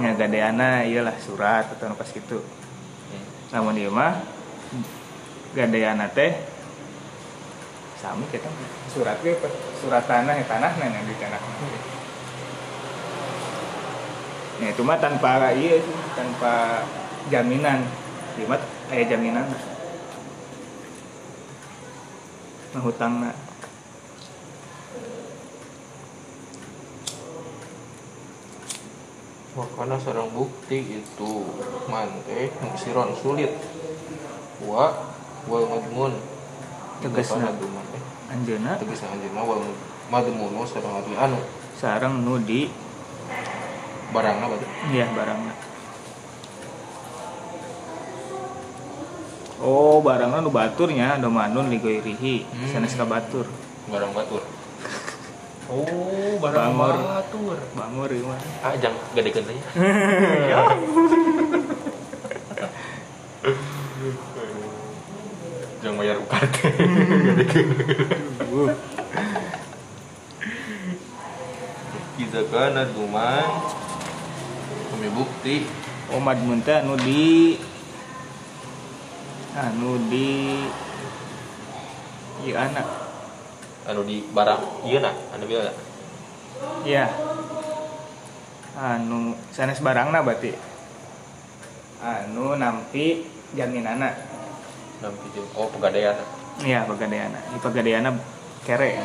[0.00, 2.40] Ngagadeana iyalah surat atau pas gitu.
[3.52, 4.24] Namun ieu mah
[5.52, 6.32] gadeana teh
[7.98, 8.46] sami kita
[8.94, 9.48] surat apa?
[9.82, 11.40] surat tanah ya tanah yang di tanah
[14.58, 16.82] Nah itu mah tanpa iya sih, tanpa
[17.30, 17.86] jaminan.
[18.34, 18.58] Ieu mah
[18.90, 19.46] aya jaminan.
[22.74, 23.32] Nah hutangna.
[29.58, 31.32] makanya sarang bukti itu
[31.90, 32.46] man teh
[32.78, 33.50] siron sulit.
[34.62, 34.94] Wa
[35.50, 36.14] wal madmun.
[37.02, 39.62] Duman teh Anjeuna tegasna anjeunna wal
[40.10, 41.38] madmun sareng anu.
[41.74, 42.38] Sareng nu
[44.08, 45.52] barangna berarti iya barangna.
[49.58, 52.46] Oh, barangna nu baturnya do manun ligoirihi.
[52.46, 52.68] Hmm.
[52.70, 53.44] Sanes ka batur.
[53.88, 54.44] barang batur
[55.68, 56.96] oh barang Bangor.
[57.00, 58.36] batur Bangor ieu mah.
[58.64, 59.56] ah jangan gadekeun teh
[65.80, 66.56] jangan bayar UKT
[68.48, 68.72] Uh,
[72.16, 73.44] Kita kana duman
[74.98, 75.56] kami bukti
[76.08, 77.54] Oh, madmun teh anu di
[79.54, 80.56] anu di
[82.42, 82.88] ieu anak.
[83.84, 85.60] anu di barang iya nah anu bieu
[86.82, 87.06] Iya.
[88.74, 90.50] Anu sanes barangna berarti.
[92.02, 93.22] Anu nampi
[93.54, 94.10] jaminana.
[94.98, 96.18] nampi jeung oh pegadaian
[96.64, 97.38] Iya, pegadeana.
[97.54, 98.10] Di pegadeana
[98.66, 98.98] kere.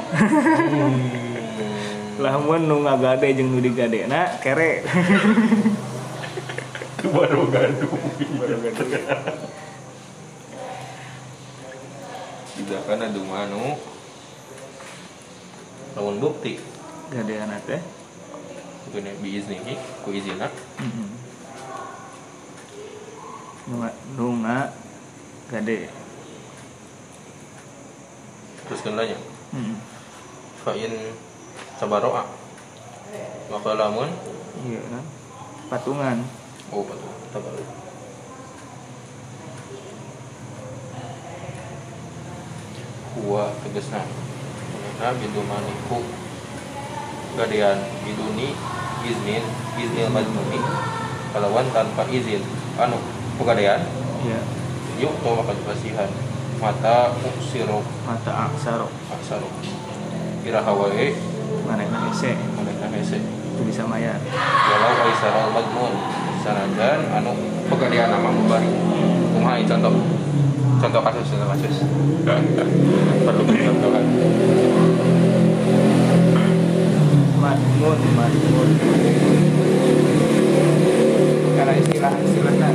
[2.23, 4.81] Lamun nu ngagade jeung nu digadena kere.
[7.11, 7.89] baru gaduh
[12.53, 13.75] Tidak kana dumanu
[15.93, 16.57] lamun bukti
[17.09, 17.81] gadean teh
[18.93, 19.73] Gini biiznihi
[20.05, 20.47] ku izina
[20.77, 21.09] Heeh.
[23.63, 23.89] Nunga,
[24.19, 24.59] nunga
[25.49, 25.88] gade.
[28.63, 29.17] terus kendanya
[29.51, 29.75] Heeh.
[30.63, 30.93] fa'in
[31.77, 32.23] sabaroa
[33.49, 34.09] maka lamun
[34.63, 35.03] Iya kan?
[35.67, 36.17] Patungan.
[36.72, 37.65] Oh betul tabaru
[43.15, 44.02] huwa tegesna
[44.73, 45.99] Menena bidumaniku.
[47.34, 48.53] Gadean biduni
[49.03, 49.41] iznin
[49.76, 50.60] iznil majnuni
[51.34, 52.41] kalawan tanpa izin.
[52.77, 52.98] Anu
[53.38, 53.81] pegadean
[54.23, 54.40] Iya.
[55.03, 56.07] yuk to maka dipasihan
[56.64, 58.88] mata uksiro Mata aksaro.
[59.11, 59.49] aksaro
[60.48, 61.11] iraha wae
[61.68, 64.15] Mana yang ese manehna hese itu bisa mayar.
[64.72, 65.91] walau aisaral madmun
[66.43, 67.31] sanajan anu
[67.71, 68.67] pegadean nama mubari
[69.31, 69.95] kumaha contoh
[70.83, 71.77] contoh kasus contoh kasus
[73.23, 74.05] perlu contohan
[77.43, 78.69] Madmun, madmun.
[81.59, 82.69] Karena istilah istilahnya.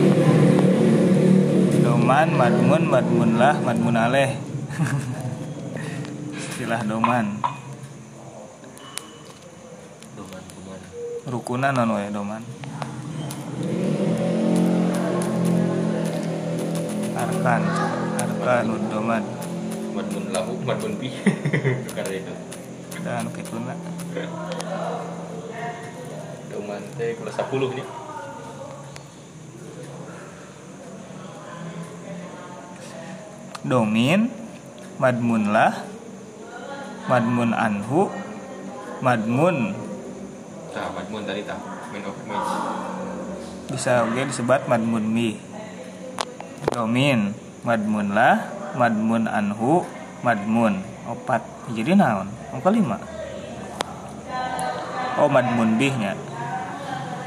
[1.81, 4.37] Doman, madmun, madmun lah, madmun aleh.
[6.53, 7.41] istilah doman.
[10.13, 10.43] duman
[11.33, 12.45] Rukunan non we doman.
[17.19, 17.63] Arkan,
[18.23, 18.65] arkan
[18.95, 19.23] doman.
[19.91, 21.11] madmun lahu madmun pi.
[21.91, 22.35] Karena itu.
[23.03, 23.75] Dan kituna.
[26.49, 27.87] duman teh kelas 10 nya
[33.67, 34.31] Domin,
[35.03, 35.83] madmun lah,
[37.11, 38.07] madmun anhu,
[39.03, 39.75] madmun.
[40.73, 41.59] Nah madmun tadi tak
[41.91, 42.53] main of match
[43.69, 45.37] bisa oke disebut madmun mi
[46.67, 47.33] domin
[47.63, 49.87] madmun lah madmun anhu
[50.23, 50.83] madmun.
[51.09, 51.41] Opat
[51.73, 52.29] jadi naon?
[52.53, 53.01] Angka lima?
[55.17, 56.13] Oh madmun bihnya.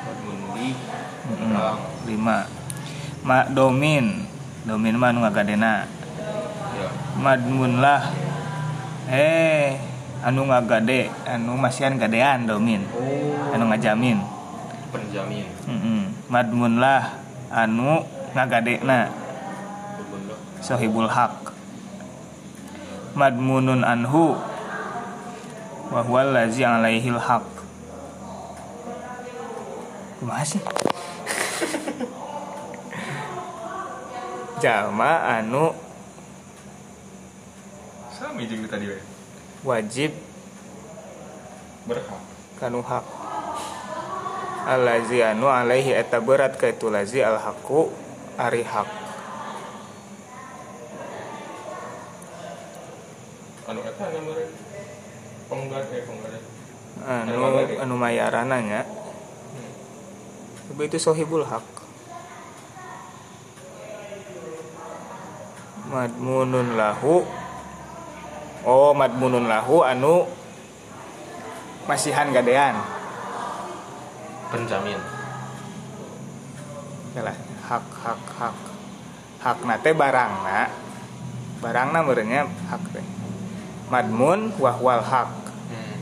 [0.06, 0.68] Madmun di
[1.28, 1.58] Mm-mm.
[1.58, 2.38] orang lima.
[3.26, 4.28] Ma domin.
[4.62, 5.90] Domin mah nu ngagadena.
[6.78, 6.90] Ya.
[7.18, 8.14] Madmun lah.
[9.10, 9.82] Eh
[10.22, 12.86] anu ngagade anu masihan gadean domin.
[12.94, 13.56] Oh.
[13.58, 14.22] Anu ngajamin.
[14.94, 15.48] Penjamin.
[15.66, 16.02] Mm-mm.
[16.30, 17.18] madmun lah.
[17.49, 18.06] Anu
[18.38, 18.80] ngagadena.
[18.82, 19.20] madmun lah
[20.62, 21.52] sohibul hak
[23.18, 24.38] madmunun anhu
[25.92, 27.44] wa huwa allazi alaihil haq.
[30.22, 30.64] Kumaha sih?
[34.62, 35.74] Jalma anu
[38.14, 39.02] sama jeung tadi we
[39.66, 40.14] wajib
[41.90, 42.22] berhak.
[42.62, 43.04] kanu hak.
[44.70, 47.90] Allazi anu alaihi eta berat ka itu lazi al haqu
[48.38, 49.01] ari hak
[53.72, 54.06] anu eta
[55.48, 56.03] penggad eh
[57.07, 57.39] anu
[57.80, 58.81] anu mayaranna nya
[60.72, 61.81] tapi itu sohibul hak
[65.91, 67.27] madmunun lahu.
[68.64, 70.23] Oh madmunun lahu anu
[71.84, 72.80] masihan gadean.
[74.48, 74.99] Penjamin.
[77.11, 77.35] Yalah,
[77.68, 78.57] hak hak hak.
[79.41, 80.72] Hak nate barang na
[81.60, 83.20] barang na merenya hak teh
[83.91, 85.27] madmun wahwal hak
[85.68, 85.95] hmm.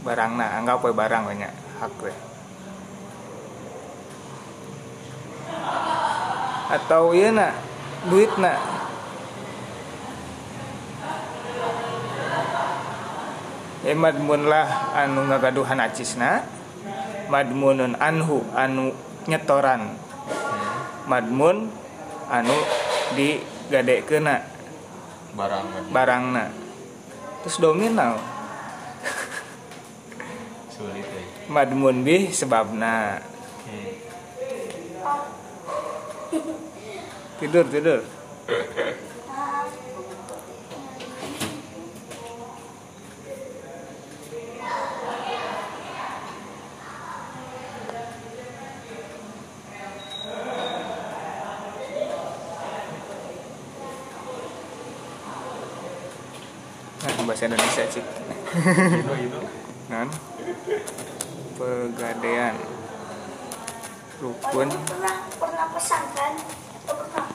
[0.00, 2.16] barang na anggap we barang banyak hak teh
[6.72, 7.52] atau iya na
[8.08, 8.56] duit na
[13.84, 16.40] Ya madmun lah anu ngagaduhan acisna.
[17.28, 18.96] Madmunun anhu anu
[19.28, 19.92] nyetoran.
[21.04, 21.68] Madmun
[22.32, 22.56] anu
[23.12, 24.40] di gade kena
[25.36, 26.63] barang barangna
[27.44, 28.16] terus dominal.
[30.72, 31.26] Sulit eh.
[31.52, 33.20] Madmun bih sebabna.
[33.68, 33.92] Hmm.
[37.36, 38.00] tidur tidur
[57.04, 58.06] Nah, bahasa Indonesia cik.
[59.92, 60.08] Kan?
[61.60, 62.54] Pegadaian.
[64.22, 64.68] Rukun.
[64.72, 67.26] Pernah pernah pesantren atau pernah?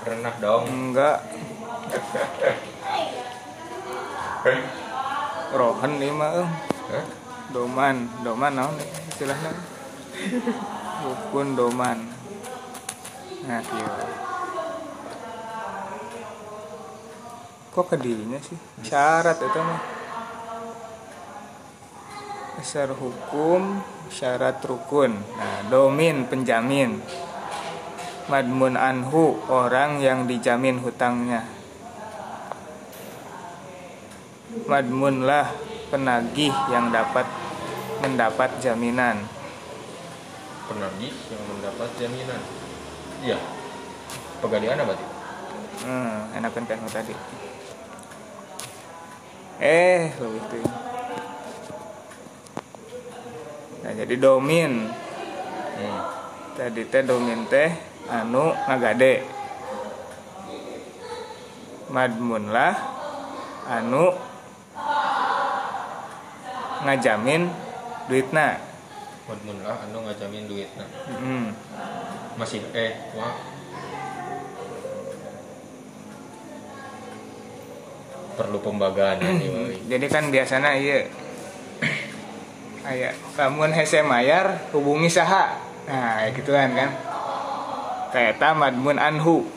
[0.00, 0.64] Pernah dong.
[0.68, 1.18] Enggak.
[5.54, 6.48] Rohan nih mah
[7.52, 7.96] doman.
[8.24, 9.52] Doman naon nih istilahnya?
[11.04, 11.98] Rukun doman.
[13.44, 14.23] Nah iya
[17.74, 18.54] kok kedinya sih?
[18.86, 19.82] Syarat itu mah.
[22.54, 25.18] Dasar hukum syarat rukun.
[25.18, 27.02] Nah domin penjamin.
[28.30, 31.44] Madmun anhu orang yang dijamin hutangnya.
[34.70, 35.50] Madmunlah
[35.90, 37.26] penagih yang dapat
[38.00, 39.18] mendapat jaminan.
[40.70, 42.40] Penagih yang mendapat jaminan.
[43.20, 43.36] Iya.
[44.40, 45.14] Pegadaian apa tuh
[45.84, 47.14] hmm, enakan kan tadi
[49.62, 50.66] eh lebih tuh
[53.84, 54.88] nah jadi domin.
[55.74, 56.00] Hmm.
[56.56, 57.68] tadi teh domin teh
[58.08, 59.20] anu ngagade.
[61.92, 62.74] Madmun lah
[63.68, 64.08] anu
[66.88, 67.52] ngajamin
[68.08, 68.56] duitna.
[69.28, 71.44] Madmun lah anu ngajamin duit nah hmm.
[72.40, 73.53] masih eh wah
[78.34, 79.76] perlu pembagaan ini woy.
[79.86, 81.06] jadi kan biasanya iya.
[82.84, 85.56] Kayak lamun hese mayar hubungi saha.
[85.88, 86.90] Nah kayak gituan kan.
[88.12, 89.48] Kayak madmun anhu.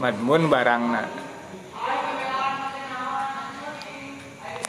[0.00, 1.04] Madmun barangna.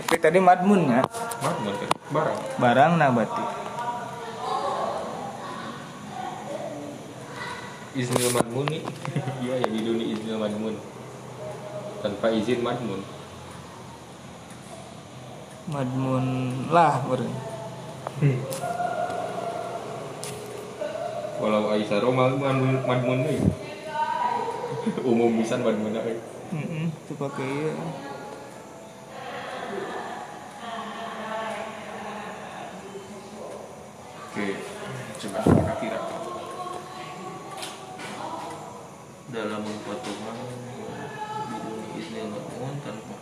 [0.03, 1.01] Tapi tadi madmunnya
[1.41, 2.37] Madmun kan barang.
[2.59, 3.07] Barangna
[7.93, 8.81] iznil madmun nih
[9.45, 10.75] iya ya di dunia iznil madmun.
[12.01, 13.01] Tanpa izin madmun.
[15.71, 16.25] Madmun
[16.73, 17.31] lah beureun.
[21.43, 23.39] walau Aisyah Roma madmun madmun nih
[25.11, 27.73] umum bisa madmun Heeh, itu pakai iya.
[34.23, 34.47] oke
[35.19, 35.39] coba
[35.83, 36.12] kira
[39.33, 40.37] dalam potongan
[41.49, 43.17] di dunia iznil madmun tanpa.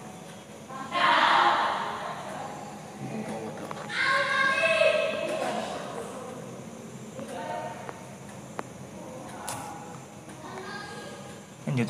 [11.63, 11.87] Lanjut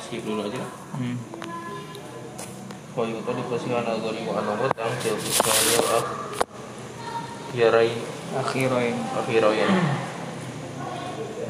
[0.00, 0.64] skip dulu aja
[0.96, 1.20] Hmm.
[2.96, 5.52] Kau tadi pasihan agari wa anu hutang sil fiskal
[5.92, 6.06] ak
[7.52, 7.92] Yarai
[8.32, 8.96] Akhiroin.
[9.12, 9.72] akhirayan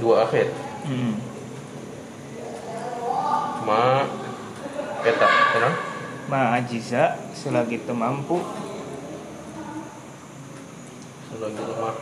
[0.02, 1.20] Dua akhir Hmm.
[3.68, 4.08] Ma
[5.04, 5.76] Eta Tenang.
[6.32, 8.40] Ma ajiza selagi itu mampu.
[11.28, 11.96] Selagi lemah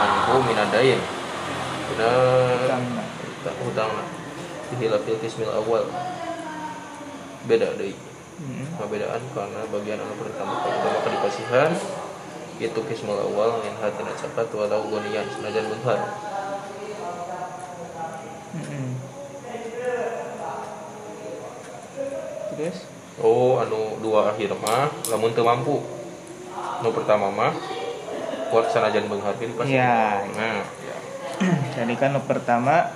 [0.00, 1.00] Anku minadain
[1.92, 3.04] Benar Hutangna.
[3.60, 3.92] Hutang
[4.72, 5.84] Dihilafil kismil awal.
[7.44, 7.92] Beda deh
[8.36, 8.68] Hmm.
[8.76, 11.72] Perbedaan karena bagian anu pertama pertama kedipasihan
[12.56, 15.68] itu kismul awal min hatina capat walau gonian senajan
[18.56, 18.96] Hmm.
[22.56, 22.88] Terus?
[23.20, 25.84] oh anu dua akhir mah lamun teu mampu.
[26.80, 27.52] Nu pertama mah
[28.48, 30.24] kuat sanajan benghar ge dipasihan Ya.
[30.32, 30.60] nah
[31.76, 32.88] Jadi kan nu pertama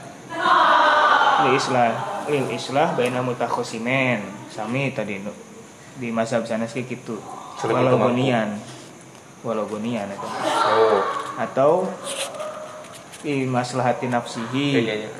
[1.45, 4.24] lil islah lil islah baina mutakhosimen.
[4.49, 5.32] Sami tadi nu
[6.01, 7.20] di mazhab sana sih gitu
[7.69, 8.57] walau gonian
[9.41, 11.03] walau gonian itu oh.
[11.41, 11.89] Atau
[13.21, 14.69] di maslahati nafsihi.
[14.77, 15.11] Kayaknya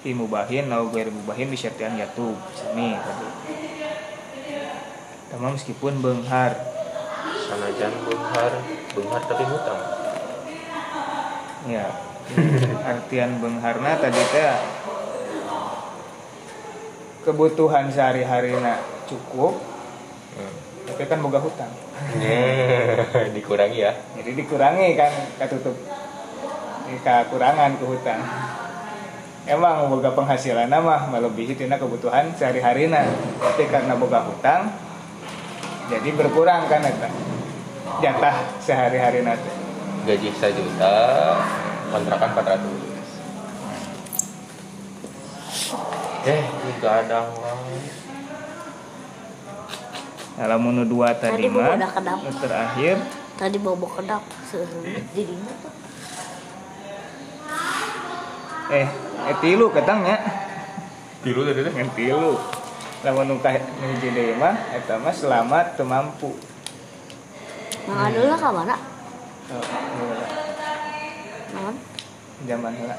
[0.00, 2.36] fi mubahin atau gair mubahin bisyartian yatub.
[2.56, 3.28] Sami tadi.
[5.28, 6.56] Sama meskipun benghar.
[7.44, 8.52] Sanajan benghar
[8.94, 9.80] benghar tapi hutang
[11.68, 11.92] ya
[12.88, 14.54] artian bengharna tadi teh
[17.20, 18.56] kebutuhan sehari-hari
[19.04, 19.60] cukup
[20.40, 20.54] hmm.
[20.88, 21.68] tapi kan boga hutang
[23.36, 23.92] dikurangi ya.
[24.16, 25.76] Jadi dikurangi kan katutup
[27.00, 28.20] kekurangan ke hutang
[29.46, 32.90] emang boga penghasilan mah melebihi tina kebutuhan sehari-hari
[33.40, 34.70] tapi karena boga hutang
[35.90, 37.10] jadi berkurang kan eta.
[38.00, 39.50] Jatah sehari-hari nanti
[40.06, 40.94] gaji sejuta
[41.92, 42.62] kontrakan 400
[46.30, 47.79] eh ini kadang wae
[50.40, 51.76] kalau nu dua tadi Tadi mah
[52.40, 52.96] terakhir.
[53.36, 54.64] Tadi bobo kedap tuh.
[58.70, 58.88] eh
[59.28, 60.16] eh tilu ketangnya
[61.20, 61.74] tilu tadi teh.
[61.92, 62.40] Tilu.
[63.04, 66.32] Lamun nu ka nu hiji deui mah eta mah selamat teu mampu
[67.90, 68.76] Nah, dulu ka mana?
[69.50, 69.64] Oh.
[71.52, 71.74] Naon?
[72.48, 72.96] zaman heula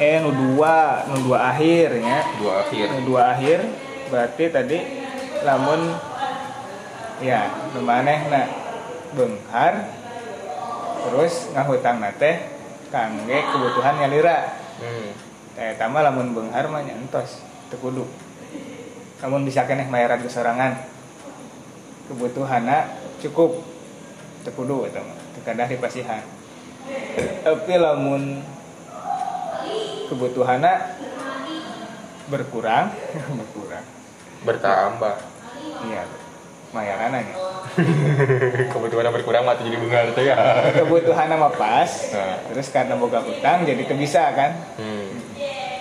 [0.00, 2.24] eh nu dua nu dua akhir ya.
[2.40, 2.86] Dua akhir.
[2.96, 3.58] Nu dua akhir
[4.08, 4.78] berarti tadi
[5.44, 5.94] lamun
[7.20, 8.42] ya numaneh na
[9.12, 9.74] benghar
[11.04, 12.36] terus ngahutang teh
[12.88, 14.56] kangge kebutuhan nyalira.
[14.80, 15.12] Hmm.
[15.52, 18.08] kayak tama lamun benghar mah nyantos tekudu
[19.20, 20.80] namun bisa keneh mayaran kesorangan.
[22.08, 23.60] Kebutuhana cukup
[24.42, 26.24] tekudu itu mah terkadang dipasihan
[27.44, 28.40] tapi lamun
[30.08, 30.96] kebutuhana
[32.28, 32.94] berkurang
[33.40, 33.84] berkurang.
[34.46, 35.16] Bertambah.
[35.84, 36.04] Iya
[36.70, 37.34] mayarananya
[38.72, 40.34] kebutuhan berkurang mati jadi bengar tuh ya.
[40.78, 42.38] Kebutuhan mah pas Nah.
[42.46, 44.54] terus karena boga utang jadi kebisa kan.
[44.78, 45.10] Hmm.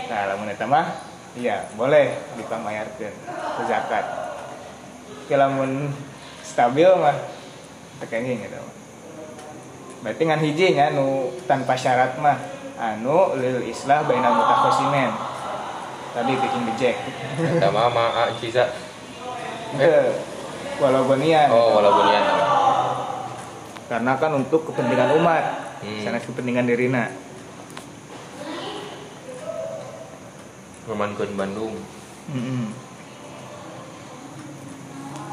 [0.10, 0.90] nah lamun eta mah
[1.38, 2.10] iya boleh
[2.42, 4.06] dipamayarkeun ke zakat.
[5.30, 5.94] Lamun
[6.42, 7.14] stabil mah
[8.02, 8.58] tekenging gitu
[10.00, 12.40] berarti ngan hiji nya nu tanpa syarat mah
[12.80, 15.12] anu lil islah bainal mutakhasimin
[16.16, 16.96] tadi bikin dijek
[17.60, 18.72] ada mama ah ciza.
[19.76, 19.92] Itu
[20.80, 22.24] walau bonian oh walau bunian
[23.92, 25.46] karena kan untuk kepentingan umat.
[25.80, 26.04] Hmm.
[26.04, 27.08] sanes kepentingan dirina
[30.90, 31.76] memankan Bandung.
[32.28, 32.74] Mm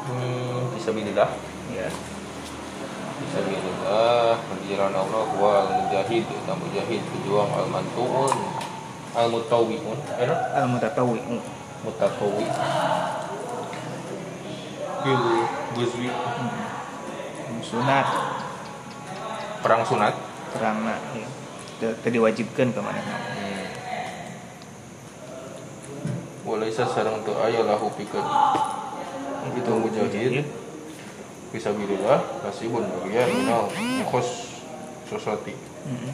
[0.07, 1.29] hmm, bisa bilillah
[1.75, 1.89] ya.
[1.91, 2.16] bisa
[3.17, 8.33] bilillah hadiran Allah wa mujahid dan mujahid pejuang al mantuun
[9.17, 9.97] al mutawiun
[10.53, 11.17] al mutatawi.
[11.81, 12.45] Mutatawi
[15.01, 15.23] bil
[15.77, 16.09] guzwi
[17.65, 18.07] sunat.
[19.65, 20.13] Perang sunat?
[20.53, 21.27] Terangna ya.
[22.01, 23.65] Tadi diwajibkan ke mana hmm.
[26.45, 28.25] Walaysa sarang tu lahu pikeun
[29.57, 30.45] itu mujahid
[31.51, 34.59] bisa bilillah kasibun bagian minal mukhos
[35.07, 35.55] sosati
[35.87, 36.13] Mm-mm.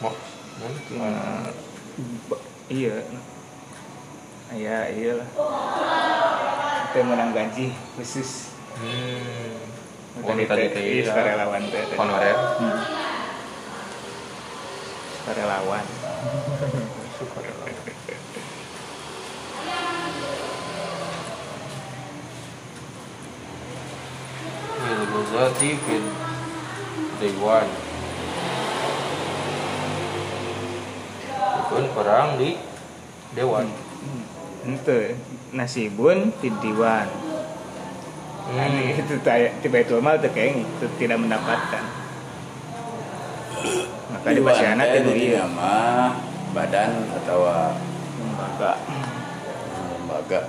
[0.00, 0.16] mak
[0.56, 0.72] kan?
[0.96, 1.52] Nah,
[2.72, 2.96] iya
[4.56, 5.28] iya iya lah
[6.96, 10.24] kita menang gaji khusus hmm.
[10.24, 11.94] wanita di teh iya, teh tadi.
[12.00, 12.80] honorer Hmm.
[15.20, 15.84] sukarelawan
[17.20, 17.75] sukarelawan Bil
[25.36, 26.06] guzati fil
[27.20, 27.68] Dewan
[31.68, 32.56] Bukan perang di
[33.36, 33.68] Dewan.
[34.64, 35.12] Itu
[35.52, 37.04] nasibun tidiwan
[38.46, 38.62] Hmm.
[38.62, 39.18] Nah, itu
[39.58, 41.82] tiba itu mal tuh kayak itu tidak mendapatkan.
[44.14, 46.14] Maka di pasiana itu di iya nama
[46.54, 47.42] badan atau
[48.22, 48.78] lembaga.
[49.98, 50.40] lembaga.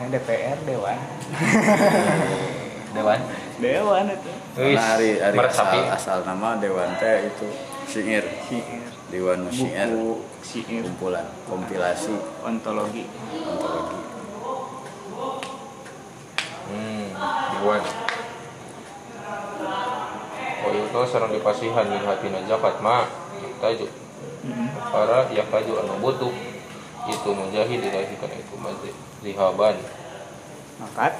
[0.00, 0.96] Ya, DPR dewan
[2.90, 3.20] Dewan?
[3.58, 4.30] Dewan itu.
[4.56, 5.78] Wis, Karena hari hari meresapi.
[5.84, 7.46] asal, asal nama dewan teh itu
[7.86, 12.14] syair syair dewan syair buku syair kumpulan kompilasi.
[12.40, 13.04] Ontologi.
[13.46, 13.98] Antologi
[16.66, 17.06] Hmm,
[17.54, 17.82] Dewan.
[20.58, 23.06] Oh itu sarang dipasihan min hatina zakat ma.
[23.56, 23.86] Tajuk
[24.42, 24.68] Mm-mm.
[24.90, 26.34] para yang taju anu butuh.
[27.06, 28.90] Itu mujahid ilahi kana itu mazih
[29.22, 29.78] zihaban
[30.76, 31.14] makat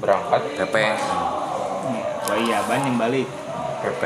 [0.00, 0.42] berangkat.
[0.58, 0.74] PP
[2.24, 3.28] Wayaban yang balik.
[3.84, 4.02] PP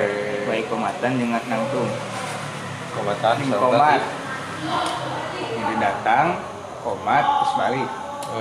[0.48, 1.90] Baik komatan yang nangtung
[2.98, 4.02] komatan komat.
[5.38, 6.26] Jadi datang
[6.78, 7.88] Komat terus balik.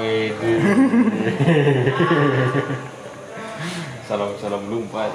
[4.07, 5.11] Salam salam lumpat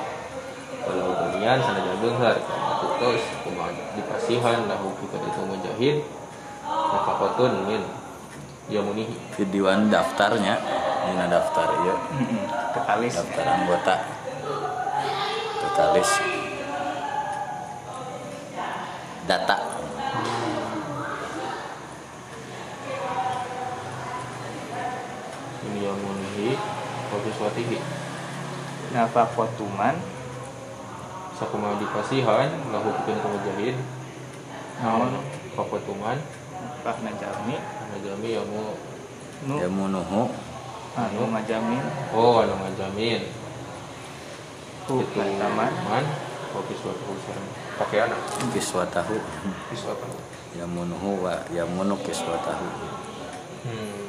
[0.83, 2.37] kalau kemudian sana jagung har
[2.99, 5.97] terus kumaha dipasihan lahu kita itu mujahid
[6.67, 7.83] maka kotun min
[8.71, 10.55] ya munihi videoan daftarnya.
[11.03, 12.43] Ini daftar ya Mm-mm.
[12.77, 13.95] Kekalis daftar anggota.
[15.63, 16.11] Totalis
[19.27, 19.57] data.
[25.63, 26.59] Ini ya munihi
[27.13, 27.79] Wabi swatihi
[28.91, 29.95] Nafa kotuman
[31.39, 33.77] Sakuma dipasihan lahu kita itu mujahid
[34.83, 35.23] naon
[35.55, 36.19] pakotuman
[36.83, 37.57] Kah najami
[37.93, 38.73] najami yang mau
[39.43, 39.59] Nu.
[39.59, 40.31] Ya munuhu
[40.93, 41.83] Anu ngajamin.
[42.13, 43.25] Oh anu ngajamin.
[44.85, 45.73] Ku itu taman.
[45.89, 46.05] Man.
[46.53, 47.49] Kopi suatu sareng
[47.81, 48.13] pakaian
[48.53, 49.17] kiswatahu
[49.73, 50.05] suatu
[50.53, 52.69] ya munuhu wa ya munu kiswatahu
[53.65, 54.05] hmm.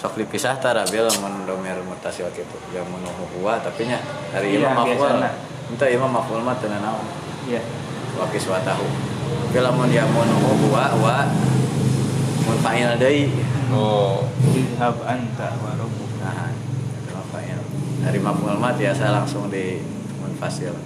[0.00, 2.58] sok dipisah tara bil mun domir mutasi waktu itu.
[2.72, 4.00] Ya munuhu huwa tapi nya
[4.32, 4.96] hari Iya, imam maful.
[4.96, 5.30] biasana.
[5.68, 7.04] entah imam maful mah teu naon.
[7.44, 7.60] Iya.
[8.16, 8.88] Wa kiswatahu
[9.48, 11.16] tapi lamun ya munuhu huwa wa
[12.44, 13.32] mun fa'il deui.
[13.72, 14.28] Oh.
[14.52, 17.60] Izhab anta wa rabbuka nah itu fa'il
[18.04, 19.80] hari maful mah biasa langsung di
[20.20, 20.76] munfasil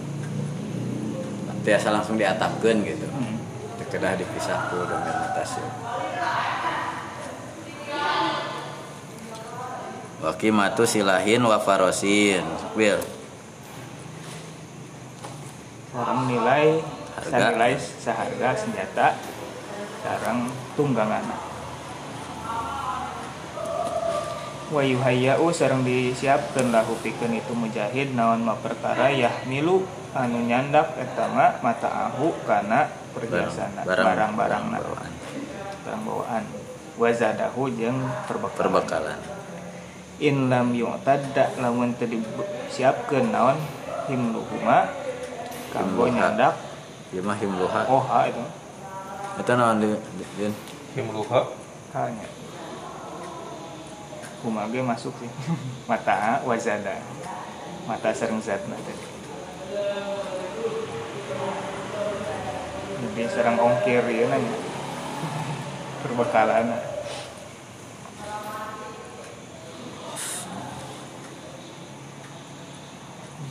[1.62, 3.06] biasa langsung diatapkeun gitu.
[3.10, 3.38] Hmm.
[3.78, 5.66] Teu kedah dipisah ku domir mutasil
[10.22, 12.46] wa qimatu silahin wa farosin.
[12.78, 13.02] Bil
[15.92, 16.80] sarang nilai
[17.12, 17.52] Harga.
[17.52, 19.20] nilai seharga senjata
[20.00, 21.20] sarang tunggangan
[24.72, 29.84] wa yuhayyau sareng disiapkeun lahu pikeun itu mujahid naon ma perkara yahmilu
[30.16, 35.12] anu nyandak eta mah mataahu kana perhiasana barang-barangna bawaan.
[35.84, 36.44] barang bawaan
[36.96, 39.20] wazadahu jeung perbekalan perbekalan
[40.16, 43.60] in lam yu'tadda lamun teu disiapkeun naon
[44.08, 44.88] himluhuma
[45.68, 46.71] kanggo Himluha.
[47.12, 48.40] Ieu mah himluha oha itu.
[49.36, 50.52] Eta naon di, di, Din?
[50.96, 51.44] himluha
[51.92, 52.24] hanya
[54.40, 55.28] kumage masuk sih.
[55.92, 56.96] Mata wazada.
[57.84, 59.06] Mata sereng zatna tadi.
[62.96, 64.24] Jadi serang ongkir ya.
[64.32, 64.56] Nanya
[66.00, 66.80] perbekalan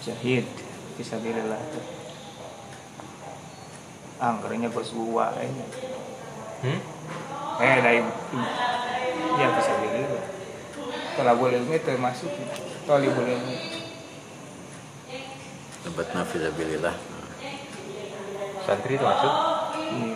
[0.02, 0.50] jahid.
[0.98, 2.01] Fisabilillah tuh
[4.22, 5.66] anggarnya bos gua ini
[6.62, 6.80] hmm?
[7.58, 8.00] eh dari
[9.42, 10.24] ya bisa dilihat
[11.18, 12.30] tolabul ilmi termasuk
[12.86, 13.58] tolabul ilmi
[15.82, 16.94] Lebatna fisabilillah
[18.62, 19.34] santri itu masuk?
[19.74, 20.16] Iya.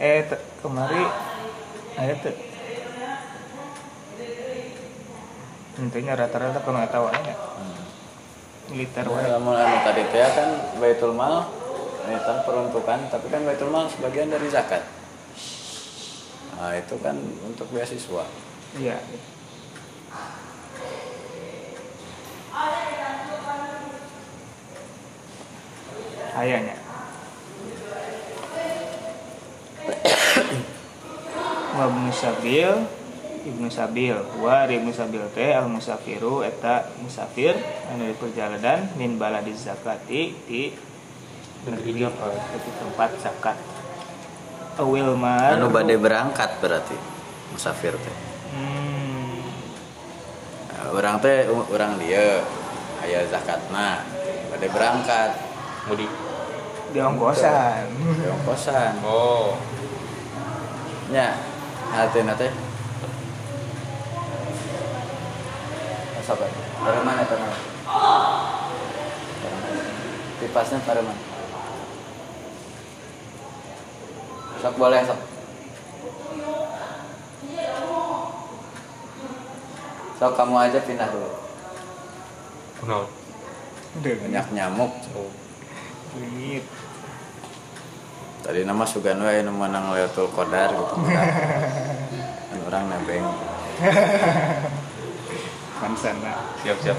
[0.00, 1.04] eh te- kemari
[2.00, 2.34] ada tuh
[5.74, 7.36] intinya rata-rata kalau nggak tahu ya
[8.72, 9.28] militer wae.
[9.28, 10.48] Namun anu tadi teh kan
[10.80, 11.44] Baitul Mal
[12.04, 14.84] ini kan peruntukan, tapi kan Baitul Mal sebagian dari zakat.
[16.54, 18.24] Nah, itu kan untuk beasiswa.
[18.74, 18.98] iya
[26.34, 26.74] ayahnya
[31.78, 32.74] wa sabil
[33.46, 37.54] ibnu sabil wa ibnu sabil teh al musafiru eta musafir
[37.94, 40.74] anu perjalanan min baladiz zakati di
[41.72, 43.56] negeri di tempat zakat
[44.76, 46.98] awil mar Anu bade berangkat berarti
[47.54, 48.16] musafir teh.
[48.58, 49.38] hmm,
[50.74, 52.42] Nah, orang teh orang dia
[53.00, 54.02] aya zakatna
[54.50, 55.30] bade berangkat
[55.86, 56.10] mudik
[56.90, 59.02] di ongkosan di ongkosan.
[59.06, 59.54] oh
[61.04, 61.36] Nya,
[61.92, 62.52] hati teh.
[66.24, 66.48] Sabar.
[66.48, 67.52] Dari mana tanah?
[70.40, 71.33] Pipasnya pada mana?
[74.64, 75.20] Sok boleh sok.
[80.16, 81.30] Sok kamu aja pindah dulu.
[82.80, 83.04] kenal
[84.00, 84.88] Banyak nyamuk.
[85.12, 85.28] oh.
[88.40, 90.96] Tadi nama sugan wae nu menang Lailatul Qadar gitu.
[92.48, 93.26] Kan orang nebeng.
[95.84, 96.96] Mansana siap siap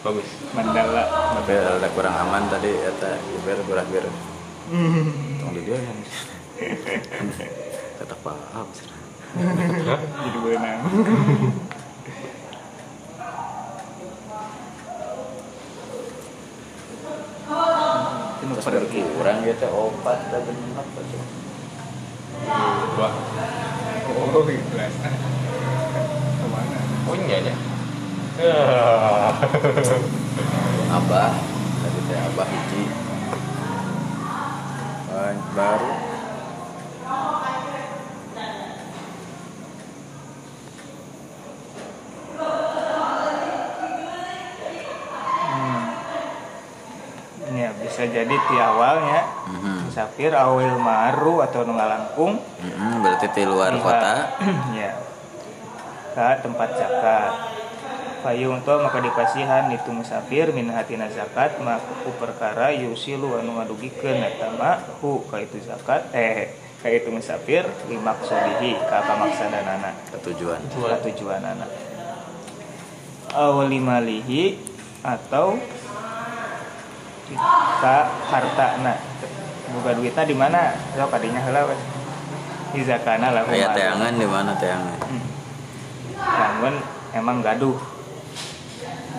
[0.00, 1.06] bagus Mandala
[1.38, 4.06] Tapi ada kurang aman tadi eta geber gerah ger.
[5.38, 6.00] Tong di dia yang.
[8.00, 8.66] Tetap paham.
[9.36, 10.00] Hah?
[10.16, 10.80] jadi benang
[18.40, 18.64] itu Terus
[19.44, 20.86] gitu obat dan benar
[22.96, 23.12] dua
[24.16, 24.96] oh ikhlas.
[24.96, 26.78] Ke mana?
[27.10, 27.54] Oh iya ya
[30.96, 31.32] Abah.
[31.80, 32.82] Tadi teh Abah hiji.
[35.56, 36.15] Baru.
[47.56, 49.88] Ya bisa jadi di awalnya Mhm.
[49.88, 54.36] musafir awil maru atau nungalangkung Mhm, berarti di luar kota.
[54.80, 54.92] ya.
[56.12, 57.32] Ke tempat zakat.
[58.24, 61.86] Payung to maka dipasihan itu musafir min hatina zakat maka
[62.18, 66.50] perkara yusilu anu ngadugikeun eta mah hu ka itu zakat eh
[66.80, 70.60] ka itu musafir limaksodihi ka pamaksadanana Ketujuan.
[70.68, 71.70] ka tujuan anak
[73.32, 74.56] awlimalihi
[75.02, 75.58] atau
[77.82, 77.96] ka
[78.30, 78.94] hartana
[79.74, 80.72] buka duitnya di mana?
[80.94, 81.76] Lo kadinya heula we
[82.74, 84.98] di zakana lah Aya teangan di mana teangan?
[86.16, 86.74] namun
[87.12, 87.76] emang gaduh.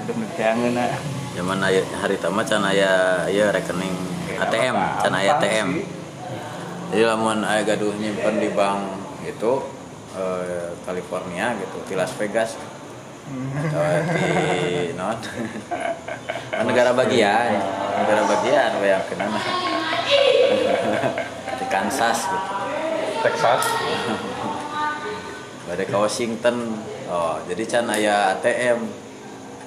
[0.06, 0.98] Udah menjangan nah.
[1.38, 3.94] Zaman hari tama can aya aya rekening
[4.34, 5.70] ATM, can aya ATM.
[6.88, 8.80] Jadi lamun aya gaduh nyimpen di bank
[9.28, 9.52] itu
[10.16, 12.56] eh, California gitu, di Las Vegas.
[13.28, 13.84] Atau
[14.16, 15.20] di non.
[16.48, 17.60] Kan negara bagian,
[18.00, 19.28] negara bagian yang kena.
[21.60, 22.50] Di Kansas gitu.
[23.20, 23.64] Texas?
[25.68, 26.72] Bade ke Washington.
[27.12, 28.80] Oh jadi can aya ATM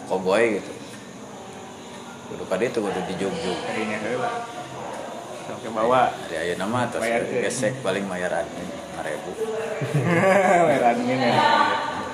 [0.08, 0.72] koboy gitu.
[2.32, 3.98] Kudu ka ditu kudu dijugjug Tadinya
[5.46, 6.12] ke bawa.
[6.26, 8.68] dari aya nama ke- gesek paling bayar admin
[9.00, 9.96] 5000
[10.68, 11.34] Bayar admin ya.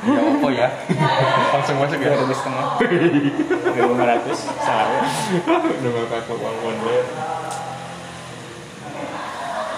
[0.06, 0.68] Ya apa ya?
[1.50, 2.14] Langsung masuk ya.
[2.14, 2.66] Dua ribu setengah.
[2.78, 4.38] Dua ribu lima ratus.
[4.62, 5.02] Salah.
[5.42, 7.02] Udah gak kakak bangun deh.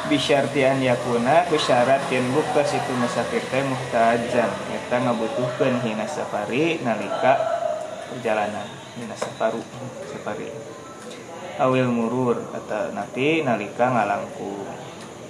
[0.09, 7.37] Bisyartian yakuna Bisyarat yang bukta situ musafir teh muhtajan Eta ngabutuhkeun hina safari nalika
[8.09, 8.65] perjalanan
[8.97, 9.61] hina safaru
[10.09, 10.49] safari
[11.59, 14.63] awil murur atau nanti nalika ngalangkung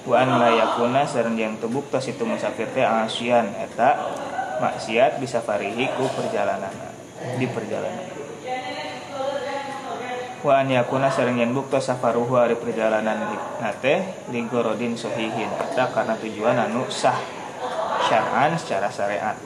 [0.08, 3.96] wa an la yakuna sareng yang tebukta situ musafir teh asian eta
[4.60, 6.72] maksiat bisa farihi ku perjalanan
[7.36, 8.08] di perjalanan.
[10.38, 16.56] Wa an yakuna sareng yen bukta safaruhu ari perjalanan nate ligorodin sohihin eta karena tujuan
[16.56, 17.18] anu sah
[18.08, 19.36] syar'an secara syariat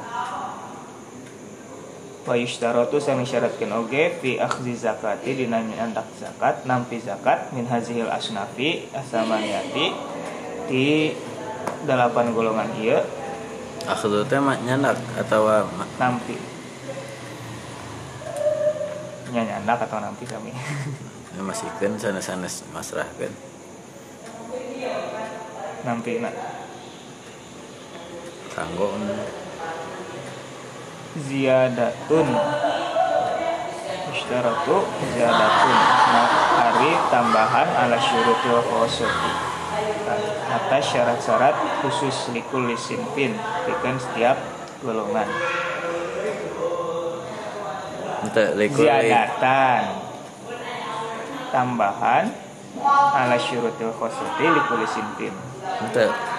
[2.23, 8.07] wa yushtaratu sami syaratkeun oge fi akhzi zakati dina nyandak zakat nampi zakat min hazihil
[8.07, 9.87] asnafi asamaniyati
[10.71, 11.11] di
[11.83, 13.03] delapan golongan ieu
[13.87, 14.99] akhdhu teh nyandak
[15.75, 16.39] ma- nampi.
[19.33, 20.53] Nya nyandak atau nampi kami.
[21.49, 23.33] Masihkeun sanes-sanes masrahkeun.
[25.83, 26.31] Nampi na
[28.53, 28.95] kanggo
[31.17, 32.29] ziyadatun
[34.13, 34.77] Ishtaratu
[35.13, 35.77] ziyadatun
[36.13, 39.33] nah, hari tambahan ala syurutil khosoti
[40.53, 43.33] atas syarat-syarat khusus likul lisinpin
[43.65, 44.37] bikin setiap
[44.85, 45.29] golongan.
[48.73, 49.83] Ziyadatan.
[51.53, 52.25] Tambahan
[53.17, 55.33] ala syurutil khosoti likul lisinpin.
[55.83, 56.32] Ente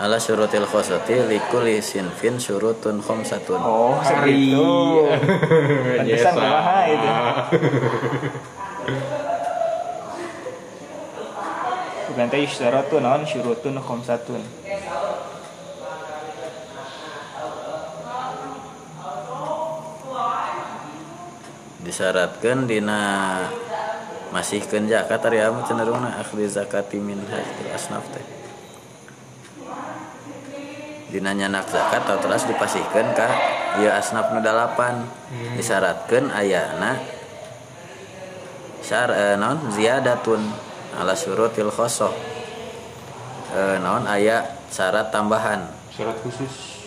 [0.00, 5.04] ala syurutil khosati likul sinfin syurutun khamsatun oh segitu
[6.00, 7.12] pantesan kumaha itu.
[12.10, 14.40] Bukan teh isyaratun naon syurutun khamsatun
[21.84, 23.00] disyaratkeun dina
[24.32, 28.39] masihkeun zakat ari amu cenderungna akhdi zakati min hadil asnaf teh
[31.10, 33.28] dina nyanak zakat atau terus dipasihkeun ka
[33.76, 35.02] ieu asnaf nu dalapan.
[35.54, 36.96] Disyaratkeun ayana
[38.80, 39.70] syar eh, naon?
[39.70, 40.40] Ziyadatun
[40.96, 42.10] ala syurutil khosoh
[43.52, 44.06] eh, naon?
[44.06, 45.66] Aya syarat tambahan.
[45.90, 46.78] Syarat khusus.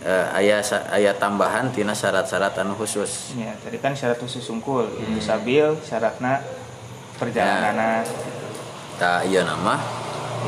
[0.00, 3.36] eh, aya sa- aya tambahan tina syarat-syarat anu khusus.
[3.36, 4.88] Ya tadi kan syarat khusus sungkul.
[4.96, 6.40] Itu sabil syaratna
[7.16, 8.00] perjalanan
[8.96, 9.76] tak iya nama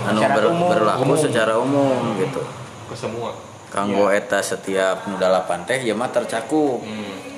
[0.09, 0.69] anu Secara ber- umum.
[0.73, 1.17] berlaku Umum.
[1.21, 2.41] secara umum gitu
[2.93, 3.33] Ke semua.
[3.73, 6.85] kanggo eta setiap nu dalapan teh ya mah tercakup.
[6.85, 7.33] Hmm.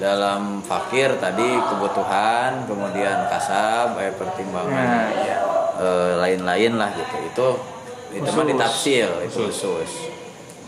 [0.00, 5.36] dalam fakir tadi kebutuhan kemudian kasab eh pertimbangan nah ya
[5.78, 7.16] eh, lain-lain lah gitu.
[7.28, 7.48] Itu
[8.16, 10.10] itu mah ditafsir itu khusus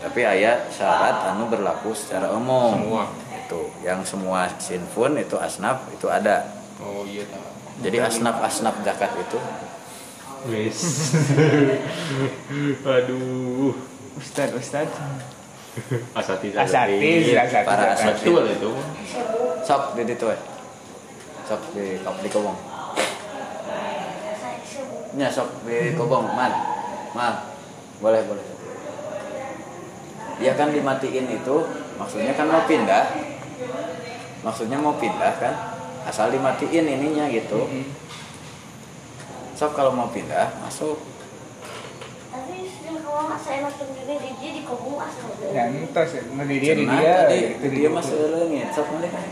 [0.05, 2.77] tapi ayat syarat anu berlaku secara umum.
[2.77, 3.03] Semua.
[3.33, 6.45] itu yang semua sinfun itu asnaf itu ada.
[6.77, 7.25] Oh iya.
[7.81, 9.41] jadi asnaf asnaf zakat itu
[10.45, 10.77] Wes.
[12.85, 13.73] Aduh.
[14.15, 14.85] ustad ustad.
[16.15, 17.97] Asati asati asati Para.
[17.97, 18.71] Betul itu.
[19.65, 20.37] sok di ditu we
[21.49, 22.57] sok di kop di kobong.
[25.17, 26.53] Nya sok di kobong man
[27.17, 27.33] man
[27.97, 28.45] boleh boleh.
[30.37, 31.55] Dia kan dimatiin itu
[31.97, 33.05] maksudnya kan mau pindah.
[34.45, 35.53] Maksudnya mau pindah kan
[36.05, 37.65] asal dimatiin ininya gitu
[39.55, 40.99] sok kalau mau pindah masuk.
[42.27, 46.73] Tapi sering kalau masuk juga di dia di kobong asal ya entos nu di dia
[46.75, 49.23] di dia tadi itu dia masuk leungit sok boleh kan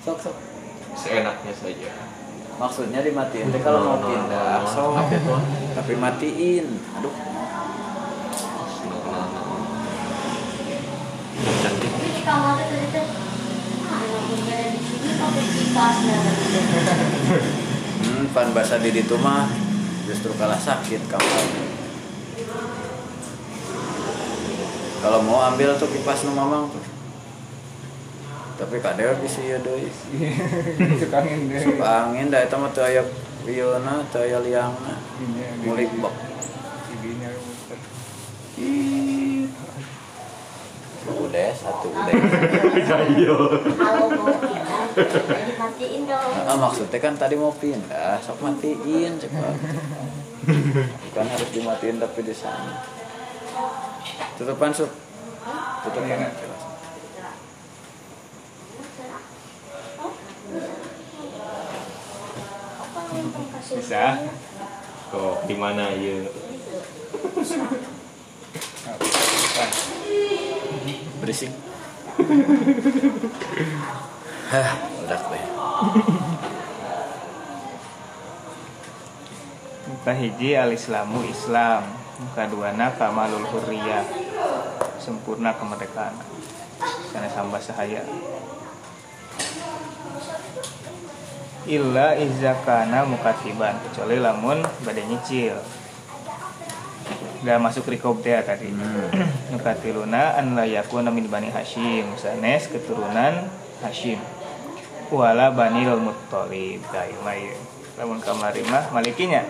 [0.00, 0.36] sok sok
[0.94, 1.90] Seenaknya saja.
[2.58, 4.66] maksudnya dimatiin teh kalau mau pindah.
[4.66, 5.34] sok itu?
[5.74, 6.66] tapi matiin.
[6.98, 7.14] Aduh.
[11.58, 11.90] Cantik.
[11.90, 13.02] Tapi di kamar itu itu
[13.86, 14.36] ah di
[14.82, 15.96] sini pakai kipas
[17.98, 19.50] hmm, pan bahasa di ditu mah
[20.06, 21.68] justru kalah sakit kamu
[24.98, 26.82] kalau mau ambil tuh kipas nu mamang tuh.
[28.58, 29.86] Tapi kadeo bisa ya doi.
[31.00, 33.06] Suka angin deh Sup angin dah itu mah teu aya
[33.46, 34.98] pieuna teu aya liangna.
[35.62, 36.10] Mulik bok
[36.90, 37.78] Giginya muter.
[41.16, 42.12] Udah satu udah
[43.78, 49.54] kalau mau pindah jadi matiin dong Ah, maksudnya kan tadi mau pindah, sok matiin cepat.
[51.06, 52.82] Bukan harus dimatiin tapi di sana.
[54.40, 54.90] Tutupan sup.
[55.84, 56.62] tutup jelas
[63.68, 64.04] bisa
[65.08, 66.16] kok di mana ya.
[71.28, 71.52] Berisik.
[74.48, 75.44] Hah udah deh
[79.92, 81.84] muka hiji al islamu islam.
[82.18, 84.08] Muka duana kamalul hurriyah
[84.96, 86.16] sempurna kemerdekaan.
[87.12, 88.00] Karena sambah sahaya.
[91.68, 95.60] Illa izakana mukatiban kecuali lamun badai nyicil
[97.38, 98.74] Udah masuk rikob teh tadi.
[99.54, 102.10] Nukatiluna an la yakuna min bani Hashim.
[102.18, 103.46] Sanes keturunan
[103.78, 104.18] Hashim.
[105.14, 106.82] Wala bani al muttalib.
[106.90, 107.54] Kayu mayu
[107.98, 109.42] Lamun kamari mah malikinya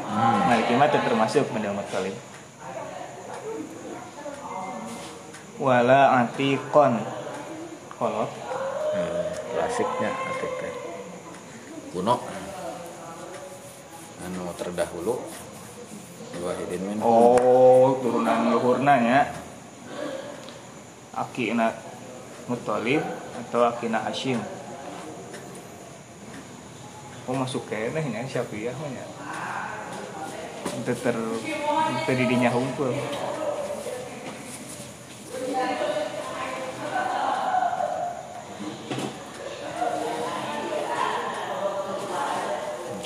[0.48, 2.16] Maliki mah teu termasuk bani al muttalib.
[5.56, 7.01] Wala atiqon.
[7.97, 8.31] Kolot.
[8.89, 10.73] Hmm, klasiknya atik teh
[11.93, 12.20] kuno.
[14.28, 15.24] Anu terdahulu
[16.37, 19.21] Wahidin min Oh turunan luhurna nya
[21.17, 21.73] Akina
[22.47, 23.03] Muttalib
[23.45, 24.39] atau Akina Hashim.
[27.29, 29.05] Oh masuk kene nya Syafi'iyah mah nya
[30.79, 31.17] Itu ter
[31.89, 32.95] itu didinya hunkul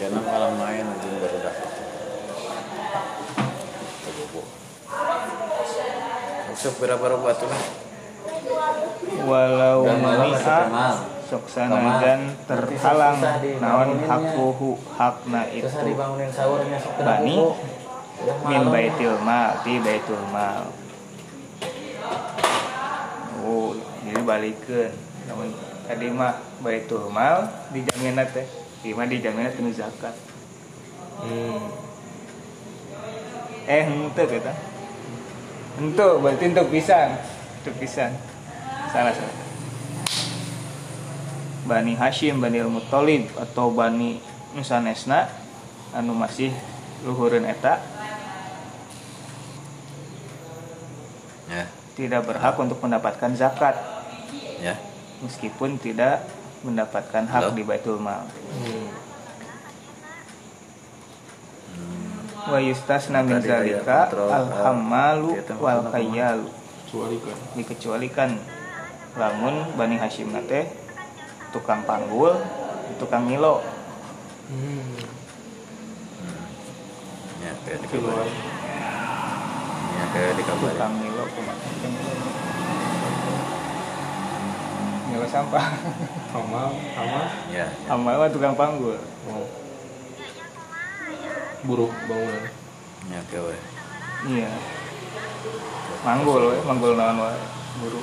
[0.03, 1.57] jangan malam main aja baru dah
[6.63, 7.51] Usap berapa rupa tuh?
[9.27, 10.95] Walau kemal.
[11.27, 13.19] Sok dan terhalang.
[13.59, 15.67] Naon hakuhu hakna itu.
[15.67, 17.35] terus hari bangunin sahurnya sok kena Bani
[18.47, 20.71] Min baitil mal Di baitul mal.
[23.43, 23.75] Oh
[24.07, 24.95] jadi balikin.
[25.27, 25.51] Namun
[25.91, 27.43] tadi mah baitul mal
[27.75, 28.47] Dijamin teh.
[28.87, 30.15] Di mah dijamin teh zakat.
[31.27, 31.75] Hmm.
[33.67, 34.71] Eh ente kita
[35.81, 37.17] Ente berarti untuk pisan.
[37.65, 38.13] Untuk pisan.
[38.93, 39.37] Salah salah.
[41.63, 44.19] Bani Hashim, Bani Al-Muttalib Atau Bani
[44.59, 45.31] Nusanesna
[45.93, 46.51] Anu masih
[47.05, 47.77] luhureun eta.
[51.53, 51.69] Ya.
[51.93, 53.77] Tidak berhak untuk mendapatkan zakat.
[54.57, 54.81] Ya.
[55.21, 56.25] Meskipun tidak
[56.65, 57.57] mendapatkan hak Halo?
[57.57, 58.25] di Baitul Mal.
[58.25, 59.12] Hmm.
[62.43, 66.51] Wa yustasna min zalika al-hammalu uh, kita wal khayyalu.
[66.87, 68.31] Kecuali kan dikecualikan.
[69.13, 70.73] Lamun Bani Hashim nate
[71.53, 72.35] tukang panggul
[72.97, 73.61] tukang ngilo.
[74.53, 74.97] Hmm.
[77.43, 78.27] ya kayak di keluar
[79.93, 81.25] ya kayak di kabar tukang ngilo
[85.13, 85.67] ngilo sampah.
[86.33, 88.97] Amal amal ya amal mah tukang panggul.
[89.29, 89.62] Oh.
[91.63, 92.51] Buruh bangunan
[93.11, 93.59] ya kayak
[94.27, 94.51] iya.
[96.03, 97.39] Manggul we manggul naon wae
[97.79, 98.01] buru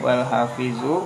[0.00, 1.04] wal hafizu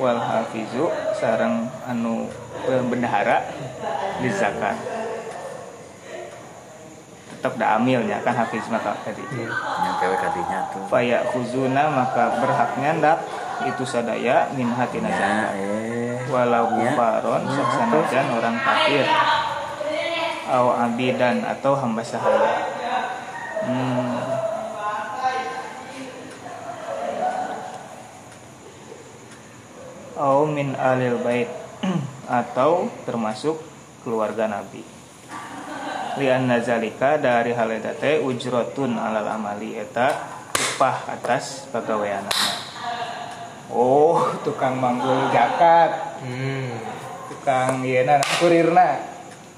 [0.00, 0.84] wal hafizu
[1.20, 2.28] sareng anu
[2.64, 3.44] bendahara
[4.20, 4.76] di zakat
[7.44, 9.20] tetap da amilnya kan hafiz maka tadi.
[9.36, 10.80] Ya kayak kadinya tuh.
[10.88, 13.18] Faya khuzuna maka berhaknya ndak
[13.64, 15.84] itu sadaya min hatina ya eh.
[16.28, 19.06] Walau kufaron Ya, saksanajan orang kafir.
[20.44, 22.52] Aw abidan atau hamba sahaya.
[23.64, 24.12] Hmm.
[30.14, 31.50] aw min alil bait
[32.40, 33.60] atau termasuk
[34.06, 34.86] keluarga nabi.
[36.14, 40.14] Lian nazalika dari hal eta teh ujrotun alal amali eta
[40.54, 42.30] upah atas pegawaian
[43.72, 46.72] Oh, tukang manggul jakat, hmm.
[47.32, 49.14] tukang ieu na kurirna.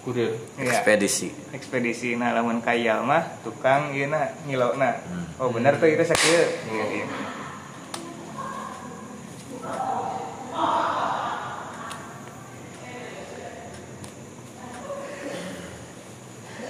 [0.06, 0.70] kurir Iya.
[0.70, 5.02] ekspedisi Ekspedisi na lamun kayal mah tukang ieu na ngilona.
[5.02, 5.42] Hmm.
[5.42, 6.46] Oh, bener tuh itu sakieu.
[6.70, 7.06] Iya, iya.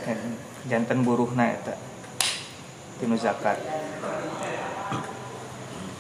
[0.08, 0.18] Dan
[0.72, 1.76] jantan buruhna eta.
[2.96, 3.60] Tinu zakat.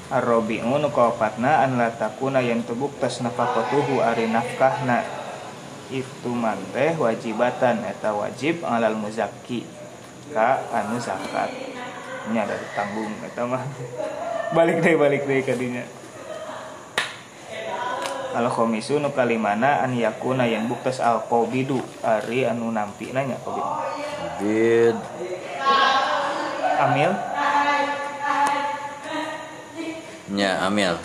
[0.06, 5.02] Ar-Rabi'u nu kaopatna an la takuna yang tubuk tas nafaqatuhu ari nafkahna.
[5.90, 9.66] Itu manteh wajibatan eta wajib alal muzakki
[10.30, 11.50] ka anu zakat.
[12.30, 13.62] Nya ada tanggung eta mah.
[14.56, 15.82] Balik deh balik deh kadinya
[18.36, 23.64] al khomisu nu kalimana an yakuna yang buktas al qabidu ari anu nampi nanya qabid
[24.36, 24.96] bid
[26.76, 27.16] amil
[30.28, 30.98] nya amil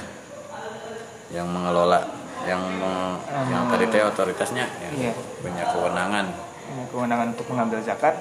[1.30, 2.02] yang mengelola
[2.42, 5.14] yang meng- yang tadi teh otoritasnya yang Iya.
[5.38, 6.26] punya kewenangan
[6.64, 8.18] Ini kewenangan untuk mengambil zakat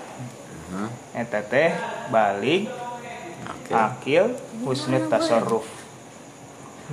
[0.68, 0.88] Mhm.
[1.16, 1.72] eta teh
[2.08, 2.68] balik
[3.42, 3.72] Oke.
[3.72, 4.24] akil
[4.60, 5.64] husnul tasarruf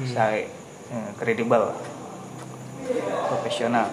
[0.08, 0.48] saya
[0.88, 1.76] eh, kredibel
[3.28, 3.92] profesional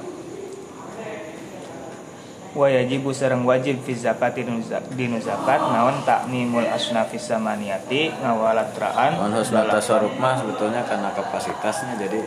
[2.55, 4.47] wa yajibu sareng wajib fi zakati
[4.95, 5.59] dinu zakat.
[5.59, 8.15] Naon takmimul asnafis samaniyati?
[8.23, 12.23] Ngawalatraan Mohon husnul tasarruf mah sebetulnya karena kapasitasnya jadi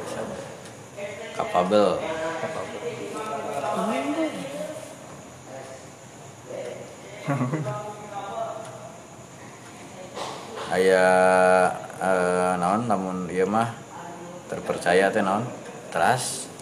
[1.34, 1.96] capable
[10.76, 11.08] aya
[12.04, 12.92] eh, naon?
[12.92, 13.72] Namun ieu mah
[14.52, 15.48] terpercaya teh naon?
[15.88, 16.57] Trust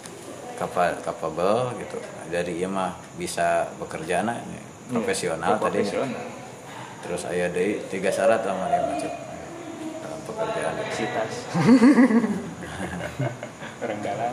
[0.57, 1.97] capable gitu.
[2.31, 4.59] Dari ieu mah bisa bekerja na ini,
[4.91, 6.23] profesional tadi profesional.
[7.05, 9.13] Terus aya deui tiga syarat lamun ieu macet
[10.01, 10.73] dalam pekerjaan.
[10.89, 11.33] Sitas
[13.83, 14.31] orang dalam.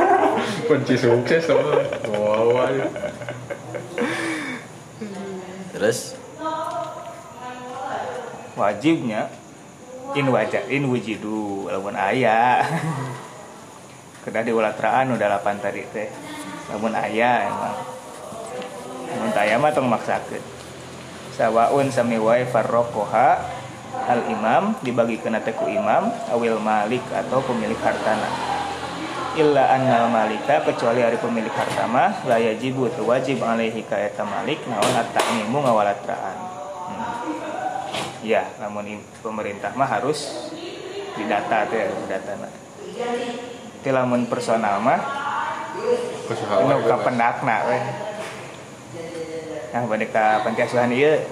[0.68, 1.84] Kunci sukses sama
[2.14, 2.56] wow
[5.76, 6.16] terus?
[8.56, 9.28] Wajibnya
[10.16, 12.64] in wajib in wujidu walaupun ayah
[14.26, 16.10] kedah diulatraan udah 8 tadi teh.
[16.74, 17.76] Namun ayah emang.
[19.06, 20.42] Namun ayah mah tong maksakeun.
[21.38, 23.38] Sawaun sami wae farrokoha
[23.96, 28.56] al imam dibagi kena teku imam awil malik atau pemilik hartana.
[29.36, 34.64] Illa annal malika kecuali hari pemilik harta mah la yajibu wajib alaihi ka eta malik
[34.64, 36.38] naon at-ta'mimu ngawalatraan
[36.88, 37.12] hmm.
[38.24, 40.48] ya namun pemerintah mah harus
[41.20, 42.48] didata teh datana
[43.86, 44.98] Ti lamun personal mah
[46.58, 47.78] anu ka pendakna we
[49.70, 51.22] nah bade ka panti asuhan ieu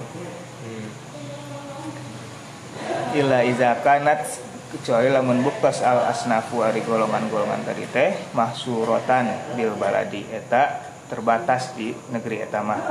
[3.11, 4.23] illa iza kanat
[4.71, 10.23] kecuali lamun buktos al asnafu ari golongan-golongan tadi teh mahsuratan bil baladi.
[10.31, 10.79] Eta
[11.11, 12.81] terbatas di negeri eta mah.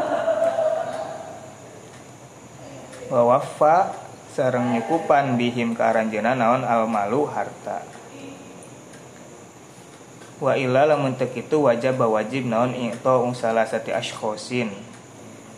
[3.08, 3.96] Wa waffa
[4.36, 8.03] sareng nyukupan bihim ka aranjeuna naon al malu harta
[10.44, 14.68] wa illa lamun teu kitu wajib wajib naon i'ta ung salah sati ashkhosin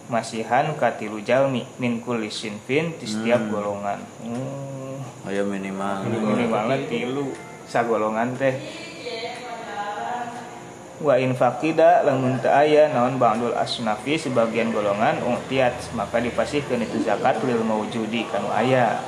[0.07, 3.99] masihan katilu jalmi min kulli sinfin di setiap golongan.
[4.23, 6.07] Hmm, aya minimal.
[6.07, 7.35] Minimalnya tilu.
[7.67, 8.55] Sagolongan teh.
[11.03, 17.03] Wa in faqida lamun teu aya naon ba'dul asnafi sebagian golongan utiat maka dipasihkeun itu
[17.03, 19.03] zakat lil maujudi kanu aya.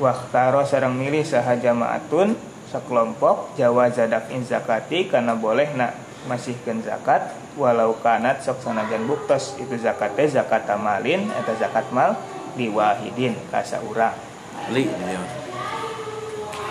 [0.00, 2.32] Waktaro sarang milih saha jamaatun
[2.70, 5.98] sakelompok jawa zadafin zakati karena boleh nak
[6.30, 9.58] masihkan zakat walau kanat sok sanajan buktos.
[9.58, 12.14] Itu zakatnya zakat tamalin atau zakat mal
[12.54, 14.14] diwahidin kasa urang.
[14.70, 14.86] Li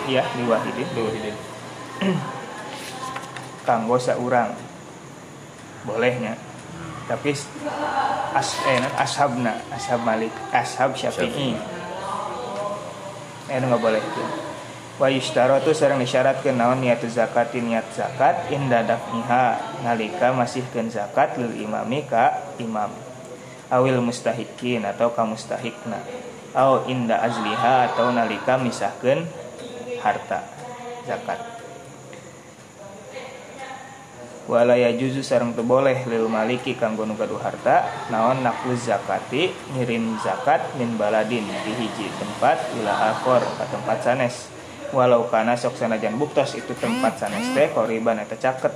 [0.07, 1.35] iya diwahidin
[3.67, 4.55] kanggo saurang
[5.83, 6.39] bolehnya.
[7.11, 7.33] Tapi
[8.37, 11.59] as eh, ashabna ashab malik ashab syafi'i.
[13.49, 14.48] Eh nggak boleh tuh
[14.99, 16.83] wa yushtaratu sareng disyaratkeun naon?
[16.83, 19.79] Niat zakatin niat zakat inda dafniha.
[19.87, 22.91] Nalika masihkeun zakat lil imami ka imam.
[23.71, 26.03] Awil mustahikin atau ka mustahikna.
[26.51, 29.23] Au inda azliha atau nalika misahkeun
[30.03, 30.43] harta
[31.07, 31.39] zakat.
[34.49, 37.87] Wala yajuzu sareng teu boleh lil maliki kanggo nu gaduh harta.
[38.11, 38.43] Naon?
[38.43, 44.58] Nakuz zakati ngirim zakat min baladin di hiji tempat ila akhor ka tempat sanes
[44.91, 48.73] walau kana sok sanajan buktos itu tempat sanes teh koriban eta caket.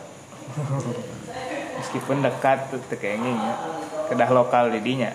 [1.80, 3.56] Meskipun dekat teu teu kenging ya.
[4.12, 5.12] kedah lokal di dinya.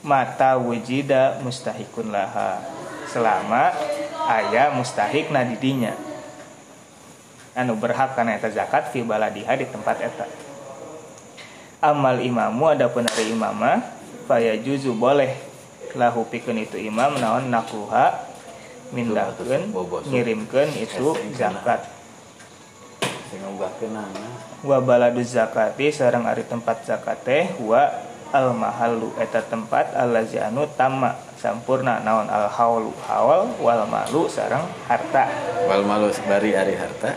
[0.00, 2.62] Mata wujida mustahikun laha.
[3.10, 3.74] Selama
[4.30, 5.92] aya mustahik na didinya
[7.60, 10.26] anu berhak karena eta zakat fi baladiha di tempat eta.
[11.80, 13.82] Amal imamu adapun dari imama
[14.28, 15.34] faya juzu boleh.
[15.90, 18.29] Lahu pikeun itu imam naon nakruha
[18.90, 19.70] mindahkeun
[20.10, 22.00] ngirimkeun itu zakat.
[23.30, 24.26] ngobahkeun nana
[24.66, 27.86] wa baladu zakati sareng ari tempat zakat teh wa
[28.30, 34.62] al mahallu eta tempat allazi anu tamma sampurna naon al haulu haul wal malu sareng
[34.86, 35.26] harta.
[35.66, 37.16] Wal malu bari ari harta.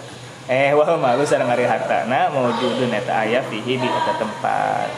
[0.49, 4.89] Eh wal malu sareng ari hartana maujudun eta aya fihi di eta tempat.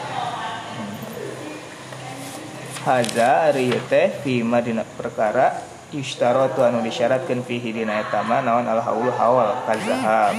[2.86, 8.82] Haza ari teh fi madina perkara yushtaratu anu disyaratkeun fihi dina eta mah naon al
[8.82, 10.34] haulu hawal kazahab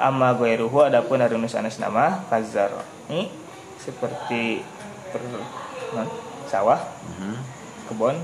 [0.00, 2.72] amma ghairuhu adapun ari nu sanesna mah kazar
[3.12, 3.28] ni
[3.76, 4.64] seperti
[5.12, 5.20] per,
[5.96, 6.08] non,
[6.48, 6.80] sawah
[7.16, 7.34] Mhm.
[7.90, 8.16] kebon.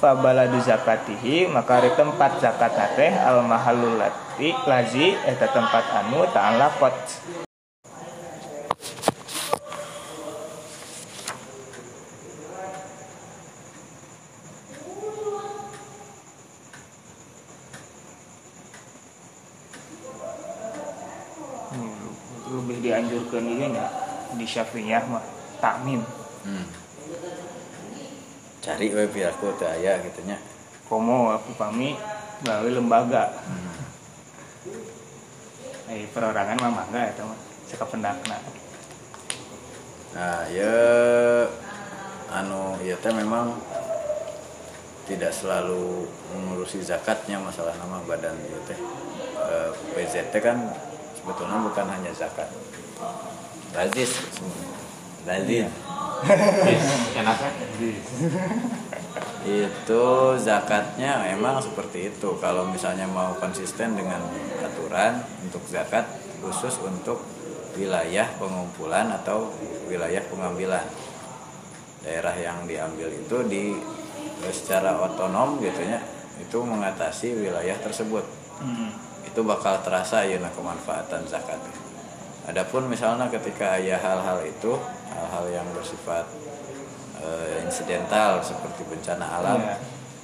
[0.00, 6.96] Fabaladu zakatihi maka di tempat zakat teh al mahallulati lazi eta tempat anu ta'an lapot
[21.70, 22.10] Hmm,
[22.50, 23.88] lebih dianjurkan ini ya
[24.36, 25.24] di syafi'iyah mah
[25.64, 26.04] takmim
[26.40, 26.64] Hmm.
[28.64, 30.40] Cari we pihakku teu aya gitu nya.
[30.88, 31.96] komo aku pami
[32.40, 33.72] melalui lembaga Hmm.
[35.92, 37.36] eh perorangan mah mangga eta mah
[37.68, 38.36] sakapendakna
[40.10, 40.74] Nah, ya
[42.34, 43.54] anu ya teh memang
[45.06, 46.02] tidak selalu
[46.34, 48.78] mengurusi zakatnya masalah nama badan itu teh.
[49.38, 50.58] Eh, PZT kan
[51.14, 52.50] sebetulnya bukan hanya zakat.
[53.74, 54.12] Lazis.
[55.24, 55.68] Lazis.
[57.16, 57.50] enaknya
[59.64, 60.04] itu
[60.36, 64.20] zakatnya memang seperti itu kalau misalnya mau konsisten dengan
[64.60, 66.04] aturan untuk zakat
[66.44, 67.24] khusus untuk
[67.72, 69.48] wilayah pengumpulan atau
[69.88, 70.84] wilayah pengambilan
[72.04, 73.64] daerah yang diambil itu di
[74.52, 76.00] secara otonom gitu ya
[76.36, 78.24] itu mengatasi wilayah tersebut
[78.60, 78.92] Hmm.
[79.24, 81.56] itu bakal terasa ya kemanfaatan zakat
[82.50, 84.74] adapun misalnya ketika ya hal-hal itu
[85.10, 86.26] hal-hal yang bersifat
[87.18, 89.76] eh, insidental seperti bencana alam Iya.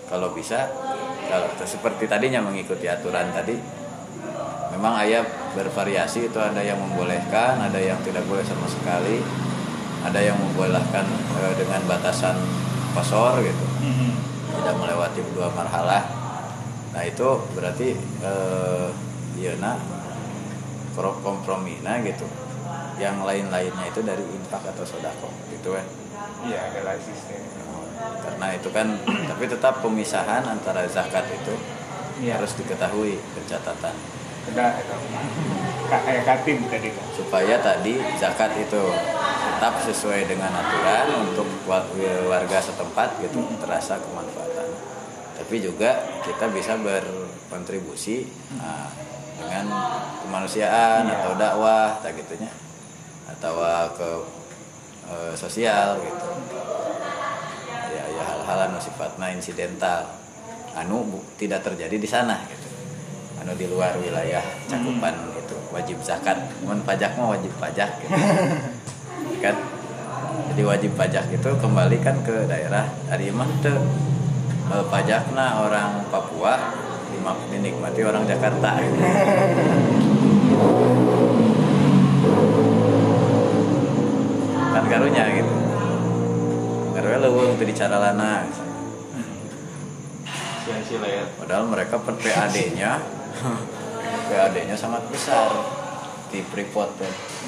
[0.06, 0.66] kalau bisa
[1.26, 3.58] kalau seperti tadinya mengikuti aturan tadi
[4.70, 5.24] memang ayah
[5.54, 9.22] bervariasi itu ada yang membolehkan ada yang tidak boleh sama sekali
[10.02, 11.06] ada yang membolehkan
[11.42, 12.36] eh, dengan batasan
[12.92, 14.12] kosor gitu Hmm.
[14.50, 16.02] tidak melewati dua marhalah
[16.90, 17.94] nah itu berarti
[18.24, 18.88] eh,
[19.36, 19.78] iya nak
[21.20, 22.24] kompromi nah gitu.
[22.96, 25.84] Yang lain-lainnya itu dari infak atau sodako gitu kan
[26.42, 27.40] iya ada lazis teh.
[28.22, 28.86] karena itu kan
[29.30, 31.52] tapi tetap pemisahan antara zakat itu
[32.16, 32.40] Iya.
[32.40, 33.92] harus diketahui pencatatan.
[35.86, 38.82] Kayak katib tadi kan supaya tadi zakat itu
[39.46, 41.84] tetap sesuai dengan aturan untuk wa-
[42.26, 44.68] warga setempat gitu terasa kemanfaatan.
[45.36, 45.94] Tapi juga
[46.24, 48.88] kita bisa berkontribusi nah,
[49.36, 49.66] dengan
[50.24, 51.14] kemanusiaan Iya.
[51.20, 52.50] atau dakwah tak gitunya.
[53.28, 53.60] Atau
[53.94, 54.10] ke
[55.06, 56.26] eh, sosial gitu.
[57.92, 60.08] Ya ya hal-hal anu sifatnya insidental.
[60.76, 62.68] Anu bu- tidak terjadi di sana gitu.
[63.40, 66.36] Anu di luar wilayah cakupan itu wajib zakat.
[66.64, 68.12] Mun pajak mah wajib pajak gitu.
[69.44, 69.56] kan?
[70.52, 76.54] Jadi wajib pajak itu kembali kan ke daerah hari mah eh, pajakna orang Papua
[77.26, 78.70] dimak- dinikmati orang Jakarta.
[84.70, 85.54] Kan karunya gitu.
[86.94, 88.54] Karunya leuweung teu dicara lana ya.
[91.38, 93.02] Padahal mereka per PAD-nya
[94.30, 95.50] PAD-nya sangat besar.
[96.26, 96.90] Di Freeport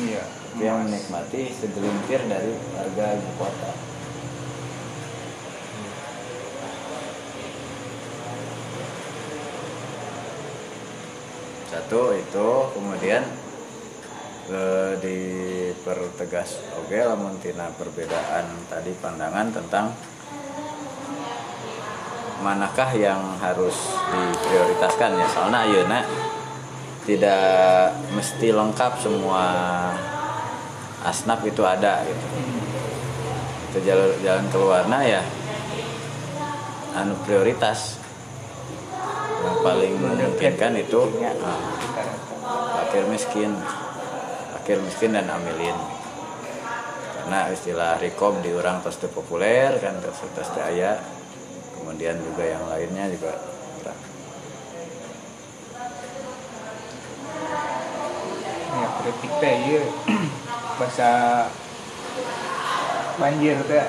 [0.03, 0.23] iya.
[0.59, 3.71] Dia menikmati segelintir dari warga ibu kota.
[11.79, 13.23] Satu itu kemudian
[14.51, 16.59] eh, dipertegas.
[16.75, 19.95] Oke lamun tina perbedaan tadi pandangan tentang
[22.43, 25.27] manakah yang harus diprioritaskan ya.
[25.31, 26.03] Soalnya ayeuna
[27.07, 29.45] tidak mesti lengkap semua
[31.07, 32.27] asnaf itu ada gitu.
[33.71, 35.23] Itu jalan jalan keluarnya ya
[36.99, 37.98] anu prioritas
[39.65, 41.01] paling memungkinkan itu
[42.79, 43.53] fakir miskin
[44.57, 45.77] fakir miskin dan amilin.
[47.25, 50.97] Karena istilah rekom di orang teu populer kan tos tos teu aya.
[51.77, 53.33] Kemudian juga yang lainnya juga
[53.81, 54.01] kurang.
[58.79, 59.83] ya kritik teh iya
[60.79, 61.11] bahasa
[63.19, 63.87] banjir teh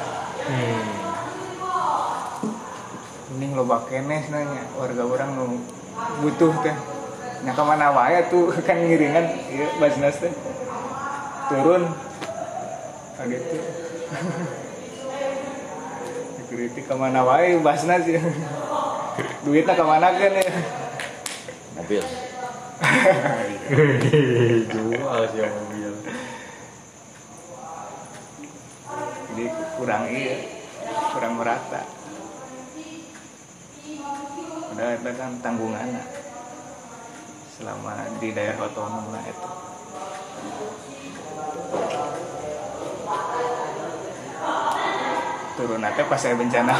[3.39, 4.67] mending loba kenes nanya.
[4.75, 5.63] Warga orang nu
[6.19, 6.75] butuh teh.
[7.47, 8.51] Nya ka mana wae tuh?
[8.67, 10.27] Kan ngiringan ieu basnas teh.
[11.47, 11.87] Turun.
[13.15, 13.63] Kaget tuh.
[16.51, 18.19] Kritik ke mana wae basnas ya.
[19.47, 20.43] Duitnya ke mana kan ya?
[21.79, 22.03] Mobil.
[24.67, 25.93] Jual sih mobil.
[29.31, 29.43] Jadi
[29.79, 30.35] kurang iya.
[31.15, 31.98] Kurang merata
[34.79, 35.91] ada ada tanggungan
[37.59, 39.49] selama di daerah otonom lah itu.
[45.59, 46.79] Turun aja pas saya bencana ya,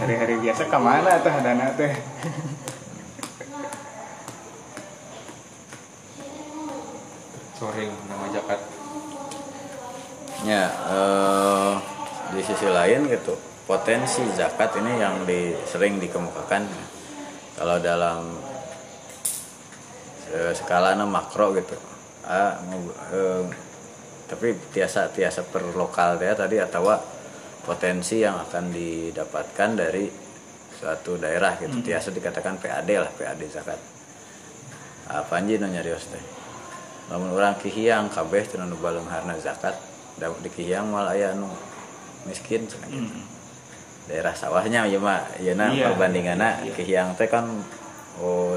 [0.00, 1.92] hari-hari biasa ke mana tuh dana teh
[7.60, 8.60] sore nama jakat
[10.48, 11.95] ya uh, eh,
[12.34, 13.34] di sisi lain gitu,
[13.66, 16.62] potensi zakat ini yang di, sering dikemukakan
[17.54, 18.34] kalau dalam
[20.32, 21.76] eh, skala makro gitu.
[22.26, 22.58] Ah,
[23.14, 23.44] eh,
[24.26, 26.90] tapi tiasa tiasa per lokal ya tadi atau
[27.62, 30.10] potensi yang akan didapatkan dari
[30.76, 31.78] suatu daerah gitu.
[31.82, 33.78] Tiasa dikatakan PAD lah, PAD zakat.
[35.06, 36.36] Apa anjing nu nyarios teh?
[37.06, 39.78] lamun orang kihiyang kabeh teu nu baleungharna zakat
[40.18, 41.46] da di kihiyang mal aya nu
[42.26, 42.76] miskin gitu.
[44.06, 45.90] daerah sawahnya ya mah ieu na Iya.
[45.90, 47.42] perbandinganna kihiyang teh kan
[48.22, 48.54] oh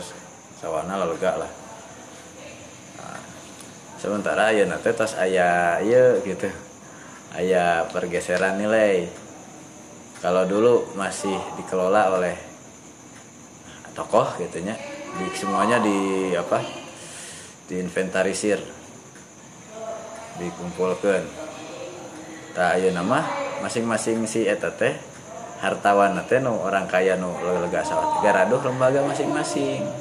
[0.62, 1.52] sawahna lega lah.
[3.02, 3.18] Nah,
[3.98, 6.46] sementara ya teh tos aya ieu gitu.
[7.34, 9.10] Aya pergeseran nilai.
[10.22, 12.36] Kalau dulu masih dikelola oleh
[13.98, 14.78] tokoh gitunya.
[15.18, 16.62] Di semuanya di apa
[17.66, 18.62] diinventarisir.
[20.38, 21.26] Dikumpulkan.
[22.54, 24.96] Tak ayo nama masing-masing si eta teh
[25.60, 29.84] hartawan teh nu orang kaya nu lega sawat garaduh lembaga masing-masing.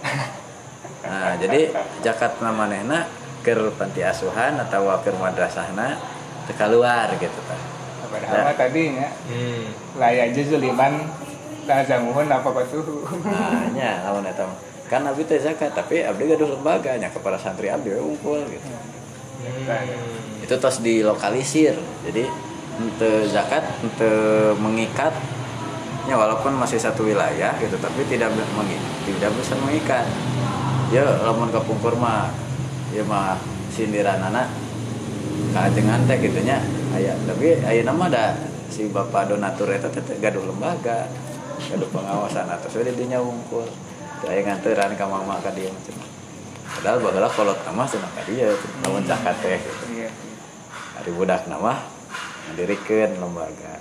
[0.99, 1.71] Nah jadi
[2.03, 3.07] jakat namanehna
[3.47, 5.95] keur panti asuhan atau keur madrasahna
[6.45, 7.61] teu keluar gitu kan
[8.09, 9.69] padahal mah tadinya Hmm.
[10.01, 11.07] layak aja zuliman
[11.69, 14.59] tazamuhun apa batuh nah nya lamun eta mah.
[14.89, 18.69] kan abdi teh zakat tapi abdi gaduh lembaga nya kepada santri abdi unggul gitu.
[19.45, 20.43] Hmm.
[20.43, 21.77] itu terus dilokalisir.
[22.09, 22.25] Jadi
[22.79, 25.11] untuk zakat untuk mengikat
[26.07, 28.33] ya walaupun masih satu wilayah gitu tapi tidak
[29.05, 30.07] tidak bisa mengikat.
[30.89, 32.33] Ya lamun kapungkur mah
[32.95, 33.37] ya mah
[33.69, 34.49] sindiran anak
[35.53, 36.63] kajengan teh gitunya
[36.97, 37.13] aya.
[37.29, 38.25] Tapi aya nama ada
[38.73, 41.11] si bapak donatur eta teh gaduh lembaga
[41.69, 43.67] gaduh pengawasan atas we dinya wungkul
[44.23, 45.99] teu aya nganteran ka mama ka dieu macam
[46.79, 48.55] padahal bageula kolot nama cenah ka dieu
[48.87, 49.85] lamun zakat teh gitu.
[49.93, 50.11] Iya
[50.99, 51.98] hari budak nama
[52.53, 53.77] mendirikan lembaga.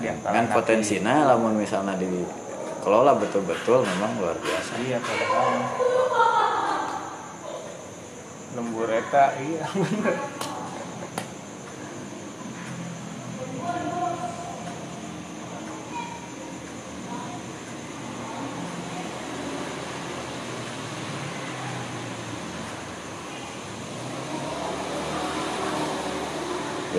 [0.00, 4.72] Yang kan potensinya lamun misalnya dikelola betul-betul memang luar biasa.
[4.80, 5.48] Iya padahal.
[8.50, 9.64] Lembur eta iya.
[9.70, 10.16] bener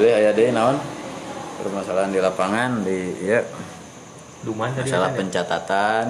[0.02, 0.78] jadi aya deh naon?
[1.62, 3.46] Permasalahan di lapangan di ya
[4.50, 5.20] masalah kan ya?
[5.22, 6.06] pencatatan.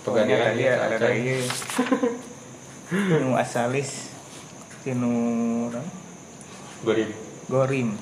[0.00, 1.36] Pokoknya tadi dia, ada lagi.
[3.20, 4.12] Nu asalis
[4.84, 5.68] tinu?
[6.84, 7.10] Goril.
[7.48, 7.96] gorim.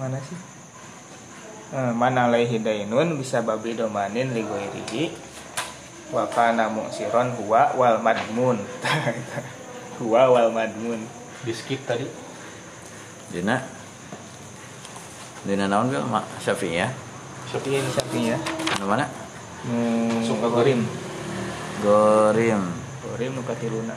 [0.00, 0.38] Mana sih?
[1.68, 5.27] Eh, mana alaihi dainun bisa babi domanin li ghairihi
[6.08, 8.58] wa kana mu'siron huwa wal madmun.
[9.98, 11.02] Huwa wal madmun.
[11.42, 12.06] Di skip tadi.
[13.34, 13.60] dina?
[15.44, 16.06] Dina naon bil?
[16.06, 16.88] Mak syafi'i ya?
[17.50, 18.38] Syafi'i ini Syafi'i ya.
[18.86, 19.04] Mana?
[19.66, 20.80] Langsung ke gorim.
[21.82, 22.62] Gorim.
[23.04, 23.94] Gorim nu katiluna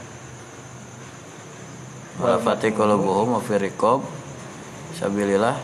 [2.22, 4.04] walafati qulubuhum wa fi riqab.
[4.94, 5.56] Sabilillah.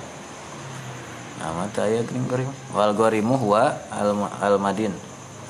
[1.38, 2.50] Nama teh aya geuning gorim?
[2.74, 4.10] Wal gorimu huwa al
[4.42, 4.90] al madin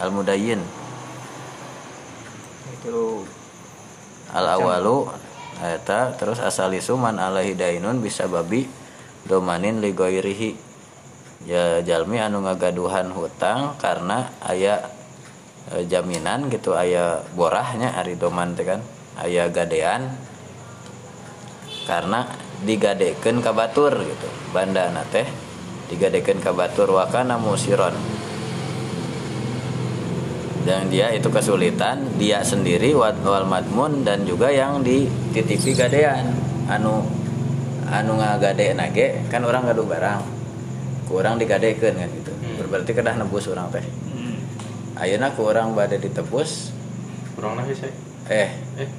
[0.03, 0.61] al mudayyin
[2.79, 3.27] itu.
[4.31, 5.09] Al awalu
[5.59, 8.69] eta terus asal isuman alaihi dainun bisa babi
[9.27, 10.51] domanin li ghairihi
[11.49, 14.87] ya jalmi anu ngagaduhan hutang karena aya
[15.73, 18.85] e, jaminan gitu aya borahnya ari doman teh kan
[19.19, 20.15] aya gadean
[21.89, 22.29] karena
[22.63, 24.29] digadekeun ka batur gitu.
[24.53, 25.25] Bandana teh
[25.89, 27.97] digadekeun ka batur wa kana musiron
[30.69, 33.17] dan dia itu kesulitan dia sendiri wal
[33.49, 36.29] madmun dan juga yang dititipi gadean.
[36.69, 37.01] Anu
[37.89, 40.21] anu ngagade nage kan orang gaduh barang.
[41.09, 42.33] Kurang digadekeun kan gitu.
[42.37, 42.69] Hmm.
[42.69, 43.81] berarti kedah nebus orang teh.
[45.01, 46.69] Ayeuna ku urang bade ditebus.
[47.33, 47.95] Kurang lagi saya.
[48.29, 48.51] eh.
[48.77, 48.91] Eh.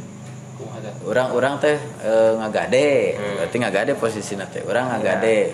[1.06, 3.34] Orang-orang teh e, ngagade Hmm.
[3.46, 4.66] berarti ngagade posisinya teh.
[4.66, 5.54] Orang ngagade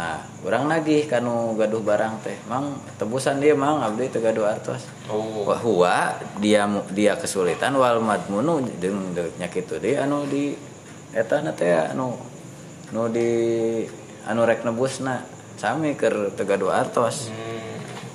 [0.00, 0.16] nah
[0.48, 2.40] orang nagih kanu gaduh barang teh.
[2.48, 4.88] Mang tebusan dia mang abdi teu gaduh artos.
[5.12, 5.44] Oh.
[5.44, 6.64] Wah, dia
[6.96, 10.56] dia kesulitan wal madmunu jeung nya kitu deui anu di
[11.12, 12.16] eta teh anu
[12.96, 13.28] nu di
[14.24, 15.20] anu rek nebusna.
[15.60, 17.28] Sami keur teu gaduh artos.
[17.28, 17.60] Hmm.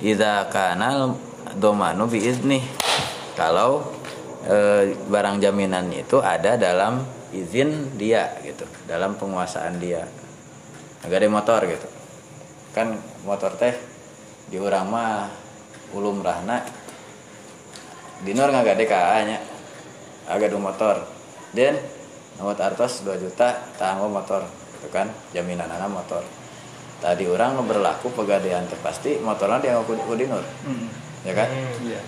[0.02, 1.14] idza kana
[1.56, 2.60] domanu bi izni
[3.32, 3.80] kalau
[4.44, 7.00] e, barang jaminannya itu ada dalam
[7.30, 8.66] izin dia gitu.
[8.90, 10.04] Dalam penguasaan dia
[11.04, 11.88] agak ada motor gitu.
[12.72, 12.96] Kan
[13.26, 13.74] motor teh
[14.48, 15.28] di urang mah
[15.92, 16.62] ulum rahna.
[18.24, 18.84] Dinur nggak gade
[19.28, 19.38] nya.
[20.30, 20.96] Agak ada motor.
[21.52, 21.76] Dan
[22.40, 24.44] nomor artos 2 juta tanggung motor.
[24.80, 26.22] Itu kan jaminan anak motor.
[26.96, 30.88] Tadi orang berlaku pegadaian terpasti motornya dia ku, ku dinur hmm.
[31.28, 31.44] ya kan?
[31.44, 31.92] Hmm.
[31.92, 32.00] yeah.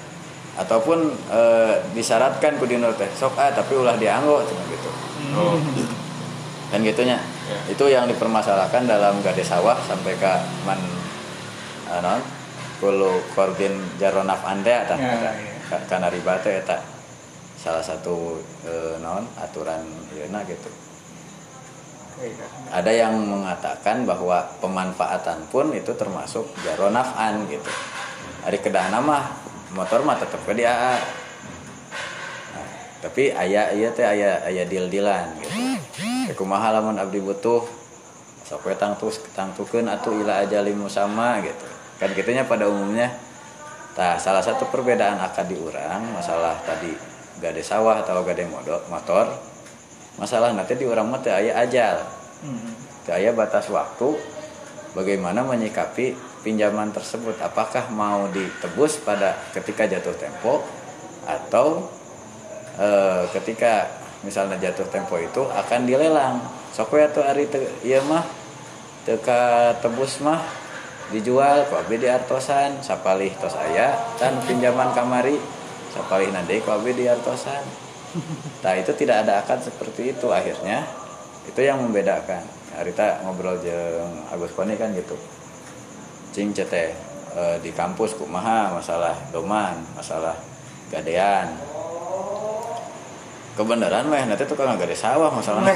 [0.58, 1.40] ataupun e,
[1.92, 3.06] disyaratkan ku dinur teh.
[3.12, 4.90] Sok ah tapi ulah dianggo cuma gitu.
[5.36, 5.60] Oh.
[6.68, 7.16] Kan gitunya.
[7.18, 7.72] Yeah.
[7.72, 10.32] itu yang dipermasalahkan dalam gade sawah sampai ke
[10.68, 10.80] man
[11.88, 12.20] uh, non
[12.78, 15.80] kulu korbin jaronaf ande atau yeah, yeah.
[15.88, 16.62] karena riba teh
[17.58, 19.82] salah satu e, non aturan
[20.14, 20.70] ya gitu.
[22.70, 27.66] Ada yang mengatakan bahwa pemanfaatan pun itu termasuk jaronafan gitu.
[28.46, 29.26] Hari kedah nama
[29.72, 32.68] motor mah tetap ke dia nah,
[33.04, 35.77] tapi ayah iya teh ayah ayah deal dealan gitu
[36.34, 37.64] kumaha lamun abdi butuh
[38.44, 41.68] sok we tang tus tang tukeun atuh ila ajalimu sama gitu.
[42.00, 43.12] Kan gitunya pada umumnya
[43.98, 46.94] nah salah satu perbedaan akad diurang masalah tadi
[47.42, 48.46] gade sawah atau gade
[48.86, 49.26] motor
[50.18, 51.96] masalah nanti di orang mati ayah ajal.
[52.38, 52.70] Hmm.
[53.10, 54.14] ayah batas waktu
[54.94, 56.14] bagaimana menyikapi
[56.46, 57.38] pinjaman tersebut?
[57.42, 60.62] Apakah mau ditebus pada ketika jatuh tempo
[61.26, 61.90] atau
[62.78, 62.88] e,
[63.34, 63.90] ketika
[64.26, 66.42] misalnya jatuh tempo itu akan dilelang
[66.74, 68.26] sok atau hari te, iya mah
[69.06, 70.42] teka tebus mah
[71.08, 75.40] dijual kok di artosan sapalih tos ayah dan pinjaman kamari
[75.94, 77.88] sapalih nanti kok di artosan
[78.64, 80.84] Nah itu tidak ada akad seperti itu akhirnya
[81.44, 82.40] itu yang membedakan.
[82.78, 85.16] Arita ngobrol jeng Agus Koni kan gitu.
[86.32, 86.94] Cing cete
[87.34, 90.36] e, di kampus kumaha masalah doman, masalah
[90.88, 91.52] gadean.
[93.58, 95.66] Kebenaran mah nanti tuh kan gade sawah masalah.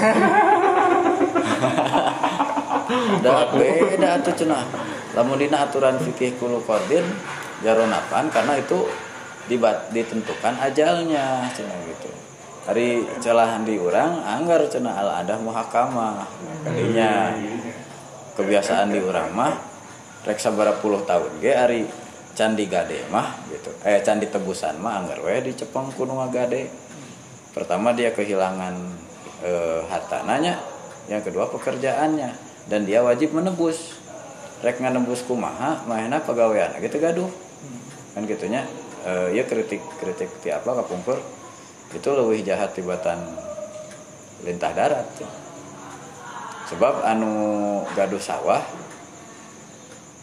[3.19, 4.63] Udah beda tuh cenah.
[5.19, 7.03] Lamun dina aturan fikih kulu qardin
[7.67, 8.87] jaronapan karena itu
[9.51, 12.11] dibat, ditentukan ajalnya cenah gitu
[12.63, 16.23] hari celahan di orang anggar cina al ada muhakama
[16.63, 17.35] kalinya
[18.39, 19.53] kebiasaan di orang mah
[20.23, 21.83] reksa berapa puluh tahun ge hari
[22.39, 26.71] candi gade mah gitu eh candi tebusan mah anggar we di Cepeng kuno gade
[27.53, 28.75] pertama dia kehilangan
[29.45, 30.61] eh, hartananya
[31.07, 32.31] yang kedua pekerjaannya
[32.69, 34.01] dan dia wajib menebus.
[34.63, 37.31] Rek nganebus kumaha mahena pegawaian gitu gaduh.
[38.15, 38.63] Kan gitunya
[39.03, 41.19] eh, ya kritik kritik tiapa kapungkur.
[41.93, 43.19] Itu lebih jahat tibatan
[44.47, 45.07] lintah darat.
[46.71, 47.35] Sebab anu
[47.93, 48.63] gaduh sawah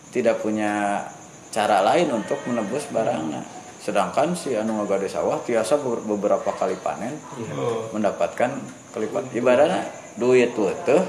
[0.10, 1.06] tidak punya
[1.54, 3.59] cara lain untuk menebus barangnya
[3.90, 7.54] sedangkan si anu gaduh sawah biasa beberapa kali panen iya.
[7.90, 8.54] mendapatkan
[8.94, 9.34] kelipat.
[9.34, 9.90] Ibaratnya
[10.22, 11.02] duit tuh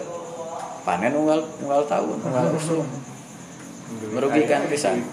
[0.88, 2.16] panen unggal unggal tahun.
[2.24, 2.88] Unggal usum
[4.16, 5.04] merugikan pisan.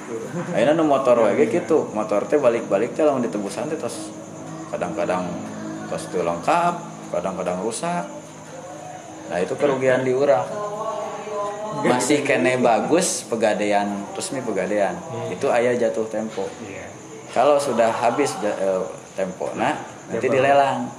[0.55, 4.15] Akhirnya nu motor wae gitu motor teh balik-balik teh lamun ditebusan teh terus
[4.71, 5.27] kadang-kadang
[5.91, 6.73] pas itu lengkap
[7.11, 8.07] kadang-kadang rusak.
[9.27, 10.47] Nah itu kerugian diurang
[11.83, 14.95] masih kene bagus pegadaian resmi pegadaian.
[14.95, 15.35] Hmm.
[15.35, 16.47] itu ayah jatuh tempo.
[16.63, 16.96] Yeah.
[17.37, 18.81] Kalau sudah habis uh,
[19.13, 19.77] tempo nah
[20.09, 20.89] nanti dilelang.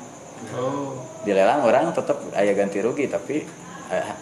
[0.55, 0.95] Oh.
[1.27, 3.43] dilelang orang tetap ayah ganti rugi tapi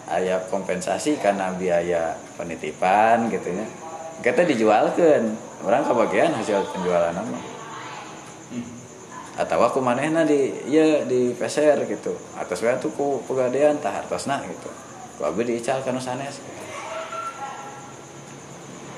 [0.09, 3.65] ayah kompensasi karena biaya penitipan gitu ya.
[4.23, 7.37] Kita dijualkan orang kebagian hasil penjualan nama.
[9.37, 12.17] Atau aku manehna di ya di peser gitu.
[12.33, 14.73] Atas saya tuh ku pegadaian tah hartosna gitu.
[15.19, 16.66] Ku abdi diical kana sanes gitu.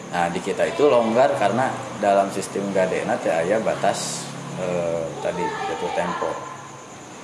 [0.09, 1.69] Nah di kita itu longgar karena
[2.01, 4.25] dalam sistem gadena teh aya batas
[4.57, 6.31] eh, tadi jatuh tempo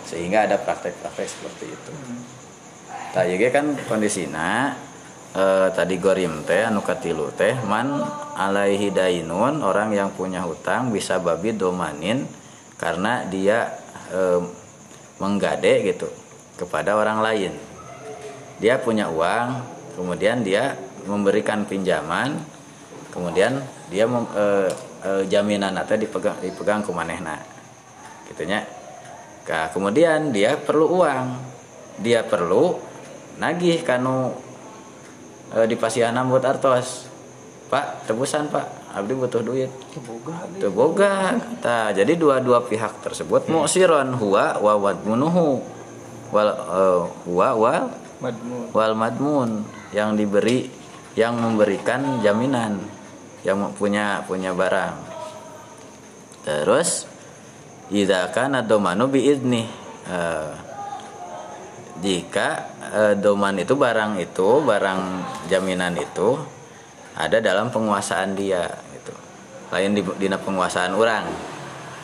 [0.06, 3.50] sehingga ada praktek-praktek seperti itu hmm.
[3.50, 4.78] kan kondisinya
[5.34, 8.06] eh, tadi gorim teh anu katilu teh man
[8.38, 12.30] alaihi dainun orang yang punya hutang bisa babi domanin
[12.76, 13.72] karena dia
[14.12, 14.44] e,
[15.20, 16.08] menggade gitu
[16.60, 17.54] kepada orang lain.
[18.60, 19.50] Dia punya uang,
[20.00, 22.40] kemudian dia memberikan pinjaman,
[23.16, 24.46] kemudian dia mem, e,
[25.02, 27.40] e, jaminan atau dipegang dipegang ke manehna.
[28.28, 28.68] Gitunya.
[29.48, 31.28] Nah, kemudian dia perlu uang.
[32.04, 32.76] Dia perlu
[33.40, 34.36] nagih kanu
[35.56, 37.08] e, di pasianam buat artos.
[37.72, 39.68] Pak, tebusan, Pak abdi butuh duit
[40.72, 43.52] boga nah, jadi dua-dua pihak tersebut hmm.
[43.52, 45.60] mu'siron huwa wa wadmunuhu
[46.32, 47.86] wal uh, huwa wal
[48.24, 48.64] madmun.
[48.72, 49.50] wal madmun
[49.92, 50.72] yang diberi
[51.20, 52.80] yang memberikan jaminan
[53.46, 54.96] yang punya punya barang.
[56.44, 57.06] Terus
[57.94, 60.54] idza kana domanu bi idni Eh,
[62.06, 65.00] jika eh, doman itu barang itu barang
[65.50, 66.38] jaminan itu
[67.18, 69.14] ada dalam penguasaan dia gitu.
[69.74, 71.26] Lain di dina penguasaan orang.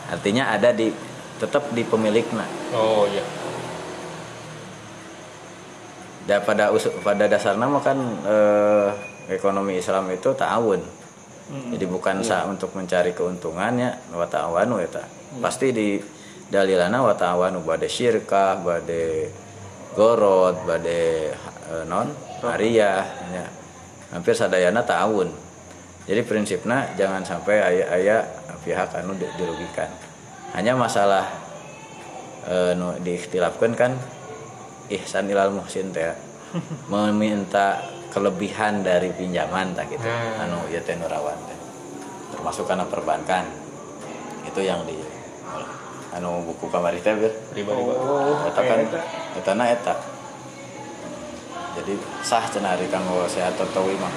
[0.09, 0.89] Artinya ada di
[1.37, 2.45] tetap di pemiliknya.
[2.73, 3.21] Oh iya.
[6.25, 6.73] Dan pada
[7.05, 8.87] pada dasarnya kan eh,
[9.29, 10.33] ekonomi Islam itu
[11.49, 15.03] ta'awun jadi bukan sa untuk mencari keuntungannya wa ta'awanu eta
[15.39, 15.97] pasti di
[16.51, 19.31] dalilana wa ta'awanu bade syirkah bade
[19.95, 21.31] gorod bade
[21.71, 22.11] eh, non
[22.43, 23.45] hariyah ya.
[24.11, 25.29] hampir sadayana ta'awun.
[26.09, 28.25] Jadi prinsipnya jangan sampai ayah-ayah
[28.65, 29.87] pihak anu di- dirugikan.
[30.51, 31.29] Hanya masalah
[32.49, 33.95] eh, nu diikhtilafkan kan
[34.91, 36.11] ihsan ilal muhsin teh
[36.91, 37.79] meminta
[38.11, 40.03] kelebihan dari pinjaman tak gitu.
[40.03, 40.43] Hmm.
[40.43, 41.57] anu ieu teh nu rawan teh.
[42.35, 43.47] Termasuk karena perbankan.
[44.43, 44.99] Itu yang di
[46.11, 47.31] anu buku kamari teh Bir.
[47.55, 48.99] riba-riba Oh, eta kan eta.
[49.39, 49.95] eta na eta.
[51.79, 54.11] Jadi sah cenah ari kanggo sehat totowi mah.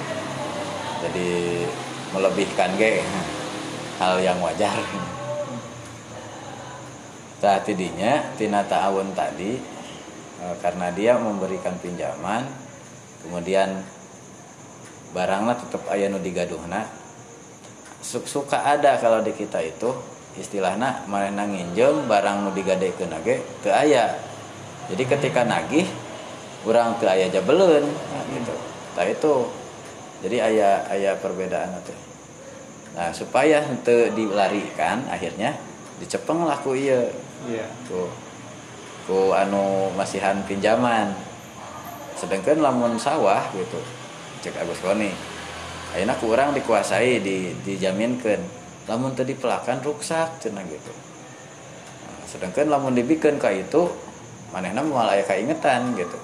[1.07, 1.63] Jadi
[2.11, 2.99] melebihkan ge
[4.03, 4.75] hal yang wajar.
[7.39, 9.55] Saat tidinya tina ta'awun tadi
[10.43, 12.64] eh, karena dia memberikan pinjaman
[13.25, 13.81] kemudian
[15.11, 16.85] barangnya tetap aya nu digaduhna.
[18.05, 19.89] Su- suka ada kalau di kita itu
[20.37, 24.13] istilahnya mana nginjem barang nu digadekeun ge teu aya.
[24.93, 25.89] Jadi ketika nagih
[26.69, 28.55] orang teu aya jabeleun nah, gitu.
[28.93, 29.35] Tah itu.
[30.21, 32.05] Jadi aya aya perbedaan teh
[32.95, 35.51] nah supaya teu dilarikan akhirnya
[35.99, 37.11] dicepeng lah ku ieu.
[37.45, 37.67] Iya.
[37.85, 38.07] ku
[39.05, 41.11] ku anu masihan pinjaman
[42.15, 43.79] sedangkan lamun sawah gitu
[44.43, 45.11] cek Agus Koni
[45.95, 50.93] ayeuna ku urang dikuasai di dijaminkan lamun tadi pelakan ruksak cenah gitu.
[52.05, 53.89] Nah, sedangkan lamun dibikeun ka itu
[54.53, 56.17] manehna moal aya kaingetan gitu.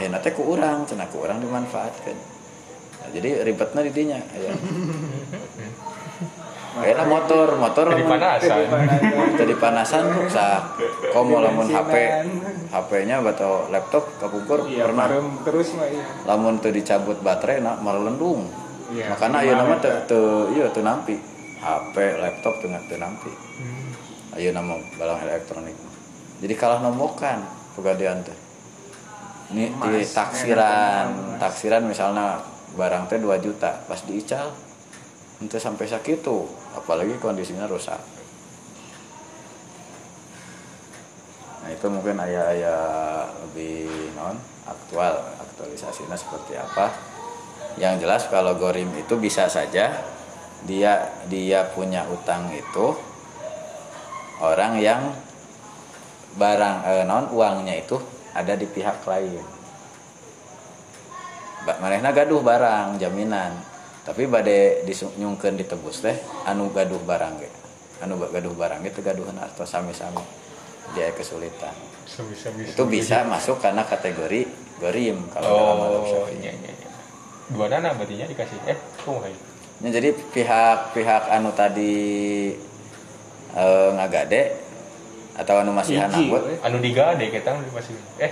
[0.00, 2.18] Ayeuna teh ku urang cenah ku urang dimanfaatkeun.
[3.02, 4.56] Nah, jadi ribetna di dinya aya
[6.72, 8.64] Ayeuna motor, motor jadi panasan.
[9.36, 10.04] Jadi panasan.
[10.08, 10.62] Rusak
[11.12, 11.92] komo lamun HP
[12.72, 15.06] HP-nya atau laptop kepungkur Iya, pernah.
[15.44, 16.00] terus mah iya.
[16.24, 18.48] lamun tuh dicabut baterai nak melendung
[18.88, 19.12] Iya.
[19.12, 20.24] makanya ayeuna mah teu teu
[20.56, 21.20] iya teu nampi.
[21.60, 23.28] HP laptop teu teu nampi.
[24.32, 25.76] Ayeuna mah barang elektronik.
[26.40, 27.44] Jadi kalah nombokan
[27.76, 28.36] pegadean teh.
[29.52, 31.36] Ini di taksiran.
[31.36, 32.40] taksiran misalnya
[32.72, 34.48] barang teh 2 juta pas diical
[35.44, 38.00] itu sampai sakitu apalagi kondisinya rusak.
[41.62, 42.82] Nah itu mungkin ayah-ayah
[43.46, 44.36] lebih non
[44.66, 46.90] aktual aktualisasinya seperti apa.
[47.80, 50.12] Yang jelas kalau gorim itu bisa saja
[50.62, 50.92] dia
[51.26, 52.94] dia punya utang itu
[54.38, 55.10] orang yang
[56.38, 57.98] barang eh, non uangnya itu
[58.32, 59.44] ada di pihak lain
[61.62, 63.71] Ba- manehna gaduh barang jaminan
[64.02, 67.50] tapi bade disunyungkeun ditebus teh anu gaduh barang ge
[68.02, 70.22] anu gaduh barang itu gaduhan atau sami-sami
[70.92, 71.70] dia kesulitan
[72.02, 74.42] Sami-sami itu bisa masuk karena kategori
[74.82, 76.42] gorim kalau dalam oh Syafi'i.
[76.42, 76.88] iya iya iya
[77.48, 79.34] dua nana berarti dikasih eh kok hai
[79.82, 82.54] Ya, jadi pihak-pihak anu tadi
[83.50, 84.54] eh, ngagade
[85.34, 86.38] atau anu masih we.
[86.62, 88.30] anu digade kita masih eh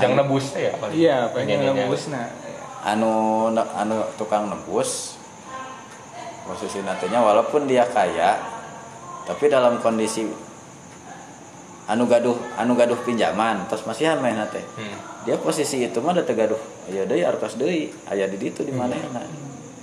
[0.00, 1.84] jangan nebus ya paling Iya, pengen ini.
[1.84, 2.32] nembusna.
[2.84, 5.20] Anu anu tukang nembus
[6.44, 8.40] posisi nantinya walaupun dia kaya
[9.28, 10.26] tapi dalam kondisi
[11.86, 14.96] anu gaduh anu gaduh pinjaman terus masih main teh Hmm.
[15.26, 18.96] dia posisi itu mah udah tegaduh ya deui artos deui aya di ditu di mana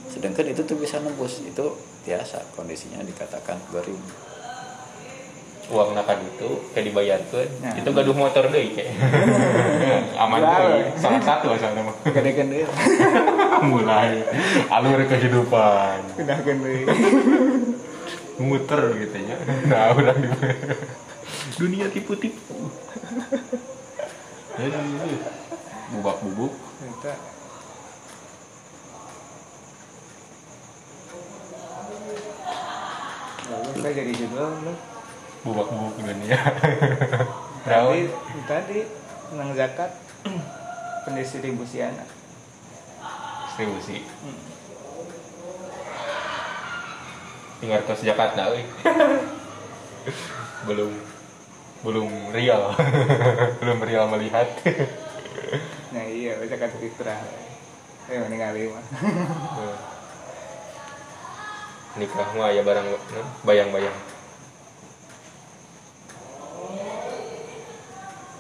[0.10, 1.66] sedangkan itu tuh bisa nembus itu
[2.08, 4.00] biasa kondisinya dikatakan gorim
[5.68, 7.76] uang nakan itu kayak dibayarkan Nah.
[7.76, 8.92] itu gaduh motor deh kayak.
[10.24, 11.96] Aman tuh salah satu asalnya mah.
[12.08, 12.64] Gadekeun deui.
[13.72, 14.24] mulai
[14.72, 16.00] alur kehidupan.
[16.16, 16.84] Pindahkeun deui.
[18.38, 19.36] muter gitu ya.
[19.72, 20.30] Nah udah di
[21.60, 22.72] dunia tipu-tipu.
[24.58, 24.68] Ya
[25.88, 27.14] bubak bubuk Eta.
[33.48, 34.52] Lalu saya jadi judul
[35.48, 35.56] lu.
[35.56, 36.40] bubak bubuk dunia
[37.68, 38.08] Tadi
[38.48, 38.80] tadi
[39.28, 39.92] tentang zakat
[41.08, 41.96] pendistribusian.
[43.48, 44.04] distribusi
[47.58, 48.62] tinggal kos Jakarta euy.
[50.70, 50.92] belum
[51.82, 52.74] belum real
[53.62, 54.48] belum real melihat
[55.88, 57.18] Nah iya, zakat fitrah.
[58.12, 58.84] Eh ningali mah.
[61.98, 62.88] nikah mah ya barang
[63.42, 63.98] bayang-bayang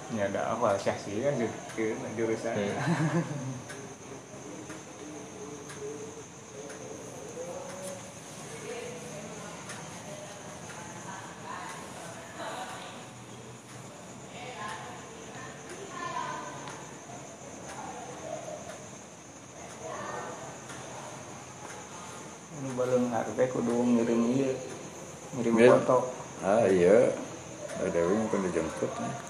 [0.09, 1.35] ya ada awal syahsi kan
[2.15, 2.73] jurusan Hmm.
[22.57, 24.51] ini belum harga kudu ngirim iya
[25.37, 25.69] ngirim Iya.
[25.77, 25.97] foto
[26.41, 26.97] ah iya
[27.77, 28.89] ada dewi mungkin dijemput